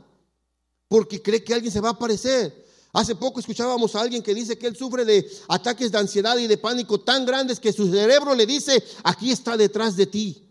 porque 0.90 1.22
cree 1.22 1.42
que 1.44 1.54
alguien 1.54 1.72
se 1.72 1.80
va 1.80 1.90
a 1.90 1.94
aparecer. 1.94 2.68
Hace 2.92 3.16
poco 3.16 3.40
escuchábamos 3.40 3.96
a 3.96 4.02
alguien 4.02 4.24
que 4.24 4.34
dice 4.34 4.58
que 4.58 4.68
él 4.68 4.76
sufre 4.76 5.06
de 5.06 5.32
ataques 5.48 5.92
de 5.92 6.00
ansiedad 6.00 6.36
y 6.38 6.48
de 6.48 6.58
pánico 6.58 7.00
tan 7.00 7.26
grandes 7.26 7.60
que 7.60 7.72
su 7.72 7.90
cerebro 7.90 8.34
le 8.34 8.48
dice, 8.48 8.84
aquí 9.04 9.32
está 9.32 9.56
detrás 9.56 9.96
de 9.96 10.08
ti, 10.08 10.44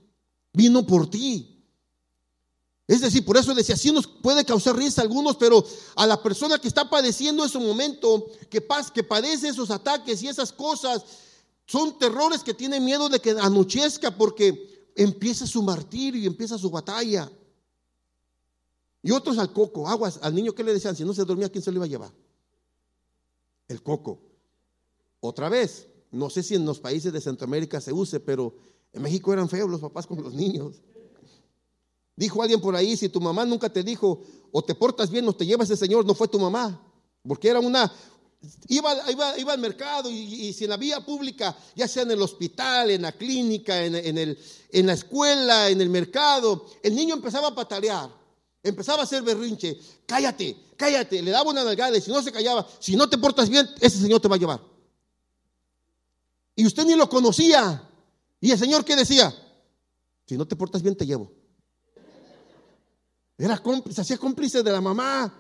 vino 0.53 0.86
por 0.86 1.11
ti. 1.11 1.57
Es 2.86 3.03
decir, 3.03 3.24
por 3.24 3.36
eso 3.36 3.55
decía, 3.55 3.76
sí 3.76 3.93
nos 3.93 4.07
puede 4.07 4.45
causar 4.45 4.76
risa 4.76 5.03
a 5.03 5.05
algunos, 5.05 5.36
pero 5.36 5.62
a 5.97 6.07
la 6.07 6.22
persona 6.22 6.59
que 6.59 6.68
está 6.68 6.89
padeciendo 6.89 7.45
ese 7.45 7.59
momento, 7.59 8.30
que, 8.49 8.66
que 8.95 9.03
padece 9.03 9.49
esos 9.49 9.70
ataques 9.70 10.22
y 10.22 10.28
esas 10.28 10.53
cosas, 10.53 11.03
son 11.66 11.99
terrores 11.99 12.43
que 12.43 12.55
tiene 12.55 12.80
miedo 12.80 13.11
de 13.11 13.20
que 13.20 13.32
anochezca 13.32 14.16
porque 14.16 14.89
empieza 14.97 15.47
su 15.47 15.62
martirio 15.62 16.22
y 16.22 16.26
empieza 16.26 16.57
su 16.57 16.70
batalla. 16.70 17.30
Y 19.03 19.11
otros 19.12 19.38
al 19.38 19.53
coco, 19.53 19.88
aguas, 19.88 20.18
al 20.22 20.34
niño 20.34 20.55
que 20.55 20.64
le 20.64 20.74
decían, 20.74 20.96
si 20.96 21.05
no 21.05 21.14
se 21.14 21.24
dormía, 21.24 21.49
¿quién 21.49 21.62
se 21.62 21.70
lo 21.70 21.76
iba 21.76 21.84
a 21.84 21.88
llevar? 21.88 22.12
El 23.68 23.82
coco. 23.82 24.20
Otra 25.20 25.49
vez, 25.49 25.88
no 26.11 26.30
sé 26.30 26.42
si 26.42 26.55
en 26.55 26.64
los 26.64 26.80
países 26.80 27.12
de 27.12 27.20
Centroamérica 27.20 27.80
se 27.80 27.92
use, 27.92 28.20
pero 28.20 28.55
en 28.92 29.03
México 29.03 29.32
eran 29.32 29.49
feos 29.49 29.70
los 29.70 29.80
papás 29.80 30.07
con 30.07 30.22
los 30.22 30.34
niños. 30.34 30.82
Dijo 32.16 32.42
alguien 32.42 32.61
por 32.61 32.74
ahí, 32.74 32.96
si 32.96 33.09
tu 33.09 33.20
mamá 33.20 33.44
nunca 33.44 33.72
te 33.72 33.82
dijo, 33.82 34.22
o 34.51 34.62
te 34.62 34.74
portas 34.74 35.11
bien 35.11 35.28
o 35.28 35.32
te 35.32 35.46
llevas 35.46 35.70
ese 35.70 35.84
señor, 35.84 36.05
no 36.05 36.14
fue 36.14 36.26
tu 36.26 36.38
mamá. 36.38 36.82
Porque 37.22 37.49
era 37.49 37.61
una, 37.61 37.92
Iba, 38.68 39.11
iba, 39.11 39.36
iba, 39.36 39.53
al 39.53 39.59
mercado 39.59 40.09
y, 40.09 40.53
si 40.53 40.64
en 40.64 40.70
la 40.70 40.76
vía 40.76 41.05
pública, 41.05 41.57
ya 41.74 41.88
sea 41.88 42.05
en 42.05 42.12
el 42.12 42.22
hospital, 42.22 42.90
en 42.90 43.03
la 43.03 43.11
clínica, 43.12 43.84
en, 43.84 43.96
el, 43.96 44.38
en, 44.70 44.86
la 44.86 44.92
escuela, 44.92 45.68
en 45.68 45.80
el 45.80 45.88
mercado, 45.88 46.66
el 46.82 46.94
niño 46.94 47.16
empezaba 47.16 47.49
a 47.49 47.55
patalear. 47.55 48.09
Empezaba 48.63 49.01
a 49.01 49.05
hacer 49.05 49.23
berrinche, 49.23 49.79
cállate, 50.07 50.57
cállate, 50.77 51.23
le 51.23 51.31
daba 51.31 51.51
una 51.51 51.65
nalgada 51.65 51.97
y 51.97 52.01
si 52.01 52.11
no 52.11 52.23
se 52.23 52.33
callaba, 52.33 52.67
si 52.81 52.97
no 52.97 53.09
te 53.09 53.17
portas 53.17 53.49
bien, 53.49 53.69
ese 53.81 53.99
señor 53.99 54.21
te 54.21 54.29
va 54.29 54.37
a 54.37 54.39
llevar. 54.39 54.61
Y 56.57 56.67
usted 56.67 56.85
ni 56.85 56.97
lo 56.97 57.09
conocía. 57.09 57.89
¿Y 58.41 58.51
el 58.51 58.59
señor 58.59 58.85
qué 58.85 58.97
decía? 58.97 59.33
Si 60.27 60.37
no 60.37 60.47
te 60.47 60.57
portas 60.57 60.83
bien, 60.83 60.97
te 60.97 61.07
llevo. 61.07 61.31
Era 63.37 63.59
cómplice, 63.59 64.01
hacía 64.01 64.19
cómplice 64.19 64.65
de 64.65 64.73
la 64.73 64.81
mamá. 64.81 65.33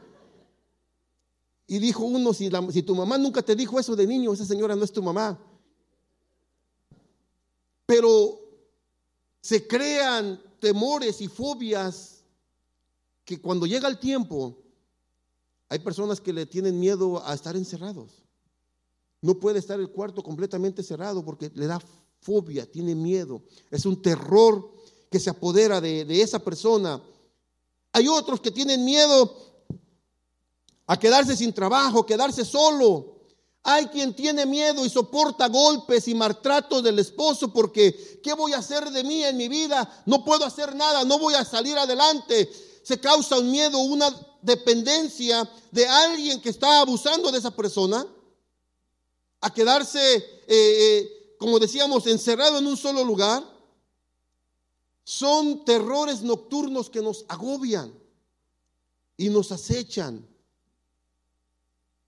Y 1.66 1.80
dijo 1.80 2.04
uno, 2.04 2.32
si 2.32 2.82
tu 2.82 2.94
mamá 2.94 3.18
nunca 3.18 3.42
te 3.42 3.56
dijo 3.56 3.80
eso 3.80 3.96
de 3.96 4.06
niño, 4.06 4.32
esa 4.32 4.46
señora 4.46 4.76
no 4.76 4.84
es 4.84 4.92
tu 4.92 5.02
mamá. 5.02 5.36
Pero 7.84 8.40
se 9.40 9.66
crean 9.66 10.40
temores 10.60 11.20
y 11.20 11.26
fobias 11.26 12.17
que 13.28 13.38
cuando 13.42 13.66
llega 13.66 13.86
el 13.88 13.98
tiempo, 13.98 14.56
hay 15.68 15.80
personas 15.80 16.18
que 16.18 16.32
le 16.32 16.46
tienen 16.46 16.80
miedo 16.80 17.22
a 17.26 17.34
estar 17.34 17.56
encerrados. 17.56 18.24
No 19.20 19.38
puede 19.38 19.58
estar 19.58 19.78
el 19.78 19.90
cuarto 19.90 20.22
completamente 20.22 20.82
cerrado 20.82 21.22
porque 21.22 21.52
le 21.54 21.66
da 21.66 21.78
fobia, 22.22 22.64
tiene 22.64 22.94
miedo. 22.94 23.42
Es 23.70 23.84
un 23.84 24.00
terror 24.00 24.72
que 25.10 25.20
se 25.20 25.28
apodera 25.28 25.78
de, 25.78 26.06
de 26.06 26.22
esa 26.22 26.38
persona. 26.38 27.02
Hay 27.92 28.08
otros 28.08 28.40
que 28.40 28.50
tienen 28.50 28.82
miedo 28.82 29.30
a 30.86 30.98
quedarse 30.98 31.36
sin 31.36 31.52
trabajo, 31.52 32.06
quedarse 32.06 32.46
solo. 32.46 33.18
Hay 33.62 33.88
quien 33.88 34.16
tiene 34.16 34.46
miedo 34.46 34.86
y 34.86 34.88
soporta 34.88 35.48
golpes 35.48 36.08
y 36.08 36.14
maltratos 36.14 36.82
del 36.82 36.98
esposo 36.98 37.52
porque 37.52 38.20
¿qué 38.22 38.32
voy 38.32 38.54
a 38.54 38.58
hacer 38.60 38.90
de 38.90 39.04
mí 39.04 39.22
en 39.22 39.36
mi 39.36 39.48
vida? 39.48 40.02
No 40.06 40.24
puedo 40.24 40.46
hacer 40.46 40.74
nada, 40.74 41.04
no 41.04 41.18
voy 41.18 41.34
a 41.34 41.44
salir 41.44 41.76
adelante 41.76 42.48
se 42.88 42.98
causa 42.98 43.38
un 43.38 43.50
miedo, 43.50 43.78
una 43.80 44.08
dependencia 44.40 45.46
de 45.70 45.86
alguien 45.86 46.40
que 46.40 46.48
está 46.48 46.80
abusando 46.80 47.30
de 47.30 47.36
esa 47.36 47.54
persona, 47.54 48.06
a 49.42 49.52
quedarse, 49.52 50.16
eh, 50.16 50.46
eh, 50.48 51.36
como 51.38 51.58
decíamos, 51.58 52.06
encerrado 52.06 52.56
en 52.56 52.66
un 52.66 52.78
solo 52.78 53.04
lugar, 53.04 53.44
son 55.04 55.66
terrores 55.66 56.22
nocturnos 56.22 56.88
que 56.88 57.02
nos 57.02 57.26
agobian 57.28 57.92
y 59.18 59.28
nos 59.28 59.52
acechan. 59.52 60.26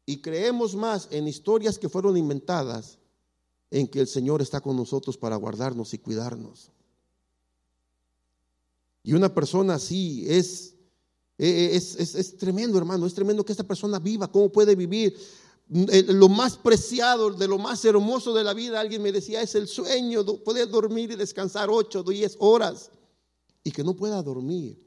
Y 0.06 0.22
creemos 0.22 0.74
más 0.74 1.08
en 1.10 1.28
historias 1.28 1.78
que 1.78 1.90
fueron 1.90 2.16
inventadas 2.16 2.96
en 3.70 3.86
que 3.86 4.00
el 4.00 4.08
Señor 4.08 4.40
está 4.40 4.62
con 4.62 4.78
nosotros 4.78 5.18
para 5.18 5.36
guardarnos 5.36 5.92
y 5.92 5.98
cuidarnos. 5.98 6.72
Y 9.02 9.14
una 9.14 9.34
persona 9.34 9.74
así 9.74 10.24
es, 10.28 10.74
eh, 11.38 11.70
es, 11.72 11.96
es, 12.14 12.36
tremendo, 12.36 12.76
hermano, 12.78 13.06
es 13.06 13.14
tremendo 13.14 13.44
que 13.44 13.52
esta 13.52 13.64
persona 13.64 13.98
viva, 13.98 14.30
cómo 14.30 14.50
puede 14.50 14.74
vivir. 14.74 15.16
Mm, 15.68 15.84
eh, 15.90 16.04
lo 16.08 16.28
más 16.28 16.56
preciado, 16.56 17.30
de 17.30 17.48
lo 17.48 17.58
más 17.58 17.84
hermoso 17.84 18.34
de 18.34 18.44
la 18.44 18.54
vida, 18.54 18.80
alguien 18.80 19.02
me 19.02 19.12
decía, 19.12 19.40
es 19.40 19.54
el 19.54 19.68
sueño, 19.68 20.24
poder 20.44 20.68
dormir 20.68 21.12
y 21.12 21.16
descansar 21.16 21.70
ocho, 21.70 22.02
diez 22.02 22.36
horas 22.38 22.90
y 23.64 23.70
que 23.70 23.84
no 23.84 23.94
pueda 23.94 24.22
dormir. 24.22 24.86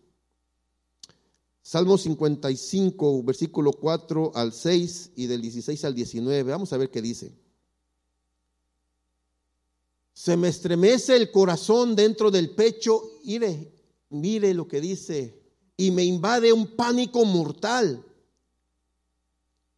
Salmo 1.61 1.97
55, 1.97 3.23
versículo 3.23 3.71
4 3.71 4.33
al 4.35 4.51
6 4.51 5.11
y 5.15 5.27
del 5.27 5.41
16 5.41 5.85
al 5.85 5.95
19. 5.95 6.51
Vamos 6.51 6.73
a 6.73 6.77
ver 6.77 6.91
qué 6.91 7.01
dice. 7.01 7.33
Se 10.13 10.35
me 10.35 10.49
estremece 10.49 11.15
el 11.15 11.31
corazón 11.31 11.95
dentro 11.95 12.29
del 12.29 12.49
pecho. 12.49 13.01
Mire, 13.23 13.72
Mire 14.13 14.53
lo 14.53 14.67
que 14.67 14.79
dice. 14.79 15.41
Y 15.75 15.89
me 15.89 16.03
invade 16.03 16.53
un 16.53 16.67
pánico 16.75 17.25
mortal. 17.25 18.05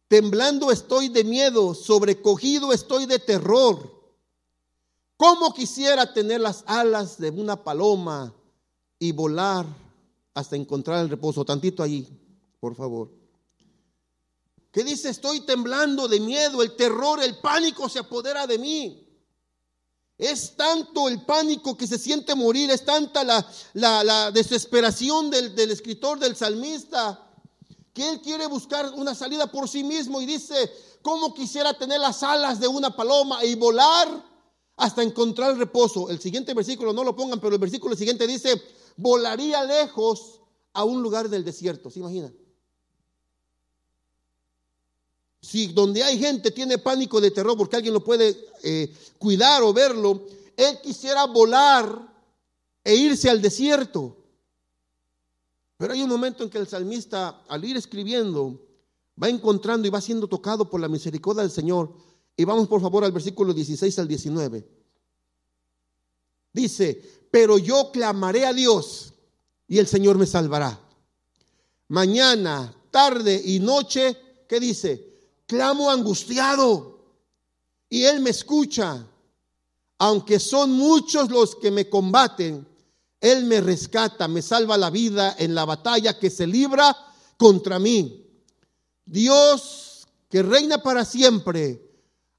Temblando 0.08 0.70
estoy 0.70 1.08
de 1.08 1.24
miedo, 1.24 1.74
sobrecogido 1.74 2.72
estoy 2.72 3.06
de 3.06 3.18
terror. 3.18 3.96
¿Cómo 5.16 5.54
quisiera 5.54 6.12
tener 6.12 6.42
las 6.42 6.62
alas 6.66 7.18
de 7.18 7.30
una 7.30 7.64
paloma 7.64 8.34
y 8.98 9.12
volar 9.12 9.66
hasta 10.34 10.54
encontrar 10.54 11.00
el 11.02 11.08
reposo? 11.08 11.44
Tantito 11.44 11.82
allí, 11.82 12.06
por 12.60 12.74
favor. 12.74 13.10
¿Qué 14.70 14.84
dice? 14.84 15.08
Estoy 15.08 15.40
temblando 15.40 16.06
de 16.06 16.20
miedo, 16.20 16.62
el 16.62 16.76
terror, 16.76 17.22
el 17.22 17.38
pánico 17.38 17.88
se 17.88 18.00
apodera 18.00 18.46
de 18.46 18.58
mí. 18.58 19.05
Es 20.18 20.56
tanto 20.56 21.08
el 21.08 21.22
pánico 21.26 21.76
que 21.76 21.86
se 21.86 21.98
siente 21.98 22.34
morir, 22.34 22.70
es 22.70 22.84
tanta 22.84 23.22
la, 23.24 24.30
desesperación 24.32 25.30
del, 25.30 25.54
del 25.54 25.70
escritor, 25.70 26.18
del 26.18 26.34
salmista, 26.34 27.22
que 27.92 28.08
él 28.08 28.20
quiere 28.20 28.46
buscar 28.46 28.92
una 28.94 29.14
salida 29.14 29.50
por 29.50 29.68
sí 29.68 29.84
mismo 29.84 30.20
y 30.20 30.26
dice, 30.26 30.70
¿cómo 31.02 31.34
quisiera 31.34 31.76
tener 31.76 32.00
las 32.00 32.22
alas 32.22 32.60
de 32.60 32.68
una 32.68 32.94
paloma 32.94 33.44
y 33.44 33.54
volar 33.54 34.24
hasta 34.76 35.02
encontrar 35.02 35.56
reposo? 35.56 36.08
El 36.08 36.20
siguiente 36.20 36.54
versículo, 36.54 36.92
no 36.92 37.04
lo 37.04 37.14
pongan, 37.14 37.40
pero 37.40 37.54
el 37.54 37.60
versículo 37.60 37.94
siguiente 37.94 38.26
dice, 38.26 38.60
volaría 38.96 39.64
lejos 39.64 40.40
a 40.72 40.84
un 40.84 41.02
lugar 41.02 41.28
del 41.28 41.44
desierto, 41.44 41.90
¿se 41.90 42.00
imaginan? 42.00 42.45
Si 45.46 45.68
donde 45.68 46.02
hay 46.02 46.18
gente 46.18 46.50
tiene 46.50 46.76
pánico 46.76 47.20
de 47.20 47.30
terror 47.30 47.56
porque 47.56 47.76
alguien 47.76 47.94
lo 47.94 48.02
puede 48.02 48.36
eh, 48.64 48.92
cuidar 49.16 49.62
o 49.62 49.72
verlo, 49.72 50.26
él 50.56 50.80
quisiera 50.82 51.24
volar 51.26 52.12
e 52.82 52.96
irse 52.96 53.30
al 53.30 53.40
desierto. 53.40 54.16
Pero 55.76 55.92
hay 55.92 56.02
un 56.02 56.08
momento 56.08 56.42
en 56.42 56.50
que 56.50 56.58
el 56.58 56.66
salmista, 56.66 57.44
al 57.46 57.64
ir 57.64 57.76
escribiendo, 57.76 58.60
va 59.22 59.28
encontrando 59.28 59.86
y 59.86 59.90
va 59.90 60.00
siendo 60.00 60.26
tocado 60.26 60.68
por 60.68 60.80
la 60.80 60.88
misericordia 60.88 61.42
del 61.42 61.52
Señor. 61.52 61.94
Y 62.36 62.44
vamos 62.44 62.66
por 62.66 62.80
favor 62.80 63.04
al 63.04 63.12
versículo 63.12 63.54
16 63.54 64.00
al 64.00 64.08
19. 64.08 64.68
Dice, 66.52 67.28
pero 67.30 67.56
yo 67.56 67.92
clamaré 67.92 68.46
a 68.46 68.52
Dios 68.52 69.14
y 69.68 69.78
el 69.78 69.86
Señor 69.86 70.18
me 70.18 70.26
salvará. 70.26 70.80
Mañana, 71.86 72.74
tarde 72.90 73.40
y 73.44 73.60
noche, 73.60 74.16
¿qué 74.48 74.58
dice? 74.58 75.15
Clamo 75.46 75.90
angustiado 75.90 76.98
y 77.88 78.04
Él 78.04 78.20
me 78.20 78.30
escucha. 78.30 79.06
Aunque 79.98 80.38
son 80.38 80.72
muchos 80.72 81.30
los 81.30 81.56
que 81.56 81.70
me 81.70 81.88
combaten, 81.88 82.66
él 83.20 83.44
me 83.44 83.60
rescata, 83.60 84.28
me 84.28 84.42
salva 84.42 84.76
la 84.76 84.90
vida 84.90 85.34
en 85.38 85.54
la 85.54 85.64
batalla 85.64 86.18
que 86.18 86.30
se 86.30 86.46
libra 86.46 86.94
contra 87.38 87.78
mí. 87.78 88.24
Dios 89.04 90.06
que 90.28 90.42
reina 90.42 90.82
para 90.82 91.04
siempre, 91.04 91.82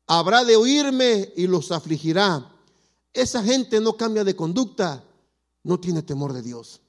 habrá 0.05 0.43
de 0.43 0.55
oírme 0.55 1.34
y 1.36 1.47
los 1.47 1.72
afligirá. 1.72 2.53
Esa 3.14 3.41
gente 3.43 3.80
no 3.80 3.97
cambia 3.97 4.24
de 4.24 4.36
conducta, 4.36 5.03
no 5.64 5.80
tiene 5.80 6.03
temor 6.03 6.34
de 6.34 6.41
Dios. 6.41 6.82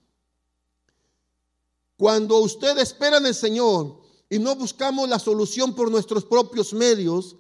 Cuando 1.97 2.39
usted 2.39 2.79
espera 2.79 3.19
en 3.19 3.27
el 3.27 3.35
Señor 3.35 4.01
y 4.31 4.39
no 4.39 4.57
buscamos 4.57 5.09
la 5.09 5.19
solución 5.19 5.75
por 5.75 5.91
nuestros 5.91 6.25
propios 6.25 6.73
medios, 6.73 7.37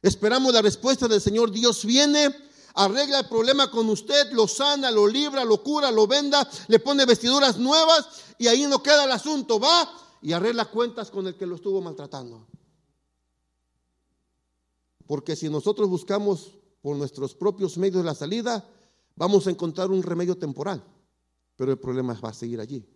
esperamos 0.00 0.52
la 0.52 0.62
respuesta 0.62 1.08
del 1.08 1.20
Señor, 1.20 1.50
Dios 1.50 1.84
viene 1.84 2.34
arregla 2.74 3.20
el 3.20 3.28
problema 3.28 3.70
con 3.70 3.88
usted, 3.88 4.32
lo 4.32 4.46
sana, 4.46 4.90
lo 4.90 5.06
libra, 5.06 5.44
lo 5.44 5.62
cura, 5.62 5.90
lo 5.90 6.06
venda, 6.06 6.48
le 6.68 6.78
pone 6.78 7.04
vestiduras 7.04 7.58
nuevas 7.58 8.06
y 8.38 8.46
ahí 8.46 8.66
no 8.66 8.82
queda 8.82 9.04
el 9.04 9.12
asunto. 9.12 9.60
Va 9.60 9.88
y 10.20 10.32
arregla 10.32 10.66
cuentas 10.66 11.10
con 11.10 11.26
el 11.26 11.36
que 11.36 11.46
lo 11.46 11.56
estuvo 11.56 11.80
maltratando. 11.80 12.46
Porque 15.06 15.36
si 15.36 15.48
nosotros 15.48 15.88
buscamos 15.88 16.52
por 16.80 16.96
nuestros 16.96 17.34
propios 17.34 17.76
medios 17.76 18.04
la 18.04 18.14
salida, 18.14 18.66
vamos 19.16 19.46
a 19.46 19.50
encontrar 19.50 19.90
un 19.90 20.02
remedio 20.02 20.36
temporal, 20.38 20.82
pero 21.56 21.72
el 21.72 21.78
problema 21.78 22.18
va 22.24 22.30
a 22.30 22.34
seguir 22.34 22.60
allí. 22.60 22.88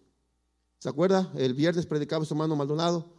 ¿Se 0.79 0.89
acuerda? 0.89 1.33
El 1.37 1.55
viernes 1.55 1.87
predicaba 1.87 2.25
su 2.25 2.35
hermano 2.35 2.57
Maldonado 2.57 3.16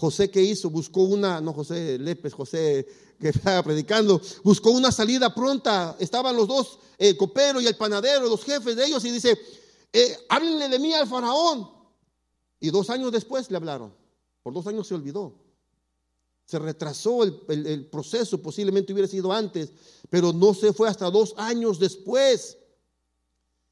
José 0.00 0.30
que 0.30 0.42
hizo, 0.42 0.70
buscó 0.70 1.02
una, 1.02 1.42
no 1.42 1.52
José 1.52 1.98
Lépez, 1.98 2.32
José 2.32 2.86
que 3.20 3.28
estaba 3.28 3.62
predicando, 3.62 4.18
buscó 4.42 4.70
una 4.70 4.90
salida 4.90 5.34
pronta. 5.34 5.94
Estaban 5.98 6.34
los 6.34 6.48
dos, 6.48 6.78
el 6.96 7.18
copero 7.18 7.60
y 7.60 7.66
el 7.66 7.76
panadero, 7.76 8.26
los 8.26 8.42
jefes 8.42 8.76
de 8.76 8.86
ellos, 8.86 9.04
y 9.04 9.10
dice, 9.10 9.38
eh, 9.92 10.16
háblenle 10.30 10.70
de 10.70 10.78
mí 10.78 10.94
al 10.94 11.06
faraón. 11.06 11.70
Y 12.60 12.70
dos 12.70 12.88
años 12.88 13.12
después 13.12 13.50
le 13.50 13.58
hablaron. 13.58 13.94
Por 14.42 14.54
dos 14.54 14.66
años 14.66 14.86
se 14.86 14.94
olvidó. 14.94 15.34
Se 16.46 16.58
retrasó 16.58 17.22
el, 17.22 17.38
el 17.48 17.84
proceso, 17.84 18.40
posiblemente 18.40 18.94
hubiera 18.94 19.06
sido 19.06 19.30
antes, 19.30 19.70
pero 20.08 20.32
no 20.32 20.54
se 20.54 20.72
fue 20.72 20.88
hasta 20.88 21.10
dos 21.10 21.34
años 21.36 21.78
después. 21.78 22.56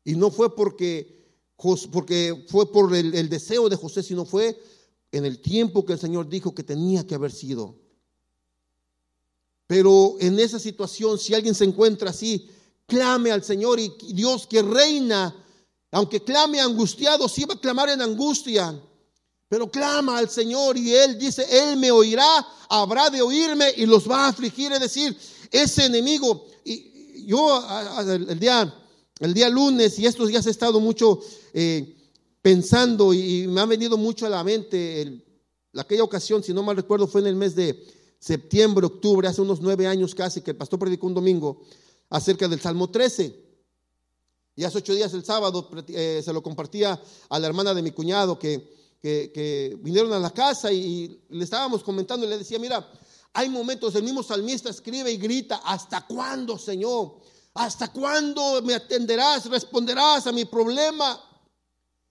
Y 0.05 0.15
no 0.15 0.31
fue 0.31 0.55
porque, 0.55 1.27
porque 1.91 2.45
fue 2.49 2.71
por 2.71 2.95
el, 2.95 3.15
el 3.15 3.31
deseo 3.31 3.71
de 3.71 3.77
José, 3.77 4.03
sino 4.03 4.27
fue 4.27 4.61
en 5.13 5.25
el 5.25 5.41
tiempo 5.41 5.85
que 5.85 5.95
el 5.95 5.99
Señor 5.99 6.29
dijo 6.29 6.55
que 6.55 6.63
tenía 6.63 7.07
que 7.07 7.15
haber 7.15 7.33
sido. 7.33 7.77
Pero 9.67 10.17
en 10.21 10.39
esa 10.39 10.59
situación, 10.59 11.19
si 11.19 11.35
alguien 11.35 11.55
se 11.55 11.65
encuentra 11.65 12.11
así, 12.11 12.49
clame 12.87 13.31
al 13.31 13.45
Señor 13.45 13.79
y 13.79 13.93
Dios 14.13 14.47
que 14.47 14.63
reina, 14.63 15.35
aunque 15.91 16.23
clame 16.23 16.61
angustiado, 16.61 17.29
sí 17.29 17.45
va 17.45 17.55
a 17.55 17.61
clamar 17.61 17.91
en 17.91 18.01
angustia, 18.01 18.81
pero 19.49 19.71
clama 19.71 20.19
al 20.19 20.29
Señor 20.29 20.77
y 20.77 20.95
Él 20.95 21.19
dice, 21.19 21.47
Él 21.51 21.77
me 21.79 21.91
oirá, 21.91 22.47
habrá 22.69 23.11
de 23.11 23.23
oírme 23.23 23.73
y 23.77 23.87
los 23.87 24.09
va 24.09 24.27
a 24.27 24.29
afligir, 24.29 24.73
es 24.73 24.81
decir, 24.81 25.17
ese 25.51 25.87
enemigo. 25.87 26.47
Y 26.65 27.27
yo 27.27 27.63
el 28.07 28.39
día, 28.39 28.75
el 29.21 29.35
día 29.35 29.49
lunes 29.49 29.99
y 29.99 30.07
estos 30.07 30.29
días 30.29 30.47
he 30.47 30.51
estado 30.51 30.81
mucho... 30.81 31.21
Eh, 31.55 31.95
pensando 32.43 33.13
y 33.13 33.47
me 33.49 33.61
ha 33.61 33.67
venido 33.67 33.97
mucho 33.97 34.27
a 34.27 34.29
la 34.29 34.45
mente 34.45 35.25
aquella 35.77 36.05
ocasión, 36.05 36.43
si 36.43 36.53
no 36.53 36.63
mal 36.63 36.77
recuerdo, 36.77 37.07
fue 37.07 37.21
en 37.21 37.29
el 37.29 37.37
mes 37.37 37.55
de 37.55 37.85
septiembre, 38.19 38.87
octubre, 38.87 39.29
hace 39.29 39.41
unos 39.41 39.61
nueve 39.61 39.87
años 39.87 40.15
casi, 40.15 40.41
que 40.41 40.53
el 40.53 40.57
pastor 40.57 40.79
predicó 40.79 41.07
un 41.07 41.15
domingo 41.15 41.63
acerca 42.11 42.49
del 42.49 42.61
Salmo 42.61 42.91
13. 42.91 43.49
Y 44.57 44.65
hace 44.65 44.79
ocho 44.79 44.95
días 44.95 45.13
el 45.15 45.25
sábado 45.25 45.71
eh, 45.89 46.21
se 46.25 46.33
lo 46.33 46.43
compartía 46.43 47.01
a 47.29 47.39
la 47.39 47.47
hermana 47.47 47.75
de 47.75 47.83
mi 47.83 47.93
cuñado 47.93 48.39
que, 48.39 48.77
que, 49.01 49.79
vinieron 49.81 50.13
a 50.13 50.19
la 50.19 50.31
casa 50.31 50.73
y, 50.73 51.23
le 51.31 51.45
estábamos 51.45 51.85
comentando 51.85 52.27
le 52.27 52.39
decía, 52.39 52.59
mira, 52.59 52.91
hay 53.35 53.49
momentos, 53.49 53.95
el 53.95 54.03
mismo 54.03 54.23
salmista 54.23 54.71
escribe 54.71 55.13
y 55.13 55.17
grita, 55.17 55.61
¿hasta 55.65 56.07
cuándo, 56.07 56.59
Señor? 56.59 57.21
¿Hasta 57.55 57.93
cuándo 57.93 58.61
me 58.63 58.75
atenderás, 58.75 59.47
responderás 59.47 60.27
a 60.27 60.33
mi 60.33 60.45
problema? 60.45 61.28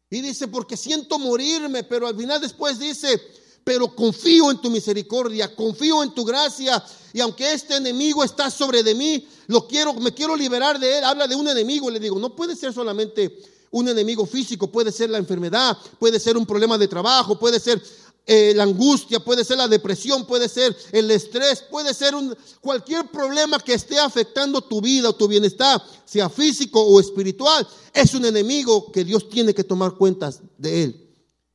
Y 0.10 0.22
dice, 0.22 0.48
porque 0.48 0.78
siento 0.78 1.20
morirme, 1.20 1.84
pero 1.84 2.08
al 2.08 2.16
final 2.16 2.40
después 2.40 2.80
dice, 2.80 3.22
pero 3.64 3.94
confío 3.94 4.50
en 4.50 4.62
tu 4.62 4.70
misericordia, 4.70 5.54
confío 5.54 6.02
en 6.02 6.14
tu 6.14 6.24
gracia, 6.24 6.82
y 7.12 7.20
aunque 7.20 7.52
este 7.52 7.76
enemigo 7.76 8.24
está 8.24 8.50
sobre 8.50 8.84
de 8.84 8.96
mí, 8.96 9.28
lo 9.48 9.68
quiero, 9.68 9.94
me 9.94 10.14
quiero 10.14 10.36
liberar 10.36 10.80
de 10.80 11.00
él. 11.00 11.04
Habla 11.04 11.28
de 11.28 11.36
un 11.36 11.48
enemigo, 11.48 11.90
le 11.90 12.00
digo, 12.00 12.18
no 12.20 12.36
puede 12.36 12.56
ser 12.56 12.74
solamente 12.74 13.38
un 13.72 13.90
enemigo 13.90 14.26
físico, 14.26 14.72
puede 14.72 14.92
ser 14.92 15.10
la 15.10 15.18
enfermedad, 15.18 15.78
puede 16.00 16.20
ser 16.20 16.38
un 16.38 16.46
problema 16.46 16.78
de 16.78 16.88
trabajo, 16.88 17.38
puede 17.38 17.60
ser 17.60 17.82
eh, 18.30 18.52
la 18.54 18.64
angustia, 18.64 19.22
puede 19.22 19.46
ser 19.46 19.58
la 19.58 19.70
depresión, 19.70 20.26
puede 20.28 20.50
ser 20.50 20.76
el 20.92 21.10
estrés, 21.12 21.64
puede 21.72 21.94
ser 21.94 22.14
cualquier 22.60 23.10
problema 23.10 23.58
que 23.58 23.74
esté 23.74 23.98
afectando 23.98 24.62
tu 24.62 24.82
vida 24.82 25.08
o 25.08 25.16
tu 25.16 25.30
bienestar, 25.30 25.82
sea 26.04 26.28
físico 26.30 26.82
o 26.82 27.00
espiritual, 27.00 27.66
es 27.94 28.14
un 28.14 28.26
enemigo 28.26 28.92
que 28.92 29.06
Dios 29.06 29.30
tiene 29.30 29.54
que 29.54 29.64
tomar 29.64 29.94
cuentas 29.94 30.42
de 30.58 30.84
él 30.84 31.10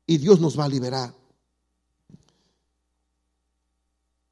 y 0.07 0.17
Dios 0.17 0.41
nos 0.41 0.59
va 0.59 0.65
a 0.65 0.69
liberar. 0.71 1.15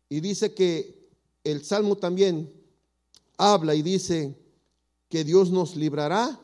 Y 0.08 0.20
dice 0.20 0.54
que 0.54 1.10
el 1.44 1.62
Salmo 1.62 1.96
también 1.96 2.50
habla 3.36 3.74
y 3.74 3.82
dice 3.82 4.34
que 5.10 5.24
Dios 5.24 5.50
nos 5.50 5.76
librará, 5.76 6.40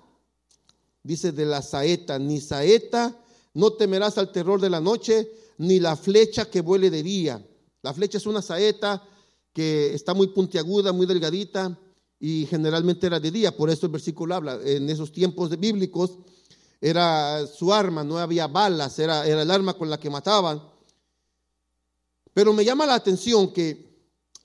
dice 1.03 1.32
de 1.32 1.47
la 1.47 1.62
saeta, 1.62 2.18
ni 2.18 2.42
saeta, 2.42 3.18
no 3.55 3.72
temerás 3.72 4.18
al 4.18 4.30
terror 4.30 4.61
de 4.61 4.68
la 4.68 4.82
noche, 4.82 5.32
ni 5.59 5.80
la 5.80 5.96
flecha 5.96 6.50
que 6.50 6.61
vuele 6.61 6.90
de 6.90 7.02
día. 7.02 7.46
La 7.82 7.94
flecha 7.94 8.18
es 8.18 8.26
una 8.26 8.42
saeta 8.42 9.02
que 9.52 9.94
está 9.94 10.12
muy 10.12 10.28
puntiaguda, 10.28 10.92
muy 10.92 11.07
delgadita 11.07 11.78
y 12.18 12.46
generalmente 12.46 13.07
era 13.07 13.20
de 13.20 13.30
día. 13.30 13.57
Por 13.57 13.70
eso 13.70 13.86
el 13.86 13.92
versículo 13.92 14.34
habla. 14.34 14.59
En 14.64 14.88
esos 14.90 15.12
tiempos 15.12 15.59
bíblicos 15.59 16.18
era 16.80 17.46
su 17.46 17.72
arma, 17.72 18.04
no 18.04 18.18
había 18.18 18.46
balas, 18.46 18.98
era, 18.98 19.26
era 19.26 19.42
el 19.42 19.50
arma 19.50 19.74
con 19.74 19.88
la 19.88 19.98
que 19.98 20.11
mataban. 20.11 20.62
Pero 22.34 22.52
me 22.52 22.64
llama 22.64 22.86
la 22.86 22.94
atención 22.94 23.52
que 23.52 23.86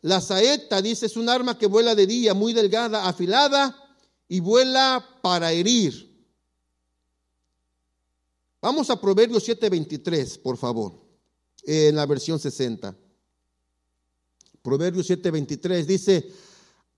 la 0.01 0.22
saeta, 0.22 0.82
dice, 0.82 1.05
es 1.05 1.18
un 1.18 1.30
arma 1.30 1.57
que 1.57 1.68
vuela 1.68 1.93
de 1.93 2.07
día, 2.07 2.34
muy 2.34 2.53
delgada, 2.53 3.07
afilada 3.07 3.76
y 4.28 4.39
vuela 4.39 5.05
para 5.22 5.51
herir. 5.51 6.11
Vamos 8.62 8.89
a 8.91 9.01
Proverbios 9.01 9.43
7:23, 9.43 10.38
por 10.38 10.55
favor, 10.55 10.93
en 11.64 11.95
la 11.95 12.05
versión 12.05 12.39
60. 12.39 12.95
Proverbios 14.62 15.09
7:23 15.09 15.86
dice, 15.86 16.32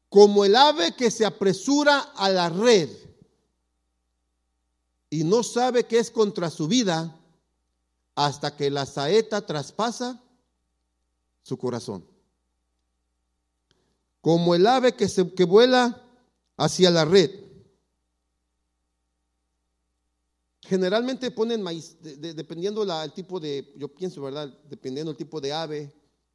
como 0.10 0.46
el 0.46 0.56
ave 0.56 0.96
que 0.96 1.10
se 1.10 1.26
apresura 1.26 2.00
a 2.00 2.30
la 2.30 2.50
red 2.50 2.90
y 5.10 5.24
no 5.24 5.42
sabe 5.42 5.86
que 5.86 6.00
es 6.00 6.12
contra 6.12 6.50
su 6.50 6.68
vida 6.68 7.20
hasta 8.14 8.56
que 8.56 8.70
la 8.70 8.86
saeta 8.86 9.46
traspasa 9.46 10.22
su 11.42 11.58
corazón. 11.58 12.06
Como 14.22 14.54
el 14.54 14.68
ave 14.68 14.96
que, 14.96 15.08
se, 15.08 15.34
que 15.34 15.46
vuela 15.46 16.02
hacia 16.58 16.92
la 16.92 17.06
red. 17.06 17.43
Generalmente 20.74 21.30
ponen 21.30 21.62
maíz, 21.62 21.98
dependiendo 22.02 22.82
el 22.82 23.14
tipo 23.14 23.40
de, 23.40 23.76
yo 23.78 23.90
pienso, 23.90 24.24
¿verdad? 24.24 24.52
Dependiendo 24.68 25.12
el 25.12 25.18
tipo 25.18 25.40
de 25.40 25.54
ave, 25.54 25.94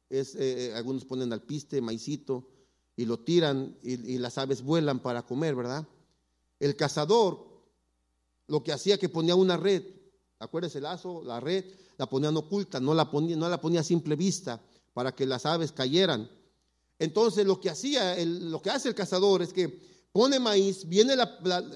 es, 0.09 0.33
eh, 0.35 0.67
eh, 0.67 0.73
algunos 0.75 1.03
ponen 1.03 1.33
alpiste, 1.33 1.81
maicito, 1.81 2.47
y 2.95 3.03
lo 3.03 3.19
tiran 3.19 3.77
y, 3.83 4.17
las 4.17 4.37
aves 4.37 4.63
vuelan 4.63 5.01
para 5.01 5.23
comer, 5.23 5.55
¿verdad? 5.55 5.85
El 6.57 6.77
cazador 6.77 7.49
lo 8.47 8.63
que 8.63 8.71
hacía 8.71 8.97
que 8.97 9.09
ponía 9.09 9.35
una 9.35 9.57
red, 9.57 9.83
acuérdese 10.39 10.77
el 10.77 10.85
lazo, 10.85 11.21
la 11.21 11.41
red, 11.41 11.65
la 11.97 12.07
ponían 12.07 12.37
oculta, 12.37 12.79
no 12.79 12.93
la 12.93 13.11
ponía, 13.11 13.35
la 13.35 13.59
a 13.61 13.83
simple 13.83 14.15
vista 14.15 14.61
para 14.93 15.13
que 15.13 15.25
las 15.25 15.45
aves 15.45 15.73
cayeran. 15.73 16.31
Entonces 16.97 17.45
lo 17.45 17.59
que 17.59 17.71
hacía, 17.71 18.15
lo 18.23 18.61
que 18.61 18.69
hace 18.69 18.87
el 18.87 18.95
cazador 18.95 19.41
es 19.41 19.51
que 19.51 19.67
pone 20.13 20.39
maíz, 20.39 20.87
viene 20.87 21.15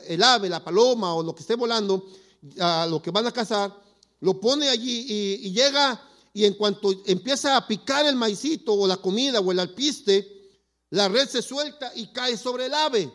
el 0.07 0.23
ave, 0.23 0.47
la 0.47 0.63
paloma 0.63 1.13
o 1.13 1.23
lo 1.23 1.35
que 1.35 1.41
esté 1.41 1.55
volando, 1.55 2.07
a 2.59 2.87
lo 2.87 3.01
que 3.01 3.11
van 3.11 3.27
a 3.27 3.31
cazar, 3.31 3.75
lo 4.19 4.39
pone 4.39 4.69
allí 4.69 5.05
y, 5.07 5.51
llega 5.51 6.01
y 6.33 6.45
en 6.45 6.53
cuanto 6.53 6.93
empieza 7.05 7.57
a 7.57 7.67
picar 7.67 8.05
el 8.05 8.15
maicito 8.15 8.73
o 8.73 8.87
la 8.87 8.97
comida 8.97 9.39
o 9.39 9.51
el 9.51 9.59
alpiste, 9.59 10.27
la 10.89 11.07
red 11.07 11.27
se 11.27 11.41
suelta 11.41 11.91
y 11.95 12.07
cae 12.07 12.37
sobre 12.37 12.67
el 12.67 12.73
ave. 12.73 13.11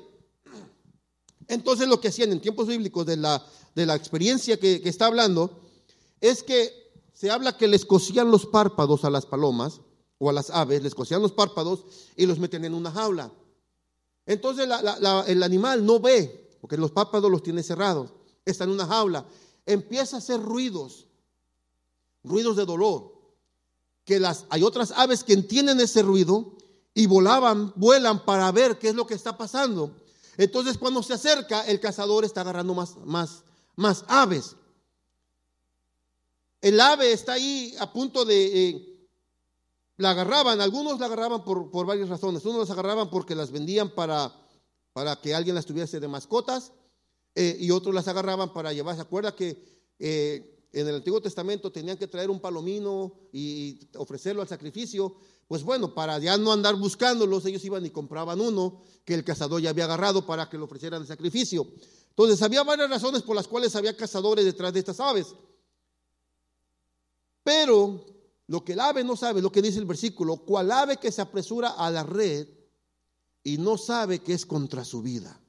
Entonces 1.46 1.88
lo 1.88 2.00
que 2.00 2.08
hacían 2.08 2.32
en 2.32 2.40
tiempos 2.40 2.66
bíblicos 2.66 3.06
de 3.06 3.16
la, 3.16 3.44
de 3.74 3.86
la 3.86 3.94
experiencia 3.94 4.58
que, 4.58 4.80
que 4.80 4.88
está 4.88 5.06
hablando 5.06 5.62
es 6.20 6.42
que 6.42 6.92
se 7.14 7.30
habla 7.30 7.56
que 7.56 7.68
les 7.68 7.84
cosían 7.84 8.30
los 8.30 8.46
párpados 8.46 9.04
a 9.04 9.10
las 9.10 9.26
palomas 9.26 9.80
o 10.18 10.28
a 10.28 10.32
las 10.32 10.50
aves, 10.50 10.82
les 10.82 10.94
cosían 10.94 11.22
los 11.22 11.32
párpados 11.32 11.84
y 12.16 12.26
los 12.26 12.38
meten 12.38 12.64
en 12.64 12.74
una 12.74 12.90
jaula. 12.90 13.32
Entonces 14.26 14.68
el 15.26 15.42
animal 15.42 15.86
no 15.86 16.00
ve, 16.00 16.50
porque 16.60 16.76
los 16.76 16.90
párpados 16.90 17.30
los 17.30 17.42
tiene 17.42 17.62
cerrados, 17.62 18.12
está 18.50 18.64
en 18.64 18.70
una 18.70 18.86
jaula, 18.86 19.26
empieza 19.66 20.16
a 20.16 20.18
hacer 20.18 20.40
ruidos, 20.40 21.06
ruidos 22.24 22.56
de 22.56 22.64
dolor, 22.64 23.12
que 24.04 24.18
las, 24.18 24.46
hay 24.48 24.62
otras 24.62 24.92
aves 24.92 25.22
que 25.22 25.34
entienden 25.34 25.80
ese 25.80 26.02
ruido 26.02 26.56
y 26.94 27.06
volaban, 27.06 27.72
vuelan 27.76 28.24
para 28.24 28.50
ver 28.52 28.78
qué 28.78 28.88
es 28.88 28.94
lo 28.94 29.06
que 29.06 29.14
está 29.14 29.36
pasando. 29.36 29.94
Entonces 30.38 30.78
cuando 30.78 31.02
se 31.02 31.14
acerca, 31.14 31.66
el 31.66 31.80
cazador 31.80 32.24
está 32.24 32.40
agarrando 32.40 32.74
más, 32.74 32.96
más, 33.04 33.44
más 33.76 34.04
aves. 34.08 34.56
El 36.60 36.80
ave 36.80 37.12
está 37.12 37.34
ahí 37.34 37.74
a 37.78 37.92
punto 37.92 38.24
de... 38.24 38.68
Eh, 38.68 38.94
la 39.96 40.10
agarraban, 40.10 40.60
algunos 40.60 41.00
la 41.00 41.06
agarraban 41.06 41.44
por, 41.44 41.70
por, 41.72 41.84
varias 41.84 42.08
razones. 42.08 42.44
Unos 42.44 42.60
las 42.60 42.70
agarraban 42.70 43.10
porque 43.10 43.34
las 43.34 43.50
vendían 43.50 43.90
para, 43.90 44.32
para 44.92 45.20
que 45.20 45.34
alguien 45.34 45.56
las 45.56 45.66
tuviese 45.66 45.98
de 45.98 46.06
mascotas 46.06 46.72
eh, 47.40 47.56
y 47.60 47.70
otros 47.70 47.94
las 47.94 48.08
agarraban 48.08 48.52
para 48.52 48.72
llevar. 48.72 48.96
¿Se 48.96 49.02
acuerda 49.02 49.32
que 49.36 49.56
eh, 50.00 50.66
en 50.72 50.88
el 50.88 50.96
Antiguo 50.96 51.20
Testamento 51.20 51.70
tenían 51.70 51.96
que 51.96 52.08
traer 52.08 52.30
un 52.30 52.40
palomino 52.40 53.14
y 53.32 53.78
ofrecerlo 53.94 54.42
al 54.42 54.48
sacrificio? 54.48 55.14
Pues 55.46 55.62
bueno, 55.62 55.94
para 55.94 56.18
ya 56.18 56.36
no 56.36 56.52
andar 56.52 56.74
buscándolos, 56.74 57.46
ellos 57.46 57.64
iban 57.64 57.86
y 57.86 57.90
compraban 57.90 58.40
uno 58.40 58.82
que 59.04 59.14
el 59.14 59.22
cazador 59.22 59.62
ya 59.62 59.70
había 59.70 59.84
agarrado 59.84 60.26
para 60.26 60.50
que 60.50 60.58
lo 60.58 60.64
ofrecieran 60.64 61.02
el 61.02 61.06
sacrificio. 61.06 61.64
Entonces 62.08 62.42
había 62.42 62.64
varias 62.64 62.90
razones 62.90 63.22
por 63.22 63.36
las 63.36 63.46
cuales 63.46 63.76
había 63.76 63.96
cazadores 63.96 64.44
detrás 64.44 64.72
de 64.72 64.80
estas 64.80 64.98
aves. 64.98 65.28
Pero 67.44 68.04
lo 68.48 68.64
que 68.64 68.72
el 68.72 68.80
ave 68.80 69.04
no 69.04 69.14
sabe, 69.14 69.40
lo 69.40 69.52
que 69.52 69.62
dice 69.62 69.78
el 69.78 69.84
versículo, 69.84 70.38
cual 70.38 70.72
ave 70.72 70.96
que 70.96 71.12
se 71.12 71.22
apresura 71.22 71.68
a 71.68 71.88
la 71.88 72.02
red 72.02 72.48
y 73.44 73.58
no 73.58 73.78
sabe 73.78 74.18
que 74.18 74.32
es 74.32 74.44
contra 74.44 74.84
su 74.84 75.02
vida, 75.02 75.40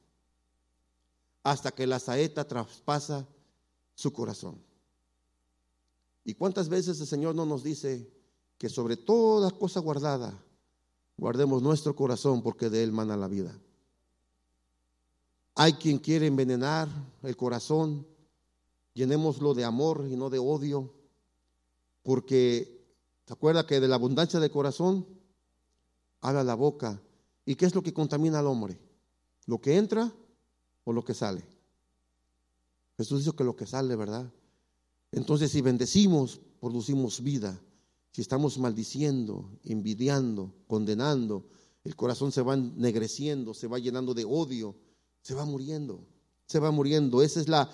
hasta 1.52 1.72
que 1.72 1.88
la 1.88 1.97
saeta 1.97 2.47
traspasa 2.47 3.28
su 3.95 4.14
corazón. 4.14 4.62
¿Y 6.24 6.36
cuántas 6.36 6.70
veces 6.70 7.00
el 7.00 7.08
Señor 7.08 7.34
no 7.34 7.43
nos 7.43 7.64
dice 7.64 8.08
que 8.60 8.70
sobre 8.70 8.97
toda 8.97 9.50
cosa 9.50 9.80
guardada, 9.80 10.32
guardemos 11.18 11.64
nuestro 11.64 11.95
corazón 11.95 12.43
porque 12.43 12.70
de 12.70 12.84
él 12.84 12.91
mana 12.91 13.18
la 13.18 13.28
vida? 13.28 13.60
Hay 15.56 15.74
quien 15.74 15.97
quiere 15.97 16.28
envenenar 16.28 16.88
el 17.24 17.36
corazón, 17.36 18.06
llenémoslo 18.93 19.56
de 19.56 19.66
amor 19.66 20.06
y 20.08 20.16
no 20.16 20.30
de 20.30 20.38
odio 20.38 20.93
porque, 22.04 22.86
¿se 23.26 23.34
acuerda 23.34 23.66
que 23.66 23.80
de 23.80 23.88
la 23.88 23.95
abundancia 23.95 24.39
del 24.39 24.52
corazón 24.52 25.08
habla 26.22 26.43
la 26.43 26.54
boca? 26.54 27.02
¿Y 27.43 27.56
qué 27.56 27.66
es 27.66 27.74
lo 27.74 27.82
que 27.82 27.91
contamina 27.91 28.38
al 28.38 28.45
hombre? 28.45 28.80
¿Lo 29.47 29.60
que 29.60 29.78
entra 29.78 30.14
o 30.90 30.94
lo 30.94 31.04
que 31.06 31.14
sale? 31.14 31.44
Jesús 32.98 33.20
dijo 33.20 33.36
que 33.36 33.44
lo 33.44 33.56
que 33.56 33.66
sale, 33.66 33.96
¿verdad? 33.96 34.32
Entonces, 35.12 35.52
si 35.52 35.62
bendecimos, 35.62 36.42
producimos 36.60 37.22
vida. 37.22 37.62
Si 38.12 38.22
estamos 38.22 38.58
maldiciendo, 38.58 39.52
envidiando, 39.64 40.54
condenando, 40.68 41.46
el 41.84 41.96
corazón 41.96 42.32
se 42.32 42.42
va 42.42 42.56
ennegreciendo, 42.56 43.54
se 43.54 43.68
va 43.68 43.78
llenando 43.78 44.14
de 44.14 44.26
odio, 44.26 44.76
se 45.22 45.36
va 45.36 45.46
muriendo, 45.46 46.06
se 46.46 46.60
va 46.60 46.72
muriendo. 46.72 47.22
Esa 47.22 47.40
es 47.40 47.48
la 47.48 47.70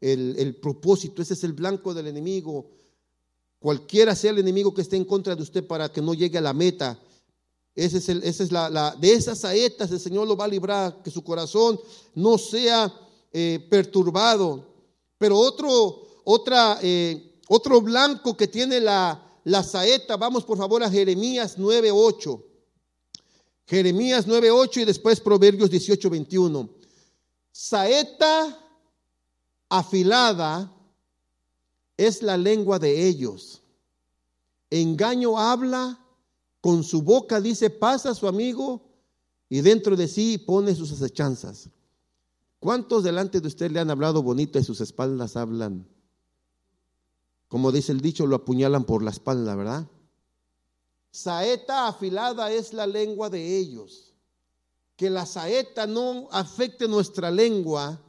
el, 0.00 0.56
propósito, 0.56 1.22
ese 1.22 1.34
es 1.34 1.44
el 1.44 1.52
blanco 1.52 1.94
del 1.94 2.08
enemigo. 2.08 2.70
Cualquiera 3.60 4.16
sea 4.16 4.32
el 4.32 4.38
enemigo 4.38 4.74
que 4.74 4.82
esté 4.82 4.96
en 4.96 5.04
contra 5.04 5.36
de 5.36 5.42
usted 5.42 5.64
para 5.64 5.90
que 5.92 6.02
no 6.02 6.14
llegue 6.14 6.38
a 6.38 6.42
la 6.42 6.54
meta. 6.54 6.98
Es 7.84 7.94
esa 7.94 8.42
es 8.42 8.52
la, 8.52 8.94
de 9.00 9.12
esas 9.12 9.38
saetas 9.38 9.90
el 9.90 10.00
Señor 10.00 10.26
lo 10.26 10.36
va 10.36 10.44
a 10.44 10.48
librar, 10.48 11.02
que 11.02 11.10
su 11.10 11.24
corazón 11.24 11.80
no 12.14 12.36
sea 12.36 12.92
eh, 13.32 13.66
perturbado. 13.70 14.66
Pero 15.16 15.38
otro, 15.38 16.06
eh, 16.82 17.38
otro 17.48 17.80
blanco 17.80 18.36
que 18.36 18.48
tiene 18.48 18.80
la, 18.80 19.38
la 19.44 19.62
saeta, 19.62 20.16
vamos 20.16 20.44
por 20.44 20.58
favor 20.58 20.82
a 20.82 20.90
Jeremías 20.90 21.56
9.8. 21.56 22.42
Jeremías 23.66 24.26
9.8 24.26 24.82
y 24.82 24.84
después 24.84 25.20
Proverbios 25.20 25.70
18.21. 25.70 26.68
Saeta 27.50 28.58
afilada 29.68 30.70
es 31.96 32.22
la 32.22 32.36
lengua 32.36 32.78
de 32.78 33.06
ellos. 33.06 33.62
Engaño 34.70 35.38
habla, 35.38 35.99
con 36.60 36.84
su 36.84 37.02
boca 37.02 37.40
dice 37.40 37.70
pasa 37.70 38.10
a 38.10 38.14
su 38.14 38.28
amigo 38.28 38.82
y 39.48 39.60
dentro 39.60 39.96
de 39.96 40.08
sí 40.08 40.38
pone 40.38 40.74
sus 40.74 40.92
acechanzas. 40.92 41.68
¿Cuántos 42.58 43.02
delante 43.02 43.40
de 43.40 43.48
usted 43.48 43.70
le 43.70 43.80
han 43.80 43.90
hablado 43.90 44.22
bonito 44.22 44.58
y 44.58 44.64
sus 44.64 44.80
espaldas 44.80 45.36
hablan? 45.36 45.86
Como 47.48 47.72
dice 47.72 47.92
el 47.92 48.00
dicho, 48.00 48.26
lo 48.26 48.36
apuñalan 48.36 48.84
por 48.84 49.02
la 49.02 49.10
espalda, 49.10 49.56
¿verdad? 49.56 49.86
Saeta 51.10 51.88
afilada 51.88 52.52
es 52.52 52.72
la 52.72 52.86
lengua 52.86 53.30
de 53.30 53.58
ellos. 53.58 54.14
Que 54.94 55.10
la 55.10 55.26
saeta 55.26 55.86
no 55.86 56.28
afecte 56.30 56.86
nuestra 56.86 57.30
lengua 57.30 58.00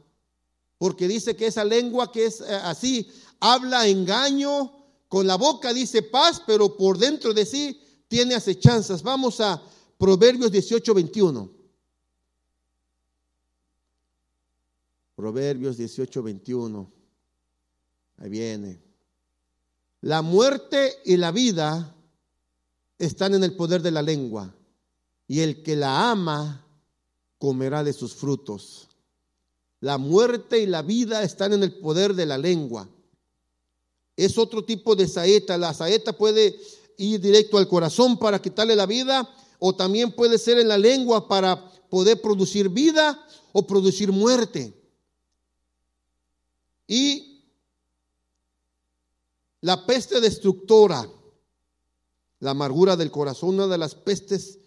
porque 0.78 1.08
dice 1.08 1.34
que 1.34 1.46
esa 1.46 1.64
lengua 1.64 2.12
que 2.12 2.26
es 2.26 2.40
eh, 2.40 2.54
así, 2.64 3.10
habla 3.40 3.86
engaño, 3.86 4.70
con 5.08 5.26
la 5.26 5.36
boca 5.36 5.72
dice 5.72 6.02
paz, 6.02 6.42
pero 6.46 6.76
por 6.76 6.98
dentro 6.98 7.32
de 7.32 7.46
sí 7.46 7.81
tiene 8.12 8.34
acechanzas. 8.34 9.02
Vamos 9.02 9.40
a 9.40 9.62
Proverbios 9.96 10.52
18, 10.52 10.92
21. 10.92 11.50
Proverbios 15.16 15.78
18, 15.78 16.22
21. 16.22 16.92
Ahí 18.18 18.28
viene. 18.28 18.82
La 20.02 20.20
muerte 20.20 20.92
y 21.06 21.16
la 21.16 21.32
vida 21.32 21.96
están 22.98 23.32
en 23.32 23.44
el 23.44 23.56
poder 23.56 23.80
de 23.80 23.92
la 23.92 24.02
lengua, 24.02 24.54
y 25.26 25.40
el 25.40 25.62
que 25.62 25.74
la 25.74 26.10
ama 26.10 26.66
comerá 27.38 27.82
de 27.82 27.94
sus 27.94 28.14
frutos. 28.14 28.90
La 29.80 29.96
muerte 29.96 30.58
y 30.58 30.66
la 30.66 30.82
vida 30.82 31.22
están 31.22 31.54
en 31.54 31.62
el 31.62 31.78
poder 31.78 32.12
de 32.12 32.26
la 32.26 32.36
lengua. 32.36 32.86
Es 34.14 34.36
otro 34.36 34.66
tipo 34.66 34.94
de 34.94 35.08
saeta. 35.08 35.56
La 35.56 35.72
saeta 35.72 36.12
puede 36.12 36.60
ir 37.02 37.20
directo 37.20 37.58
al 37.58 37.68
corazón 37.68 38.18
para 38.18 38.40
quitarle 38.40 38.76
la 38.76 38.86
vida 38.86 39.28
o 39.58 39.74
también 39.74 40.12
puede 40.12 40.38
ser 40.38 40.58
en 40.58 40.68
la 40.68 40.78
lengua 40.78 41.28
para 41.28 41.70
poder 41.88 42.20
producir 42.20 42.68
vida 42.68 43.24
o 43.52 43.66
producir 43.66 44.12
muerte. 44.12 44.74
Y 46.86 47.44
la 49.60 49.86
peste 49.86 50.20
destructora. 50.20 51.08
la 52.40 52.50
amargura 52.50 52.96
del 52.96 53.12
corazón, 53.12 53.54
una 53.54 53.68
de 53.68 53.78
las 53.78 53.94
pestes 53.94 54.58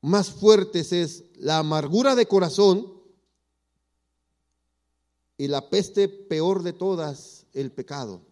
más 0.00 0.30
fuertes 0.30 0.92
es 0.92 1.24
la 1.36 1.58
amargura 1.58 2.14
de 2.14 2.26
corazón 2.26 2.90
y 5.36 5.48
la 5.48 5.68
peste 5.68 6.08
peor 6.08 6.62
de 6.62 6.72
todas, 6.72 7.44
el 7.52 7.70
pecado. 7.70 8.22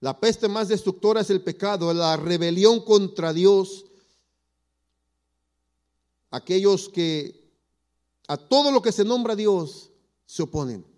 La 0.00 0.18
peste 0.20 0.48
más 0.48 0.68
destructora 0.68 1.20
es 1.20 1.30
el 1.30 1.42
pecado, 1.42 1.92
la 1.92 2.16
rebelión 2.16 2.84
contra 2.84 3.32
Dios. 3.32 3.86
Aquellos 6.30 6.88
que 6.88 7.50
a 8.28 8.36
todo 8.36 8.70
lo 8.70 8.82
que 8.82 8.92
se 8.92 9.04
nombra 9.04 9.36
Dios 9.36 9.90
se 10.26 10.42
oponen 10.42 10.96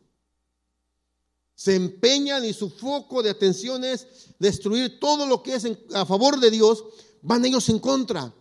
se 1.59 1.75
empeñan 1.75 2.45
y 2.45 2.53
su 2.53 2.71
foco 2.71 3.21
de 3.21 3.31
atención 3.31 3.83
es 3.83 4.07
destruir 4.39 5.01
todo 5.01 5.27
lo 5.27 5.43
que 5.43 5.57
es 5.57 5.67
a 5.93 6.07
favor 6.07 6.39
de 6.39 6.53
Dios, 6.53 6.85
van 7.21 7.45
ellos 7.45 7.69
en 7.69 7.81
contra. 7.81 8.33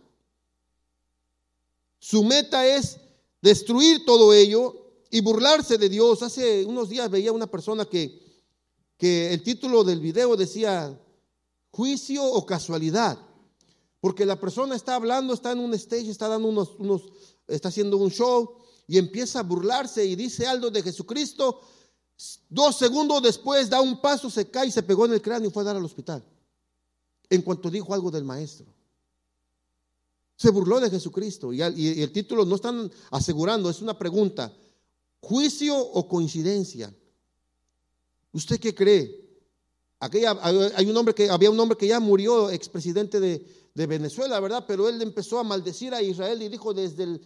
Su 1.98 2.22
meta 2.22 2.64
es 2.64 2.98
destruir 3.42 4.04
todo 4.04 4.32
ello 4.32 4.72
y 5.10 5.20
burlarse 5.20 5.78
de 5.78 5.88
Dios. 5.88 6.22
Hace 6.22 6.64
unos 6.64 6.90
días 6.90 7.10
veía 7.10 7.32
una 7.32 7.48
persona 7.48 7.86
que, 7.86 8.27
que 8.98 9.32
el 9.32 9.42
título 9.42 9.84
del 9.84 10.00
video 10.00 10.36
decía 10.36 11.00
juicio 11.70 12.22
o 12.22 12.44
casualidad. 12.44 13.18
Porque 14.00 14.26
la 14.26 14.38
persona 14.38 14.76
está 14.76 14.94
hablando, 14.94 15.32
está 15.32 15.52
en 15.52 15.60
un 15.60 15.72
stage, 15.74 16.10
está 16.10 16.28
dando 16.28 16.48
unos, 16.48 16.74
unos, 16.78 17.02
está 17.46 17.68
haciendo 17.68 17.96
un 17.96 18.10
show 18.10 18.58
y 18.86 18.98
empieza 18.98 19.40
a 19.40 19.42
burlarse 19.42 20.04
y 20.04 20.14
dice 20.14 20.46
algo 20.46 20.70
de 20.70 20.82
Jesucristo 20.82 21.60
Dos 22.48 22.76
segundos 22.76 23.22
después 23.22 23.70
da 23.70 23.80
un 23.80 24.00
paso, 24.00 24.28
se 24.28 24.50
cae, 24.50 24.70
se 24.72 24.82
pegó 24.82 25.06
en 25.06 25.12
el 25.12 25.22
cráneo 25.22 25.48
y 25.48 25.52
fue 25.52 25.62
a 25.62 25.66
dar 25.66 25.76
al 25.76 25.84
hospital. 25.84 26.24
En 27.30 27.42
cuanto 27.42 27.70
dijo 27.70 27.94
algo 27.94 28.10
del 28.10 28.24
maestro. 28.24 28.66
Se 30.34 30.50
burló 30.50 30.80
de 30.80 30.90
Jesucristo. 30.90 31.52
Y, 31.52 31.62
el 31.62 32.12
título 32.12 32.44
no 32.44 32.56
están 32.56 32.90
asegurando, 33.10 33.70
es 33.70 33.80
una 33.82 33.96
pregunta. 33.96 34.52
¿Juicio 35.20 35.78
o 35.78 36.08
coincidencia? 36.08 36.92
¿Usted 38.32 38.60
qué 38.60 38.74
cree? 38.74 39.28
Aquella, 40.00 40.38
hay 40.42 40.88
un 40.88 40.96
hombre 40.96 41.14
que, 41.14 41.28
había 41.28 41.50
un 41.50 41.58
hombre 41.58 41.76
que 41.76 41.88
ya 41.88 41.98
murió, 41.98 42.50
expresidente 42.50 43.18
de, 43.18 43.44
de 43.74 43.86
Venezuela, 43.86 44.38
¿verdad? 44.40 44.64
Pero 44.66 44.88
él 44.88 45.00
empezó 45.02 45.38
a 45.38 45.44
maldecir 45.44 45.94
a 45.94 46.02
Israel 46.02 46.42
y 46.42 46.48
dijo, 46.48 46.72
desde 46.74 47.04
el 47.04 47.20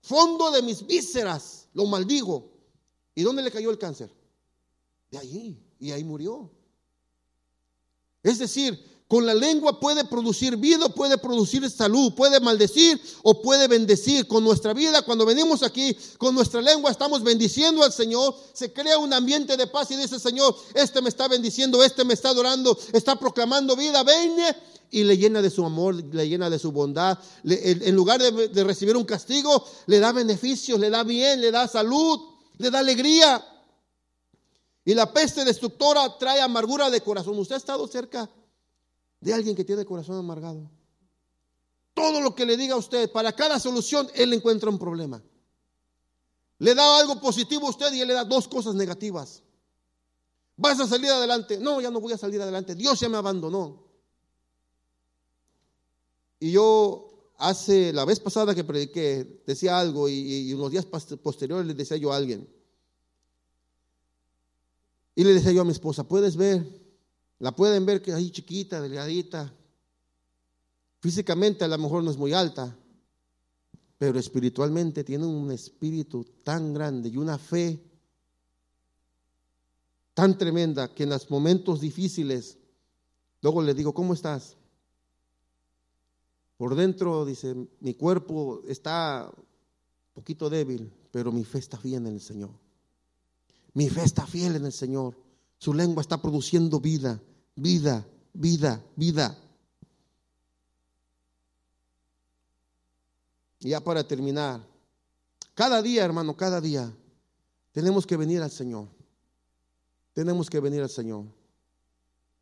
fondo 0.00 0.50
de 0.50 0.62
mis 0.62 0.86
vísceras 0.86 1.68
lo 1.72 1.86
maldigo. 1.86 2.52
¿Y 3.14 3.22
dónde 3.22 3.42
le 3.42 3.50
cayó 3.50 3.70
el 3.70 3.78
cáncer? 3.78 4.10
De 5.10 5.18
allí. 5.18 5.58
Y 5.78 5.92
ahí 5.92 6.04
murió. 6.04 6.50
Es 8.22 8.38
decir, 8.38 8.82
con 9.14 9.26
la 9.26 9.32
lengua 9.32 9.78
puede 9.78 10.04
producir 10.04 10.56
vida, 10.56 10.88
puede 10.88 11.16
producir 11.18 11.70
salud, 11.70 12.14
puede 12.14 12.40
maldecir 12.40 13.00
o 13.22 13.40
puede 13.40 13.68
bendecir. 13.68 14.26
Con 14.26 14.42
nuestra 14.42 14.74
vida, 14.74 15.02
cuando 15.02 15.24
venimos 15.24 15.62
aquí, 15.62 15.96
con 16.18 16.34
nuestra 16.34 16.60
lengua 16.60 16.90
estamos 16.90 17.22
bendiciendo 17.22 17.84
al 17.84 17.92
Señor. 17.92 18.34
Se 18.52 18.72
crea 18.72 18.98
un 18.98 19.12
ambiente 19.12 19.56
de 19.56 19.68
paz 19.68 19.92
y 19.92 19.96
dice, 19.96 20.18
Señor, 20.18 20.56
este 20.74 21.00
me 21.00 21.10
está 21.10 21.28
bendiciendo, 21.28 21.84
este 21.84 22.04
me 22.04 22.14
está 22.14 22.30
adorando, 22.30 22.76
está 22.92 23.14
proclamando 23.14 23.76
vida, 23.76 24.02
ven 24.02 24.34
y 24.90 25.04
le 25.04 25.16
llena 25.16 25.40
de 25.40 25.50
su 25.50 25.64
amor, 25.64 25.94
le 25.94 26.28
llena 26.28 26.50
de 26.50 26.58
su 26.58 26.72
bondad. 26.72 27.16
en 27.44 27.94
lugar 27.94 28.20
de 28.20 28.64
recibir 28.64 28.96
un 28.96 29.04
castigo, 29.04 29.64
le 29.86 30.00
da 30.00 30.10
beneficios, 30.10 30.80
le 30.80 30.90
da 30.90 31.04
bien, 31.04 31.40
le 31.40 31.52
da 31.52 31.68
salud 31.68 32.18
le 32.58 32.68
da 32.68 32.80
alegría. 32.80 33.44
Y 34.84 34.92
la 34.92 35.12
peste 35.12 35.44
destructora 35.44 36.18
trae 36.18 36.40
amargura 36.40 36.90
de 36.90 37.00
corazón. 37.00 37.38
¿Usted 37.38 37.54
ha 37.54 37.58
estado 37.58 37.86
cerca 37.86 38.28
de 39.24 39.32
alguien 39.32 39.56
que 39.56 39.64
tiene 39.64 39.86
corazón 39.86 40.16
amargado? 40.16 40.70
Todo 41.94 42.20
lo 42.20 42.34
que 42.34 42.44
le 42.44 42.58
diga 42.58 42.74
a 42.74 42.78
usted, 42.78 43.10
para 43.10 43.32
cada 43.32 43.58
solución, 43.58 44.06
él 44.14 44.32
encuentra 44.34 44.68
un 44.68 44.78
problema. 44.78 45.22
Le 46.58 46.74
da 46.74 47.00
algo 47.00 47.20
positivo 47.20 47.66
a 47.66 47.70
usted 47.70 47.92
y 47.94 48.02
él 48.02 48.08
le 48.08 48.14
da 48.14 48.24
dos 48.24 48.46
cosas 48.46 48.74
negativas. 48.74 49.42
¿Vas 50.56 50.78
a 50.78 50.86
salir 50.86 51.10
adelante? 51.10 51.58
No, 51.58 51.80
ya 51.80 51.90
no 51.90 52.00
voy 52.00 52.12
a 52.12 52.18
salir 52.18 52.40
adelante. 52.42 52.74
Dios 52.74 53.00
ya 53.00 53.08
me 53.08 53.16
abandonó. 53.16 53.82
Y 56.38 56.52
yo 56.52 57.32
hace 57.38 57.94
la 57.94 58.04
vez 58.04 58.20
pasada 58.20 58.54
que 58.54 58.62
prediqué, 58.62 59.42
decía 59.46 59.78
algo 59.80 60.08
y, 60.08 60.52
unos 60.52 60.70
días 60.70 60.84
posteriores 60.84 61.66
le 61.66 61.72
decía 61.72 61.96
yo 61.96 62.12
a 62.12 62.16
alguien. 62.16 62.46
Y 65.14 65.24
le 65.24 65.32
decía 65.32 65.52
yo 65.52 65.62
a 65.62 65.64
mi 65.64 65.72
esposa, 65.72 66.04
puedes 66.04 66.36
ver, 66.36 66.83
la 67.44 67.54
pueden 67.54 67.84
ver 67.84 68.00
que 68.00 68.10
ahí 68.10 68.30
chiquita, 68.30 68.80
delgadita. 68.80 69.52
Físicamente 71.00 71.62
a 71.62 71.68
lo 71.68 71.76
mejor 71.76 72.02
no 72.02 72.10
es 72.10 72.16
muy 72.16 72.32
alta, 72.32 72.74
pero 73.98 74.18
espiritualmente 74.18 75.04
tiene 75.04 75.26
un 75.26 75.52
espíritu 75.52 76.24
tan 76.42 76.72
grande 76.72 77.10
y 77.10 77.18
una 77.18 77.36
fe 77.36 77.84
tan 80.14 80.38
tremenda 80.38 80.94
que 80.94 81.02
en 81.02 81.10
los 81.10 81.30
momentos 81.30 81.82
difíciles, 81.82 82.56
luego 83.42 83.60
le 83.60 83.74
digo, 83.74 83.92
¿cómo 83.92 84.14
estás? 84.14 84.56
Por 86.56 86.74
dentro, 86.74 87.26
dice, 87.26 87.54
mi 87.80 87.92
cuerpo 87.92 88.62
está 88.66 89.30
un 89.36 90.14
poquito 90.14 90.48
débil, 90.48 90.90
pero 91.10 91.30
mi 91.30 91.44
fe 91.44 91.58
está 91.58 91.76
fiel 91.76 92.06
en 92.06 92.14
el 92.14 92.22
Señor. 92.22 92.52
Mi 93.74 93.90
fe 93.90 94.02
está 94.02 94.26
fiel 94.26 94.56
en 94.56 94.64
el 94.64 94.72
Señor. 94.72 95.14
Su 95.58 95.74
lengua 95.74 96.00
está 96.00 96.22
produciendo 96.22 96.80
vida, 96.80 97.20
vida, 97.56 98.06
vida, 98.32 98.82
vida. 98.96 99.38
Y 103.60 103.70
ya 103.70 103.80
para 103.80 104.06
terminar, 104.06 104.60
cada 105.54 105.80
día, 105.80 106.04
hermano, 106.04 106.36
cada 106.36 106.60
día, 106.60 106.92
tenemos 107.72 108.06
que 108.06 108.16
venir 108.16 108.42
al 108.42 108.50
Señor. 108.50 108.88
Tenemos 110.12 110.50
que 110.50 110.60
venir 110.60 110.82
al 110.82 110.90
Señor. 110.90 111.24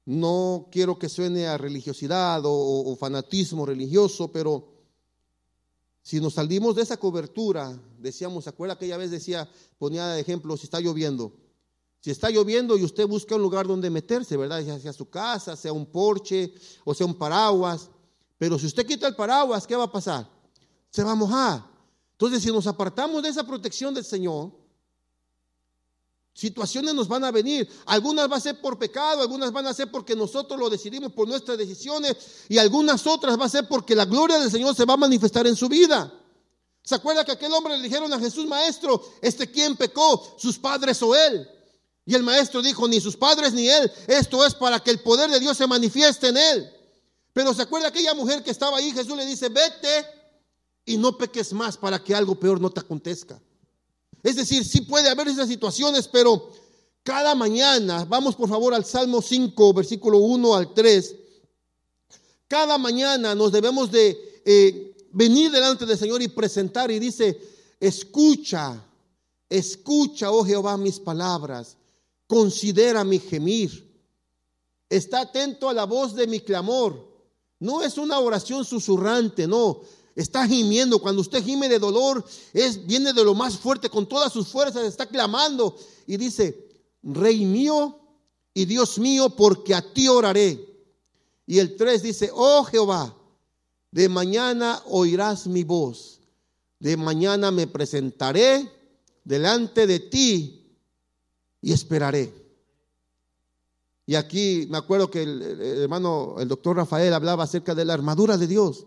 No 0.05 0.69
quiero 0.73 0.99
que 0.99 1.09
suene 1.09 1.47
a 1.47 1.57
religiosidad 1.57 2.43
o, 2.45 2.97
fanatismo 2.97 3.65
religioso, 3.65 4.33
pero 4.33 4.69
si 6.03 6.21
nos 6.21 6.35
salimos 6.35 6.75
de 6.75 6.83
esa 6.83 6.97
cobertura, 6.97 7.81
decíamos, 7.99 8.45
¿se 8.45 8.51
acuerda 8.51 8.75
aquella 8.75 8.97
vez 8.97 9.11
decía, 9.11 9.49
ponía 9.79 10.09
de 10.09 10.21
ejemplo, 10.21 10.57
si 10.57 10.65
está 10.65 10.81
lloviendo? 10.81 11.33
Si 12.03 12.11
está 12.11 12.29
lloviendo 12.31 12.77
y 12.77 12.83
usted 12.83 13.07
busca 13.07 13.37
un 13.37 13.43
lugar 13.43 13.67
donde 13.67 13.89
meterse, 13.89 14.37
¿verdad? 14.37 14.61
Ya 14.61 14.79
sea 14.81 14.93
su 14.93 15.09
casa, 15.09 15.55
sea 15.55 15.73
un 15.73 15.87
porche 15.87 16.53
o 16.85 16.93
sea 16.93 17.07
un 17.07 17.15
paraguas. 17.15 17.89
Pero 18.39 18.59
si 18.59 18.67
usted 18.67 18.85
quita 18.85 19.07
el 19.07 19.15
paraguas, 19.15 19.67
¿qué 19.69 19.77
va 19.77 19.85
a 19.85 19.93
pasar? 19.93 20.29
Se 20.91 21.05
va 21.05 21.13
a 21.13 21.15
mojar. 21.15 21.65
Entonces, 22.13 22.43
si 22.43 22.51
nos 22.51 22.67
apartamos 22.67 23.23
de 23.23 23.29
esa 23.29 23.47
protección 23.47 23.95
del 23.95 24.05
Señor, 24.05 24.51
Situaciones 26.35 26.95
nos 26.95 27.09
van 27.09 27.25
a 27.25 27.31
venir. 27.31 27.69
Algunas 27.85 28.27
van 28.27 28.39
a 28.39 28.41
ser 28.41 28.61
por 28.61 28.79
pecado, 28.79 29.21
algunas 29.21 29.53
van 29.53 29.67
a 29.67 29.75
ser 29.75 29.91
porque 29.91 30.17
nosotros 30.17 30.59
lo 30.59 30.71
decidimos 30.71 31.13
por 31.13 31.29
nuestras 31.29 31.59
decisiones 31.59 32.17
y 32.49 32.57
algunas 32.57 33.07
otras 33.07 33.37
van 33.37 33.47
a 33.47 33.51
ser 33.51 33.69
porque 33.69 33.95
la 33.95 34.07
gloria 34.07 34.39
del 34.39 34.51
Señor 34.51 34.75
se 34.75 34.87
va 34.87 34.95
a 34.95 34.97
manifestar 34.97 35.47
en 35.47 35.55
su 35.55 35.69
vida. 35.69 36.11
¿Se 36.83 36.95
acuerda 36.95 37.25
que 37.25 37.33
aquel 37.33 37.53
hombre 37.53 37.77
le 37.77 37.83
dijeron 37.83 38.13
a 38.13 38.19
Jesús, 38.19 38.47
maestro, 38.47 39.05
este 39.21 39.51
quién 39.51 39.77
pecó, 39.77 40.35
sus 40.39 40.59
padres 40.59 41.03
o 41.03 41.15
él? 41.15 41.47
Y 42.05 42.15
el 42.15 42.23
maestro 42.23 42.63
dijo, 42.63 42.89
ni 42.89 43.01
sus 43.01 43.17
padres 43.17 43.53
ni 43.53 43.69
él, 43.69 43.91
esto 44.09 44.45
es 44.45 44.55
para 44.55 44.81
que 44.81 44.91
el 44.91 45.01
poder 45.01 45.31
de 45.31 45.39
Dios 45.39 45.57
se 45.57 45.67
manifieste 45.67 46.29
en 46.29 46.37
él. 46.37 46.71
Pero 47.33 47.55
se 47.55 47.63
acuerda 47.63 47.89
aquella 47.89 48.15
mujer 48.15 48.43
que 48.43 48.51
estaba 48.51 48.79
ahí, 48.79 48.91
Jesús 48.93 49.17
le 49.17 49.25
dice, 49.25 49.49
vete 49.49 50.07
y 50.85 50.97
no 50.97 51.17
peques 51.17 51.53
más 51.53 51.77
para 51.77 52.03
que 52.03 52.15
algo 52.15 52.35
peor 52.35 52.61
no 52.61 52.71
te 52.71 52.81
acontezca. 52.81 53.41
Es 54.23 54.37
decir, 54.37 54.65
sí 54.65 54.83
puede 54.83 55.09
haber 55.09 55.29
esas 55.29 55.49
situaciones, 55.49 56.09
pero 56.09 56.51
cada 57.03 57.35
mañana, 57.35 58.05
vamos 58.05 58.37
por 58.37 58.49
favor 58.49 58.75
al 58.75 58.85
Salmo 58.85 59.23
5, 59.23 59.73
versículo 59.73 60.19
1 60.19 60.55
al 60.55 60.75
3, 60.75 61.17
cada 62.47 62.79
mañana 62.79 63.35
nos 63.35 63.51
debemos 63.51 63.91
de 63.91 64.43
eh, 64.45 65.09
venir 65.13 65.51
delante 65.51 65.87
del 65.87 65.99
Señor 65.99 66.21
y 66.23 66.29
presentar 66.29 66.91
y 66.91 66.99
dice, 66.99 67.41
escucha, 67.81 68.85
escucha, 69.49 70.31
oh 70.31 70.45
Jehová, 70.45 70.77
mis 70.77 71.01
palabras, 71.01 71.77
considera 72.33 73.05
mi 73.05 73.19
gemir, 73.19 73.71
está 74.89 75.21
atento 75.21 75.69
a 75.69 75.75
la 75.75 75.85
voz 75.85 76.15
de 76.15 76.27
mi 76.27 76.41
clamor. 76.41 77.07
No 77.59 77.83
es 77.83 77.99
una 77.99 78.19
oración 78.19 78.65
susurrante, 78.65 79.47
no, 79.47 79.83
está 80.17 80.49
gimiendo. 80.49 80.99
Cuando 80.99 81.21
usted 81.21 81.45
gime 81.45 81.69
de 81.69 81.79
dolor, 81.79 82.25
es, 82.55 82.87
viene 82.87 83.13
de 83.13 83.23
lo 83.23 83.35
más 83.35 83.59
fuerte, 83.59 83.91
con 83.91 84.09
todas 84.09 84.33
sus 84.33 84.49
fuerzas, 84.49 84.87
está 84.87 85.05
clamando 85.05 85.77
y 86.07 86.17
dice, 86.17 86.71
Rey 87.03 87.45
mío 87.45 88.01
y 88.55 88.65
Dios 88.65 88.99
mío, 88.99 89.29
porque 89.37 89.75
a 89.75 89.93
ti 89.93 90.09
oraré. 90.09 90.59
Y 91.47 91.59
el 91.59 91.77
3 91.77 92.03
dice, 92.03 92.31
oh 92.33 92.65
Jehová, 92.65 93.15
de 93.91 94.09
mañana 94.09 94.83
oirás 94.87 95.47
mi 95.47 95.65
voz, 95.65 96.23
de 96.79 96.97
mañana 96.97 97.51
me 97.51 97.67
presentaré 97.67 98.73
delante 99.23 99.87
de 99.87 100.01
ti 100.01 100.62
y 101.63 101.73
esperaré. 101.73 102.35
Y 104.05 104.17
aquí 104.17 104.67
me 104.69 104.79
acuerdo 104.79 105.11
que 105.11 105.23
el, 105.23 105.43
hermano, 105.81 106.35
el 106.39 106.49
doctor 106.49 106.77
Rafael 106.77 107.15
hablaba 107.15 107.45
acerca 107.45 107.75
de 107.75 107.85
la 107.85 107.95
armadura 107.95 108.37
de 108.37 108.49
Dios. 108.49 108.87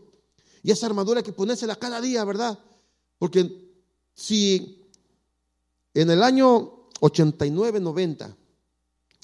Y 0.61 0.71
esa 0.71 0.85
armadura 0.85 1.19
hay 1.19 1.23
que 1.23 1.31
ponérsela 1.31 1.77
cada 1.77 2.01
día, 2.01 2.23
¿verdad? 2.25 2.59
Porque 3.17 3.71
si 4.13 4.85
en 5.93 6.11
el 6.11 6.21
año 6.21 6.89
89, 6.99 7.79
90, 7.79 8.35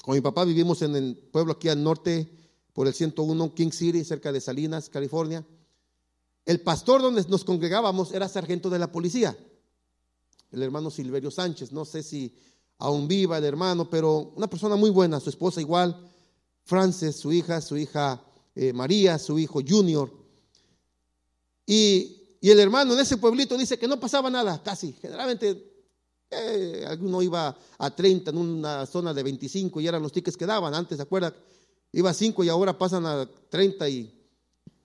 con 0.02 0.14
mi 0.14 0.20
papá 0.20 0.44
vivimos 0.44 0.82
en 0.82 0.96
el 0.96 1.16
pueblo 1.16 1.52
aquí 1.52 1.68
al 1.68 1.82
norte, 1.82 2.28
por 2.72 2.86
el 2.86 2.94
101 2.94 3.54
King 3.54 3.70
City, 3.70 4.02
cerca 4.02 4.32
de 4.32 4.40
Salinas, 4.40 4.88
California. 4.88 5.46
El 6.46 6.60
pastor 6.60 7.02
donde 7.02 7.22
nos 7.28 7.44
congregábamos 7.44 8.12
era 8.12 8.28
sargento 8.28 8.70
de 8.70 8.78
la 8.78 8.90
policía, 8.90 9.36
el 10.50 10.62
hermano 10.62 10.90
Silverio 10.90 11.30
Sánchez. 11.30 11.70
No 11.70 11.84
sé 11.84 12.02
si 12.02 12.34
aún 12.82 13.06
viva 13.06 13.38
el 13.38 13.44
hermano, 13.44 13.88
pero 13.88 14.32
una 14.34 14.48
persona 14.48 14.74
muy 14.74 14.90
buena, 14.90 15.20
su 15.20 15.30
esposa 15.30 15.60
igual, 15.60 16.10
Frances, 16.64 17.14
su 17.14 17.32
hija, 17.32 17.60
su 17.60 17.76
hija 17.76 18.20
eh, 18.56 18.72
María, 18.72 19.18
su 19.20 19.38
hijo 19.38 19.60
Junior. 19.66 20.12
Y, 21.64 22.18
el 22.42 22.58
hermano 22.58 22.94
en 22.94 22.98
ese 22.98 23.18
pueblito 23.18 23.56
dice 23.56 23.78
que 23.78 23.86
no 23.86 24.00
pasaba 24.00 24.28
nada, 24.28 24.60
casi. 24.64 24.94
Generalmente 24.94 25.84
eh, 26.28 26.84
alguno 26.88 27.22
iba 27.22 27.56
a 27.78 27.94
30 27.94 28.32
en 28.32 28.36
una 28.36 28.84
zona 28.84 29.14
de 29.14 29.22
25 29.22 29.80
y 29.80 29.86
eran 29.86 30.02
los 30.02 30.10
tickets 30.10 30.36
que 30.36 30.44
daban. 30.44 30.74
Antes, 30.74 30.96
¿se 30.96 31.02
acuerda? 31.04 31.32
Iba 31.92 32.10
a 32.10 32.14
5 32.14 32.42
y 32.42 32.48
ahora 32.48 32.76
pasan 32.76 33.06
a 33.06 33.30
30 33.48 33.88
y, 33.88 34.12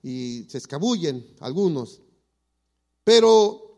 y 0.04 0.46
se 0.48 0.60
escabullen 0.60 1.36
algunos. 1.40 2.00
Pero 3.04 3.76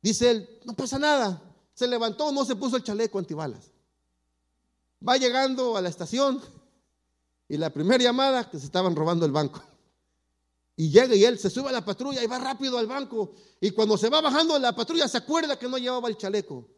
dice 0.00 0.30
él, 0.30 0.48
no 0.64 0.74
pasa 0.74 0.98
nada. 0.98 1.51
Se 1.74 1.86
levantó, 1.86 2.32
no 2.32 2.44
se 2.44 2.56
puso 2.56 2.76
el 2.76 2.82
chaleco 2.82 3.18
antibalas. 3.18 3.70
Va 5.06 5.16
llegando 5.16 5.76
a 5.76 5.80
la 5.80 5.88
estación 5.88 6.40
y 7.48 7.56
la 7.56 7.70
primera 7.70 8.02
llamada 8.02 8.48
que 8.48 8.58
se 8.58 8.66
estaban 8.66 8.94
robando 8.94 9.26
el 9.26 9.32
banco. 9.32 9.62
Y 10.76 10.90
llega 10.90 11.14
y 11.14 11.24
él 11.24 11.38
se 11.38 11.50
sube 11.50 11.68
a 11.68 11.72
la 11.72 11.84
patrulla 11.84 12.22
y 12.22 12.26
va 12.26 12.38
rápido 12.38 12.78
al 12.78 12.86
banco. 12.86 13.34
Y 13.60 13.72
cuando 13.72 13.98
se 13.98 14.08
va 14.08 14.20
bajando 14.20 14.58
la 14.58 14.74
patrulla 14.74 15.06
se 15.08 15.18
acuerda 15.18 15.58
que 15.58 15.68
no 15.68 15.78
llevaba 15.78 16.08
el 16.08 16.16
chaleco. 16.16 16.68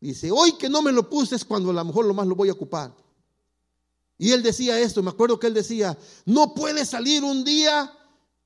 Dice, 0.00 0.30
hoy 0.32 0.52
que 0.54 0.68
no 0.68 0.82
me 0.82 0.90
lo 0.90 1.08
puse 1.08 1.36
es 1.36 1.44
cuando 1.44 1.70
a 1.70 1.74
lo 1.74 1.84
mejor 1.84 2.04
lo 2.04 2.14
más 2.14 2.26
lo 2.26 2.34
voy 2.34 2.48
a 2.48 2.52
ocupar. 2.52 2.92
Y 4.18 4.32
él 4.32 4.42
decía 4.42 4.78
esto, 4.80 5.02
me 5.02 5.10
acuerdo 5.10 5.38
que 5.38 5.46
él 5.46 5.54
decía, 5.54 5.96
no 6.24 6.54
puede 6.54 6.84
salir 6.84 7.22
un 7.22 7.44
día 7.44 7.92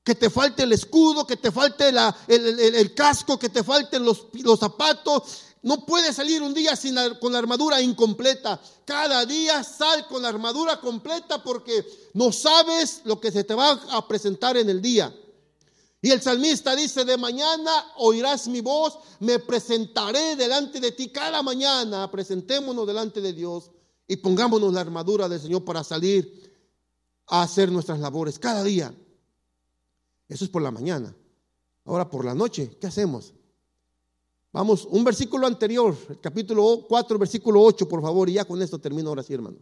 que 0.03 0.15
te 0.15 0.29
falte 0.29 0.63
el 0.63 0.73
escudo, 0.73 1.25
que 1.25 1.37
te 1.37 1.51
falte 1.51 1.89
el, 1.89 2.93
casco, 2.93 3.37
que 3.37 3.49
te 3.49 3.63
falten 3.63 4.05
los 4.05 4.59
zapatos. 4.59 5.46
No 5.67 5.85
puede 5.85 6.13
salir 6.13 6.41
un 6.41 6.53
día 6.53 6.77
sin 6.77 6.95
con 7.19 7.33
la 7.33 7.39
armadura 7.39 7.81
incompleta. 7.81 8.57
Cada 8.85 9.25
día 9.25 9.65
sal 9.65 10.07
con 10.07 10.21
la 10.21 10.29
armadura 10.29 10.79
completa 10.79 11.43
porque 11.43 11.85
no 12.13 12.31
sabes 12.31 13.01
lo 13.03 13.19
que 13.19 13.33
se 13.33 13.43
te 13.43 13.53
va 13.53 13.71
a 13.71 14.07
presentar 14.07 14.55
en 14.55 14.69
el 14.69 14.81
día. 14.81 15.13
Y 16.01 16.11
el 16.11 16.21
salmista 16.21 16.73
dice, 16.73 17.03
de 17.03 17.17
mañana 17.17 17.69
oirás 17.97 18.47
mi 18.47 18.61
voz, 18.61 18.97
me 19.19 19.39
presentaré 19.39 20.37
delante 20.37 20.79
de 20.79 20.93
ti 20.93 21.09
cada 21.09 21.43
mañana. 21.43 22.09
Presentémonos 22.09 22.87
delante 22.87 23.19
de 23.19 23.33
Dios 23.33 23.69
y 24.07 24.15
pongámonos 24.15 24.71
la 24.71 24.79
armadura 24.79 25.27
del 25.27 25.41
Señor 25.41 25.65
para 25.65 25.83
salir 25.83 26.49
a 27.27 27.41
hacer 27.41 27.73
nuestras 27.73 27.99
labores 27.99 28.39
cada 28.39 28.63
día. 28.63 28.95
Eso 30.29 30.45
es 30.45 30.49
por 30.49 30.61
la 30.61 30.71
mañana. 30.71 31.13
Ahora 31.83 32.09
por 32.09 32.23
la 32.23 32.33
noche, 32.33 32.77
¿qué 32.79 32.87
hacemos? 32.87 33.33
Vamos, 34.57 34.87
un 34.89 35.03
versículo 35.03 35.45
anterior, 35.45 35.95
el 36.09 36.19
capítulo 36.19 36.87
4, 36.89 37.19
versículo 37.19 37.61
8, 37.61 37.87
por 37.87 38.01
favor, 38.01 38.27
y 38.27 38.33
ya 38.33 38.45
con 38.45 38.59
esto 38.59 38.79
termino 38.79 39.09
ahora 39.09 39.21
sí, 39.21 39.35
hermano. 39.35 39.57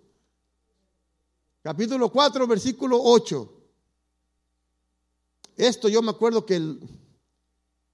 Capítulo 1.61 2.09
4, 2.09 2.47
versículo 2.47 3.01
8. 3.03 3.53
Esto 5.57 5.89
yo 5.89 6.01
me 6.01 6.11
acuerdo 6.11 6.45
que 6.45 6.77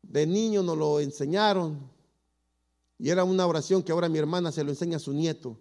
de 0.03 0.27
niño 0.27 0.61
nos 0.61 0.77
lo 0.77 0.99
enseñaron 0.99 1.89
y 2.99 3.09
era 3.09 3.23
una 3.23 3.47
oración 3.47 3.81
que 3.81 3.91
ahora 3.91 4.07
mi 4.07 4.19
hermana 4.19 4.51
se 4.51 4.63
lo 4.63 4.69
enseña 4.69 4.97
a 4.97 4.99
su 4.99 5.11
nieto. 5.11 5.57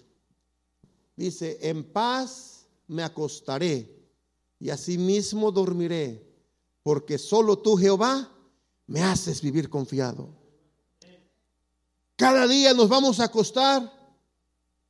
Dice, 1.17 1.57
en 1.63 1.85
paz 1.85 2.67
me 2.87 3.03
acostaré 3.03 3.99
y 4.59 4.69
asimismo 4.69 5.51
dormiré 5.51 6.23
porque 6.83 7.17
solo 7.17 7.57
tú, 7.57 7.79
Jehová, 7.79 8.31
me 8.87 9.03
haces 9.03 9.41
vivir 9.41 9.71
confiado. 9.71 10.39
Cada 12.21 12.47
día 12.47 12.75
nos 12.75 12.91
vamos 12.91 13.19
a 13.19 13.25
acostar. 13.25 13.91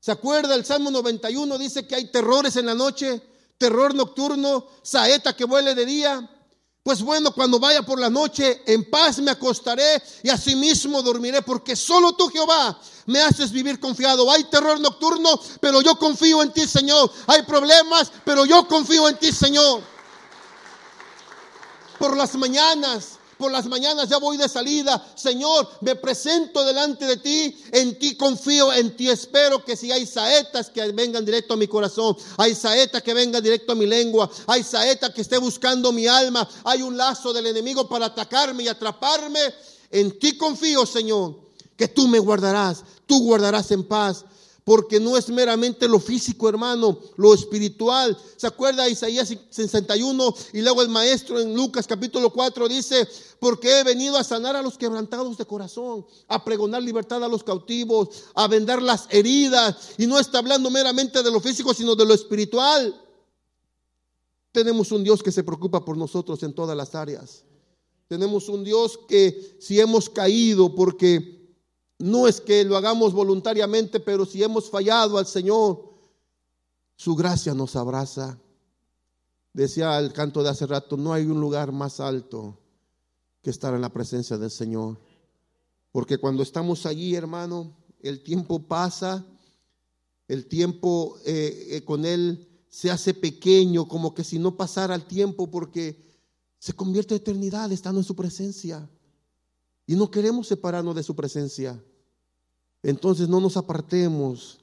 ¿Se 0.01 0.11
acuerda? 0.11 0.57
El 0.57 0.65
Salmo 0.65 0.91
91 0.91 1.59
dice 1.59 1.87
que 1.87 1.95
hay 1.95 2.11
terrores 2.11 2.57
en 2.57 2.67
la 2.67 2.75
noche, 2.75 3.23
terror 3.57 3.95
nocturno, 3.95 4.67
saeta 4.83 5.37
que 5.37 5.45
vuele 5.45 5.77
de 5.77 5.87
día. 5.87 6.29
Pues 6.83 7.01
bueno, 7.03 7.33
cuando 7.33 7.61
vaya 7.61 7.83
por 7.83 8.01
la 8.01 8.11
noche, 8.11 8.63
en 8.67 8.91
paz 8.91 9.21
me 9.21 9.31
acostaré 9.31 10.03
y 10.25 10.29
asimismo 10.29 11.03
dormiré, 11.03 11.41
porque 11.43 11.77
solo 11.77 12.15
tú, 12.15 12.27
Jehová, 12.31 12.77
me 13.07 13.21
haces 13.21 13.53
vivir 13.53 13.79
confiado. 13.79 14.29
Hay 14.29 14.43
terror 14.51 14.81
nocturno, 14.81 15.41
pero 15.61 15.83
yo 15.83 15.95
confío 15.95 16.43
en 16.43 16.51
ti, 16.51 16.67
Señor. 16.67 17.13
Hay 17.29 17.43
problemas, 17.43 18.11
pero 18.25 18.45
yo 18.45 18.67
confío 18.67 19.09
en 19.09 19.17
ti, 19.17 19.31
Señor 19.31 19.81
por 22.01 22.17
las 22.17 22.35
mañanas. 22.35 23.20
Por 23.41 23.51
las 23.51 23.65
mañanas 23.65 24.07
ya 24.11 24.19
voy 24.19 24.37
de 24.37 24.51
salida. 24.51 25.03
Señor, 25.15 25.67
me 25.81 25.97
presento 25.97 26.63
delante 26.63 27.07
de 27.07 27.17
ti. 27.17 27.57
En 27.73 27.99
ti 27.99 28.15
confío, 28.15 28.71
en 28.71 28.95
ti 28.95 29.09
espero 29.09 29.65
que 29.65 29.79
si 29.79 29.91
hay 29.91 30.05
saetas 30.05 30.69
que 30.69 30.93
vengan 30.93 31.25
directo 31.25 31.55
a 31.55 31.57
mi 31.57 31.67
corazón, 31.67 32.15
hay 32.37 32.55
saetas 32.55 33.03
que 33.03 33.15
vengan 33.15 33.43
directo 33.43 33.73
a 33.73 33.75
mi 33.75 33.87
lengua, 33.87 34.31
hay 34.47 34.63
saetas 34.63 35.15
que 35.15 35.23
esté 35.23 35.39
buscando 35.39 35.91
mi 35.91 36.07
alma, 36.07 36.47
hay 36.65 36.83
un 36.83 36.99
lazo 36.99 37.33
del 37.33 37.47
enemigo 37.47 37.89
para 37.89 38.07
atacarme 38.07 38.65
y 38.65 38.69
atraparme. 38.69 39.41
En 39.91 40.19
ti 40.19 40.37
confío, 40.37 40.85
Señor, 40.85 41.37
que 41.79 41.89
tú 41.89 42.09
me 42.09 42.19
guardarás, 42.19 42.85
tú 43.07 43.23
guardarás 43.23 43.71
en 43.71 43.85
paz 43.85 44.27
porque 44.71 45.01
no 45.01 45.17
es 45.17 45.29
meramente 45.31 45.89
lo 45.89 45.99
físico, 45.99 46.49
hermano, 46.49 46.97
lo 47.17 47.35
espiritual. 47.35 48.17
¿Se 48.37 48.47
acuerda 48.47 48.89
Isaías 48.89 49.35
61? 49.51 50.35
Y 50.53 50.63
luego 50.63 50.81
el 50.83 50.89
maestro 50.89 51.41
en 51.41 51.57
Lucas 51.57 51.89
capítulo 51.89 52.33
4 52.33 52.69
dice, 52.69 53.09
porque 53.41 53.81
he 53.81 53.83
venido 53.83 54.17
a 54.17 54.23
sanar 54.23 54.55
a 54.55 54.63
los 54.63 54.79
quebrantados 54.79 55.37
de 55.37 55.45
corazón, 55.45 56.07
a 56.29 56.45
pregonar 56.45 56.85
libertad 56.85 57.25
a 57.25 57.27
los 57.27 57.43
cautivos, 57.43 58.11
a 58.33 58.47
vendar 58.47 58.81
las 58.81 59.09
heridas. 59.11 59.75
Y 59.99 60.07
no 60.07 60.21
está 60.21 60.39
hablando 60.39 60.71
meramente 60.71 61.21
de 61.21 61.33
lo 61.33 61.41
físico, 61.41 61.75
sino 61.75 61.97
de 61.97 62.07
lo 62.07 62.15
espiritual. 62.15 62.95
Tenemos 64.53 64.93
un 64.93 65.03
Dios 65.03 65.21
que 65.21 65.33
se 65.33 65.43
preocupa 65.43 65.85
por 65.85 65.97
nosotros 65.97 66.45
en 66.45 66.53
todas 66.53 66.77
las 66.77 66.95
áreas. 66.95 67.43
Tenemos 68.07 68.49
un 68.49 68.63
Dios 68.63 69.01
que 69.09 69.57
si 69.59 69.81
hemos 69.81 70.09
caído 70.09 70.77
porque 70.77 71.40
no 72.01 72.27
es 72.27 72.41
que 72.41 72.65
lo 72.65 72.77
hagamos 72.77 73.13
voluntariamente, 73.13 74.01
pero 74.01 74.25
si 74.25 74.43
hemos 74.43 74.71
fallado 74.71 75.19
al 75.19 75.27
Señor, 75.27 75.91
su 76.97 77.15
gracia 77.15 77.53
nos 77.53 77.77
abraza. 77.77 78.39
Decía 79.53 79.99
el 79.99 80.13
canto 80.13 80.43
de 80.43 80.49
hace 80.49 80.67
rato, 80.67 80.97
no 80.97 81.13
hay 81.13 81.27
un 81.27 81.41
lugar 81.41 81.73
más 81.73 82.01
alto 82.01 82.59
que 83.43 83.51
estar 83.51 83.75
en 83.75 83.83
la 83.83 83.93
presencia 83.93 84.39
del 84.39 84.51
Señor. 84.51 84.99
Porque 85.93 86.17
cuando 86.17 86.43
estamos 86.43 86.87
allí, 86.87 87.15
hermano, 87.15 87.77
el 88.01 88.23
tiempo 88.23 88.67
pasa, 88.67 89.27
el 90.27 90.47
tiempo 90.47 91.19
eh, 91.27 91.67
eh, 91.71 91.85
con 91.85 92.07
Él 92.07 92.49
se 92.71 92.91
hace 92.91 93.13
pequeño, 93.13 93.89
como 93.89 94.15
que 94.15 94.25
si 94.25 94.39
no 94.39 94.57
pasara 94.57 94.95
el 94.95 95.05
tiempo, 95.05 95.51
porque 95.51 96.01
se 96.59 96.73
convierte 96.73 97.15
en 97.15 97.21
eternidad 97.21 97.71
estando 97.73 98.01
en 98.01 98.05
su 98.05 98.17
presencia. 98.17 98.89
Y 99.87 99.97
no 99.97 100.11
queremos 100.11 100.47
separarnos 100.47 100.95
de 100.95 101.03
su 101.03 101.15
presencia. 101.15 101.83
Entonces 102.83 103.29
no 103.29 103.41
nos 103.41 103.57
apartemos 103.57 104.59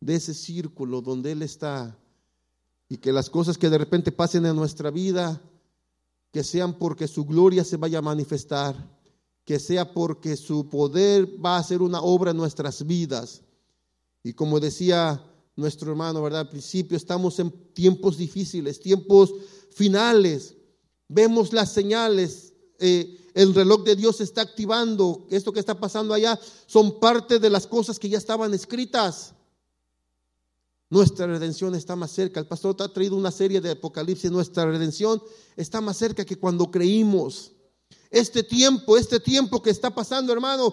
de 0.00 0.16
ese 0.16 0.34
círculo 0.34 1.00
donde 1.00 1.32
Él 1.32 1.42
está 1.42 1.98
y 2.88 2.98
que 2.98 3.12
las 3.12 3.30
cosas 3.30 3.56
que 3.56 3.70
de 3.70 3.78
repente 3.78 4.12
pasen 4.12 4.44
en 4.44 4.54
nuestra 4.54 4.90
vida, 4.90 5.40
que 6.30 6.44
sean 6.44 6.78
porque 6.78 7.08
su 7.08 7.24
gloria 7.24 7.64
se 7.64 7.76
vaya 7.76 7.98
a 7.98 8.02
manifestar, 8.02 8.76
que 9.44 9.58
sea 9.58 9.92
porque 9.92 10.36
su 10.36 10.68
poder 10.68 11.26
va 11.44 11.56
a 11.56 11.60
hacer 11.60 11.80
una 11.80 12.00
obra 12.00 12.32
en 12.32 12.36
nuestras 12.36 12.86
vidas. 12.86 13.42
Y 14.22 14.32
como 14.32 14.60
decía 14.60 15.22
nuestro 15.56 15.90
hermano, 15.90 16.22
¿verdad? 16.22 16.40
Al 16.40 16.48
principio 16.48 16.96
estamos 16.96 17.38
en 17.38 17.50
tiempos 17.72 18.16
difíciles, 18.16 18.80
tiempos 18.80 19.32
finales. 19.70 20.56
Vemos 21.08 21.52
las 21.52 21.72
señales. 21.72 22.52
Eh, 22.78 23.18
el 23.34 23.52
reloj 23.52 23.82
de 23.82 23.96
Dios 23.96 24.16
se 24.16 24.24
está 24.24 24.42
activando. 24.42 25.26
Esto 25.28 25.52
que 25.52 25.60
está 25.60 25.78
pasando 25.78 26.14
allá 26.14 26.38
son 26.66 27.00
parte 27.00 27.40
de 27.40 27.50
las 27.50 27.66
cosas 27.66 27.98
que 27.98 28.08
ya 28.08 28.16
estaban 28.16 28.54
escritas. 28.54 29.34
Nuestra 30.88 31.26
redención 31.26 31.74
está 31.74 31.96
más 31.96 32.12
cerca. 32.12 32.38
El 32.38 32.46
pastor 32.46 32.76
ha 32.78 32.92
traído 32.92 33.16
una 33.16 33.32
serie 33.32 33.60
de 33.60 33.72
Apocalipsis. 33.72 34.30
Nuestra 34.30 34.64
redención 34.64 35.20
está 35.56 35.80
más 35.80 35.96
cerca 35.96 36.24
que 36.24 36.36
cuando 36.36 36.70
creímos. 36.70 37.50
Este 38.08 38.44
tiempo, 38.44 38.96
este 38.96 39.18
tiempo 39.18 39.60
que 39.60 39.70
está 39.70 39.92
pasando, 39.92 40.32
hermano, 40.32 40.72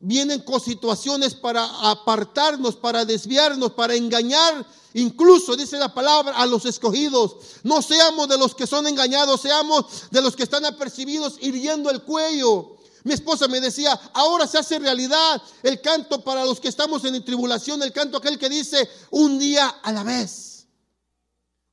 vienen 0.00 0.40
con 0.40 0.60
situaciones 0.60 1.34
para 1.34 1.64
apartarnos, 1.90 2.76
para 2.76 3.04
desviarnos, 3.04 3.72
para 3.72 3.94
engañar. 3.94 4.66
Incluso 4.94 5.56
dice 5.56 5.78
la 5.78 5.92
palabra 5.92 6.36
a 6.36 6.46
los 6.46 6.64
escogidos. 6.66 7.36
No 7.62 7.82
seamos 7.82 8.28
de 8.28 8.38
los 8.38 8.54
que 8.54 8.66
son 8.66 8.86
engañados, 8.86 9.40
seamos 9.40 9.86
de 10.10 10.22
los 10.22 10.36
que 10.36 10.44
están 10.44 10.64
apercibidos 10.64 11.36
hiriendo 11.40 11.90
el 11.90 12.02
cuello. 12.02 12.76
Mi 13.02 13.12
esposa 13.12 13.48
me 13.48 13.60
decía, 13.60 13.98
ahora 14.14 14.46
se 14.46 14.56
hace 14.56 14.78
realidad 14.78 15.42
el 15.62 15.80
canto 15.80 16.22
para 16.22 16.44
los 16.44 16.58
que 16.58 16.68
estamos 16.68 17.04
en 17.04 17.22
tribulación, 17.22 17.82
el 17.82 17.92
canto 17.92 18.16
aquel 18.16 18.38
que 18.38 18.48
dice, 18.48 18.88
un 19.10 19.38
día 19.38 19.68
a 19.82 19.92
la 19.92 20.04
vez. 20.04 20.53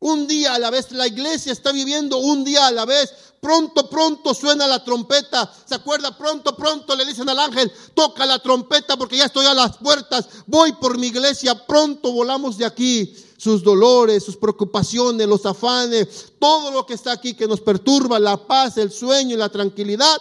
Un 0.01 0.25
día 0.25 0.55
a 0.55 0.59
la 0.59 0.71
vez, 0.71 0.91
la 0.91 1.05
iglesia 1.05 1.51
está 1.53 1.71
viviendo 1.71 2.17
un 2.17 2.43
día 2.43 2.65
a 2.65 2.71
la 2.71 2.85
vez. 2.85 3.13
Pronto, 3.39 3.87
pronto 3.87 4.33
suena 4.33 4.67
la 4.67 4.83
trompeta. 4.83 5.51
¿Se 5.63 5.75
acuerda? 5.75 6.17
Pronto, 6.17 6.55
pronto 6.55 6.95
le 6.95 7.05
dicen 7.05 7.29
al 7.29 7.37
ángel, 7.37 7.71
toca 7.93 8.25
la 8.25 8.39
trompeta 8.39 8.97
porque 8.97 9.17
ya 9.17 9.25
estoy 9.25 9.45
a 9.45 9.53
las 9.53 9.77
puertas. 9.77 10.27
Voy 10.47 10.73
por 10.73 10.97
mi 10.97 11.07
iglesia. 11.07 11.67
Pronto 11.67 12.11
volamos 12.11 12.57
de 12.57 12.65
aquí. 12.65 13.15
Sus 13.37 13.63
dolores, 13.63 14.23
sus 14.23 14.37
preocupaciones, 14.37 15.27
los 15.27 15.45
afanes, 15.45 16.33
todo 16.39 16.71
lo 16.71 16.83
que 16.85 16.95
está 16.95 17.11
aquí 17.11 17.35
que 17.35 17.47
nos 17.47 17.61
perturba, 17.61 18.19
la 18.19 18.37
paz, 18.37 18.77
el 18.77 18.91
sueño 18.91 19.35
y 19.35 19.37
la 19.37 19.49
tranquilidad, 19.49 20.17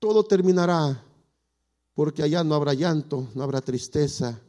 todo 0.00 0.24
terminará. 0.24 1.00
Porque 1.94 2.24
allá 2.24 2.42
no 2.42 2.56
habrá 2.56 2.74
llanto, 2.74 3.28
no 3.34 3.42
habrá 3.44 3.60
tristeza, 3.60 4.40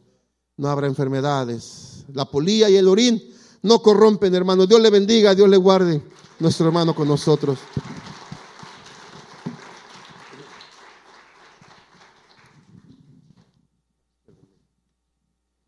no 0.57 0.67
habrá 0.67 0.87
enfermedades. 0.87 2.05
La 2.13 2.25
polía 2.25 2.69
y 2.69 2.75
el 2.75 2.87
orín 2.87 3.34
no 3.65 3.79
corrompen, 3.81 4.33
hermano. 4.35 4.67
Dios 4.67 4.79
le 4.79 4.91
bendiga, 4.91 5.33
Dios 5.33 5.49
le 5.49 5.57
guarde, 5.57 5.99
nuestro 6.39 6.67
hermano 6.67 6.93
con 6.93 7.07
nosotros. 7.07 7.57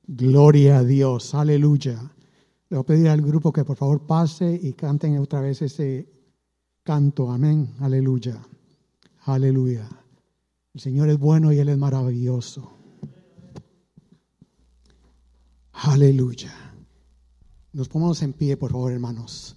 Gloria 0.05 0.77
a 0.77 0.83
Dios, 0.83 1.33
aleluya. 1.33 1.99
Le 2.69 2.77
voy 2.77 2.79
a 2.81 2.83
pedir 2.83 3.09
al 3.09 3.21
grupo 3.21 3.51
que 3.51 3.65
por 3.65 3.77
favor 3.77 4.05
pase 4.05 4.59
y 4.61 4.73
canten 4.73 5.17
otra 5.17 5.41
vez 5.41 5.63
ese 5.63 6.07
canto, 6.83 7.31
amén, 7.31 7.75
aleluya, 7.79 8.39
aleluya. 9.25 9.89
El 10.75 10.81
Señor 10.81 11.09
es 11.09 11.17
bueno 11.17 11.51
y 11.51 11.57
Él 11.57 11.69
es 11.69 11.77
maravilloso. 11.77 12.73
Aleluya. 15.71 16.66
Nos 17.73 17.89
ponemos 17.89 18.21
en 18.21 18.33
pie, 18.33 18.57
por 18.57 18.71
favor, 18.71 18.91
hermanos. 18.91 19.55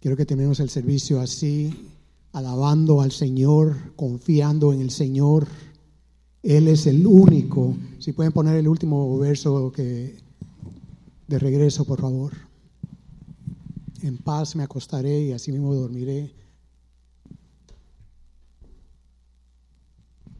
Quiero 0.00 0.16
que 0.16 0.26
terminemos 0.26 0.60
el 0.60 0.70
servicio 0.70 1.20
así, 1.20 1.90
alabando 2.32 3.00
al 3.00 3.12
Señor, 3.12 3.94
confiando 3.96 4.72
en 4.72 4.80
el 4.80 4.90
Señor. 4.90 5.46
Él 6.42 6.68
es 6.68 6.86
el 6.86 7.06
único. 7.06 7.76
Si 7.98 8.12
pueden 8.12 8.32
poner 8.32 8.56
el 8.56 8.68
último 8.68 9.18
verso 9.18 9.72
que 9.72 10.16
de 11.26 11.38
regreso, 11.38 11.84
por 11.84 12.00
favor. 12.00 12.32
En 14.02 14.18
paz 14.18 14.56
me 14.56 14.62
acostaré 14.62 15.22
y 15.22 15.32
así 15.32 15.52
mismo 15.52 15.74
dormiré. 15.74 16.34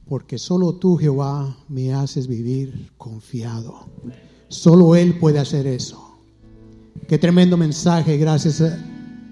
Porque 0.07 0.39
solo 0.39 0.75
tú, 0.75 0.97
Jehová, 0.97 1.59
me 1.69 1.93
haces 1.93 2.27
vivir 2.27 2.93
confiado. 2.97 3.87
Solo 4.49 4.97
Él 4.97 5.19
puede 5.19 5.39
hacer 5.39 5.67
eso. 5.67 6.08
Qué 7.09 7.17
tremendo 7.17 7.57
mensaje, 7.57 8.19
gracias 8.19 8.63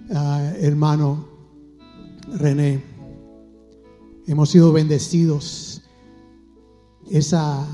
hermano 0.08 1.28
René. 2.38 2.82
Hemos 4.26 4.48
sido 4.48 4.72
bendecidos. 4.72 5.82
Esa 7.10 7.68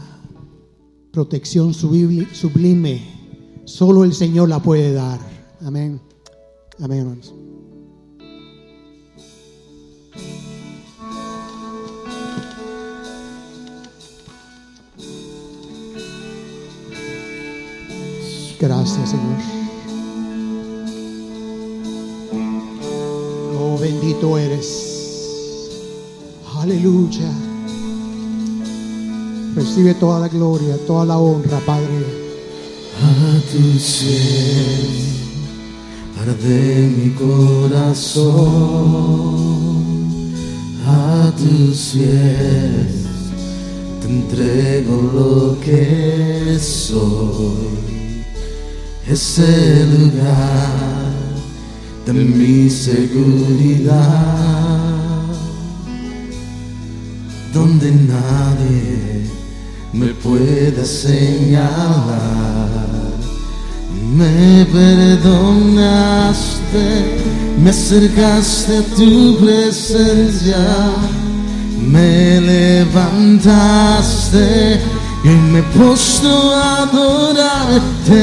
protección 1.13 1.73
sublime, 1.73 3.01
solo 3.65 4.03
el 4.03 4.13
Señor 4.13 4.49
la 4.49 4.61
puede 4.61 4.93
dar. 4.93 5.21
Amén. 5.65 6.01
Amén, 6.81 6.99
hermanos. 6.99 7.33
Gracias, 18.59 19.11
Señor. 19.11 19.62
Bendito 23.83 24.39
eres. 24.39 24.69
Aleluya. 26.57 27.31
Recibe 29.57 29.95
toda 29.95 30.21
la 30.21 30.29
gloria, 30.29 30.79
toda 30.87 31.05
la 31.05 31.19
honra, 31.19 31.59
Padre. 31.67 32.07
A 33.03 33.41
tus 33.51 34.05
pies 34.05 35.03
arde 36.21 36.93
mi 36.97 37.11
corazón. 37.11 38.23
A 40.87 41.33
tus 41.37 41.91
pies 41.93 43.07
te 44.01 44.07
entrego 44.09 44.95
lo 45.13 45.61
que 45.61 46.57
soy. 46.61 47.83
Ese 49.09 49.87
lugar 49.87 50.92
de 52.07 52.13
mi 52.13 52.69
seguridad, 52.69 53.93
donde 57.55 57.93
nadie 57.93 59.31
me 59.93 60.09
puede 60.09 60.85
señalar. 60.85 61.71
Me 64.17 64.67
perdonaste, 64.67 65.97
me 67.63 67.71
acercaste 67.71 68.79
a 68.79 68.83
tu 68.97 69.39
presencia, 69.39 70.91
me 71.81 72.41
levantaste 72.41 74.01
y 75.25 75.29
me 75.29 75.63
puesto 75.63 76.55
a 76.55 76.83
adorarte. 76.83 78.23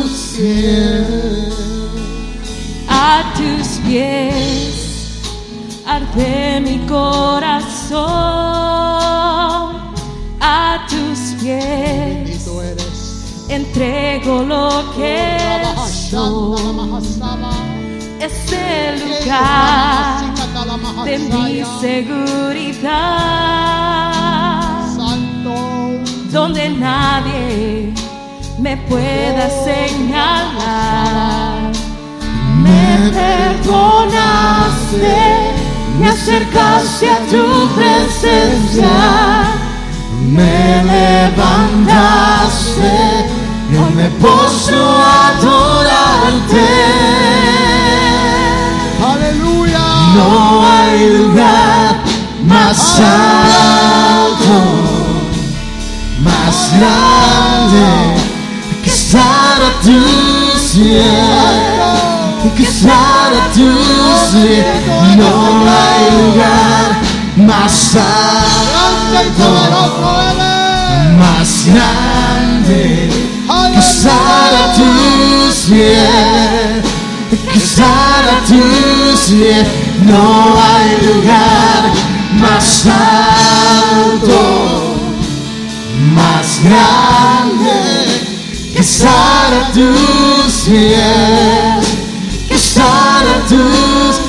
a 2.87 3.33
tus 3.35 3.67
pies 3.85 5.21
arde 5.85 6.61
mi 6.61 6.79
corazón, 6.87 8.01
a 10.39 10.87
tus 10.89 11.35
pies 11.41 12.01
entrego 13.51 14.43
lo 14.43 14.83
que 14.95 15.37
soy. 16.09 16.61
Es 18.19 18.53
el 18.53 18.99
lugar 18.99 20.33
de 21.05 21.19
mi 21.19 21.63
seguridad, 21.81 22.81
donde 26.31 26.69
nadie 26.69 27.93
me 28.61 28.77
pueda 28.77 29.49
señalar. 29.65 31.73
Me 32.63 33.09
perdonaste, 33.09 35.17
me 35.99 36.07
acercaste 36.09 37.09
a 37.09 37.19
tu 37.31 37.43
presencia, 37.75 38.93
me 40.27 40.83
levantaste, 40.83 42.91
yo 43.73 43.83
me 43.95 44.07
puso 44.21 44.77
a 44.77 45.29
adorarte. 45.29 46.69
Aleluya. 49.11 49.83
No 50.15 50.29
hay 50.67 50.99
lugar 51.17 51.91
más 52.45 52.79
alto, 52.99 54.57
más 56.23 56.55
grande 56.77 58.20
estar 59.11 59.59
a 59.61 59.71
tus 59.81 60.61
pies, 60.71 61.03
que 62.55 62.63
estar 62.63 63.33
a 63.33 63.51
tus 63.53 64.19
pies, 64.31 64.65
no 65.17 65.31
hay 65.67 66.03
lugar 66.15 66.87
más 67.35 67.97
alto, 67.97 69.49
más 71.19 71.49
grande 71.65 73.09
que 73.73 73.79
estar 73.79 74.51
a 74.53 74.73
tus 74.75 75.55
pies, 75.65 76.81
que 77.51 77.57
estar 77.57 78.23
a 78.29 78.45
tus 78.47 79.19
pies. 79.29 79.67
No 80.05 80.55
hay 80.57 80.89
lugar 81.05 81.81
más 82.39 82.85
alto, 82.87 84.39
más 86.15 86.47
grande 86.63 87.80
que 88.81 88.87
estar 88.87 89.53
a 89.53 89.71
tus 89.73 90.53
pies, 90.67 91.97
que 92.47 92.55
estar 92.55 93.23
a 93.27 93.45
tus 93.47 94.19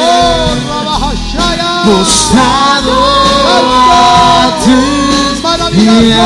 Oh, 0.02 0.56
postrado 1.86 2.96
a 3.52 4.60
tus 4.66 5.38
pies. 5.72 6.18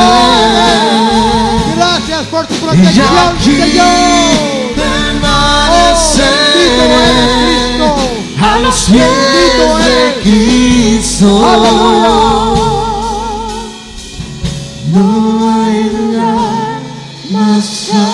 Gracias 1.76 2.24
por 2.28 2.44
tu 2.48 2.54
Y 2.54 2.58
protección, 2.58 3.08
aquí 3.36 3.56
Señor. 3.58 3.86
permaneceré 6.40 7.79
a 8.42 8.60
los 8.60 8.76
pies. 8.90 9.06
Cristo. 10.22 11.46
Aleluya. 11.46 12.10
No 14.92 15.54
hay 15.54 15.84
lugar 15.84 16.82
más 17.32 17.90
alto, 17.94 18.09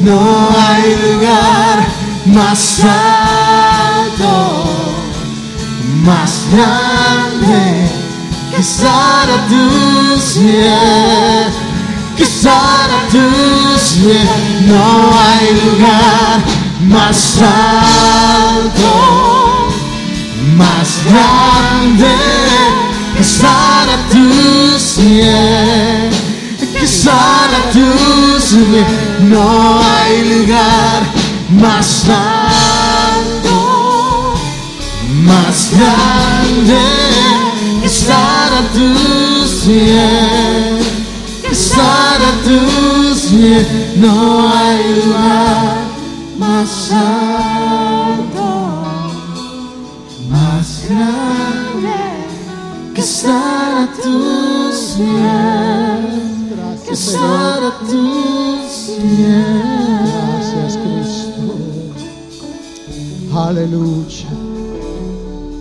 No 0.00 0.20
hay 0.58 0.96
lugar 0.96 1.86
más 2.26 2.80
alto, 2.80 4.32
más 6.02 6.46
grande 6.52 7.88
que 8.50 8.60
estar 8.60 9.28
a 9.30 9.46
tus 9.48 10.22
pies, 10.38 11.52
que 12.16 12.22
estar 12.22 12.88
a 12.90 13.08
tus 13.10 13.82
pies. 14.02 14.28
No 14.66 14.84
hay 15.24 15.46
lugar 15.64 16.36
más 16.80 17.38
alto, 18.52 18.92
más 20.56 20.88
grande 21.10 22.14
que 23.14 23.22
estar 23.22 23.88
a 23.88 23.98
tus 24.08 24.82
pies, 24.98 26.14
que 26.72 26.84
estar 26.84 27.48
a 27.58 27.70
tus 27.72 28.44
pies. 28.52 29.13
No 29.30 29.80
hay 29.80 30.38
lugar 30.38 31.02
más 31.50 32.04
alto 32.08 32.64
más 35.24 35.70
grande 35.70 36.80
que 37.80 37.86
estar 37.86 38.52
a 38.52 38.62
tus 38.72 39.50
pies, 39.64 40.86
que 41.42 41.48
estar 41.52 42.20
a 42.20 42.32
tus 42.44 43.22
pies. 43.30 43.66
No 43.96 44.48
hay 44.48 45.02
lugar 45.04 45.76
más 46.38 46.90
alto, 46.92 48.46
más 50.30 50.82
grande 50.88 51.98
que 52.94 53.00
estar 53.00 53.76
a 53.82 53.88
tus 54.02 54.76
pies, 54.96 56.84
que 56.86 56.92
estar 56.92 57.64
a 57.64 57.78
tus 57.80 57.90
pies. 57.90 58.23
Gracias, 59.16 60.78
Cristo. 60.78 61.54
Aleluya. 63.32 64.28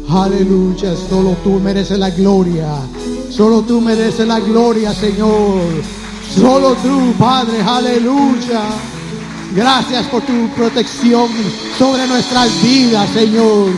Aleluya. 0.09 0.95
Solo 1.09 1.35
tú 1.43 1.59
mereces 1.59 1.99
la 1.99 2.09
gloria. 2.09 2.75
Solo 3.29 3.61
tú 3.61 3.81
mereces 3.81 4.27
la 4.27 4.39
gloria, 4.39 4.93
Señor. 4.93 5.61
Solo 6.35 6.75
tú, 6.75 7.13
Padre. 7.17 7.61
Aleluya. 7.61 8.61
Gracias 9.55 10.07
por 10.07 10.23
tu 10.23 10.49
protección 10.55 11.29
sobre 11.77 12.07
nuestras 12.07 12.49
vidas, 12.63 13.09
Señor. 13.11 13.69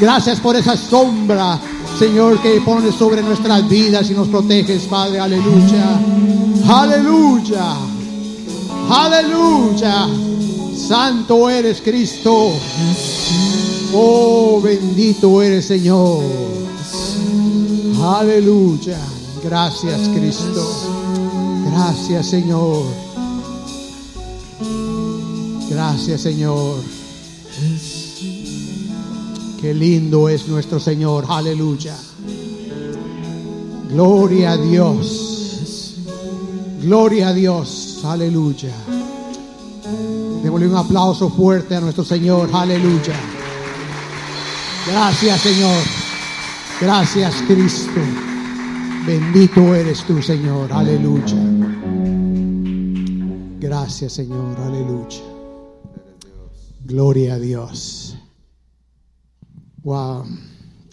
Gracias 0.00 0.40
por 0.40 0.56
esa 0.56 0.76
sombra, 0.76 1.58
Señor, 1.98 2.40
que 2.40 2.60
pones 2.60 2.96
sobre 2.96 3.22
nuestras 3.22 3.68
vidas 3.68 4.10
y 4.10 4.14
nos 4.14 4.26
proteges, 4.28 4.82
Padre. 4.84 5.20
Aleluya. 5.20 6.00
Aleluya. 6.68 7.93
Aleluya. 8.90 10.08
Santo 10.76 11.48
eres 11.48 11.80
Cristo. 11.80 12.52
Oh, 13.94 14.60
bendito 14.62 15.42
eres 15.42 15.66
Señor. 15.66 16.22
Aleluya. 18.02 18.98
Gracias 19.42 20.08
Cristo. 20.08 20.66
Gracias 21.70 22.26
Señor. 22.26 22.84
Gracias 25.70 26.20
Señor. 26.20 26.76
Qué 29.60 29.72
lindo 29.72 30.28
es 30.28 30.46
nuestro 30.48 30.78
Señor. 30.78 31.24
Aleluya. 31.28 31.96
Gloria 33.90 34.52
a 34.52 34.56
Dios. 34.58 35.94
Gloria 36.82 37.28
a 37.28 37.32
Dios. 37.32 37.93
Aleluya. 38.04 38.74
Démosle 40.42 40.68
un 40.68 40.76
aplauso 40.76 41.30
fuerte 41.30 41.74
a 41.74 41.80
nuestro 41.80 42.04
Señor. 42.04 42.50
Aleluya. 42.52 43.14
Gracias 44.86 45.40
Señor. 45.40 45.82
Gracias 46.80 47.34
Cristo. 47.46 48.00
Bendito 49.06 49.74
eres 49.74 50.04
tú 50.04 50.20
Señor. 50.22 50.70
Aleluya. 50.72 51.36
Gracias 53.58 54.12
Señor. 54.12 54.60
Aleluya. 54.60 55.22
Gloria 56.84 57.34
a 57.34 57.38
Dios. 57.38 58.18
Wow. 59.82 60.24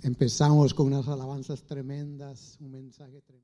Empezamos 0.03 0.73
con 0.73 0.87
unas 0.87 1.07
alabanzas 1.07 1.63
tremendas, 1.63 2.57
un 2.61 2.71
mensaje 2.71 3.21
tremendo. 3.21 3.40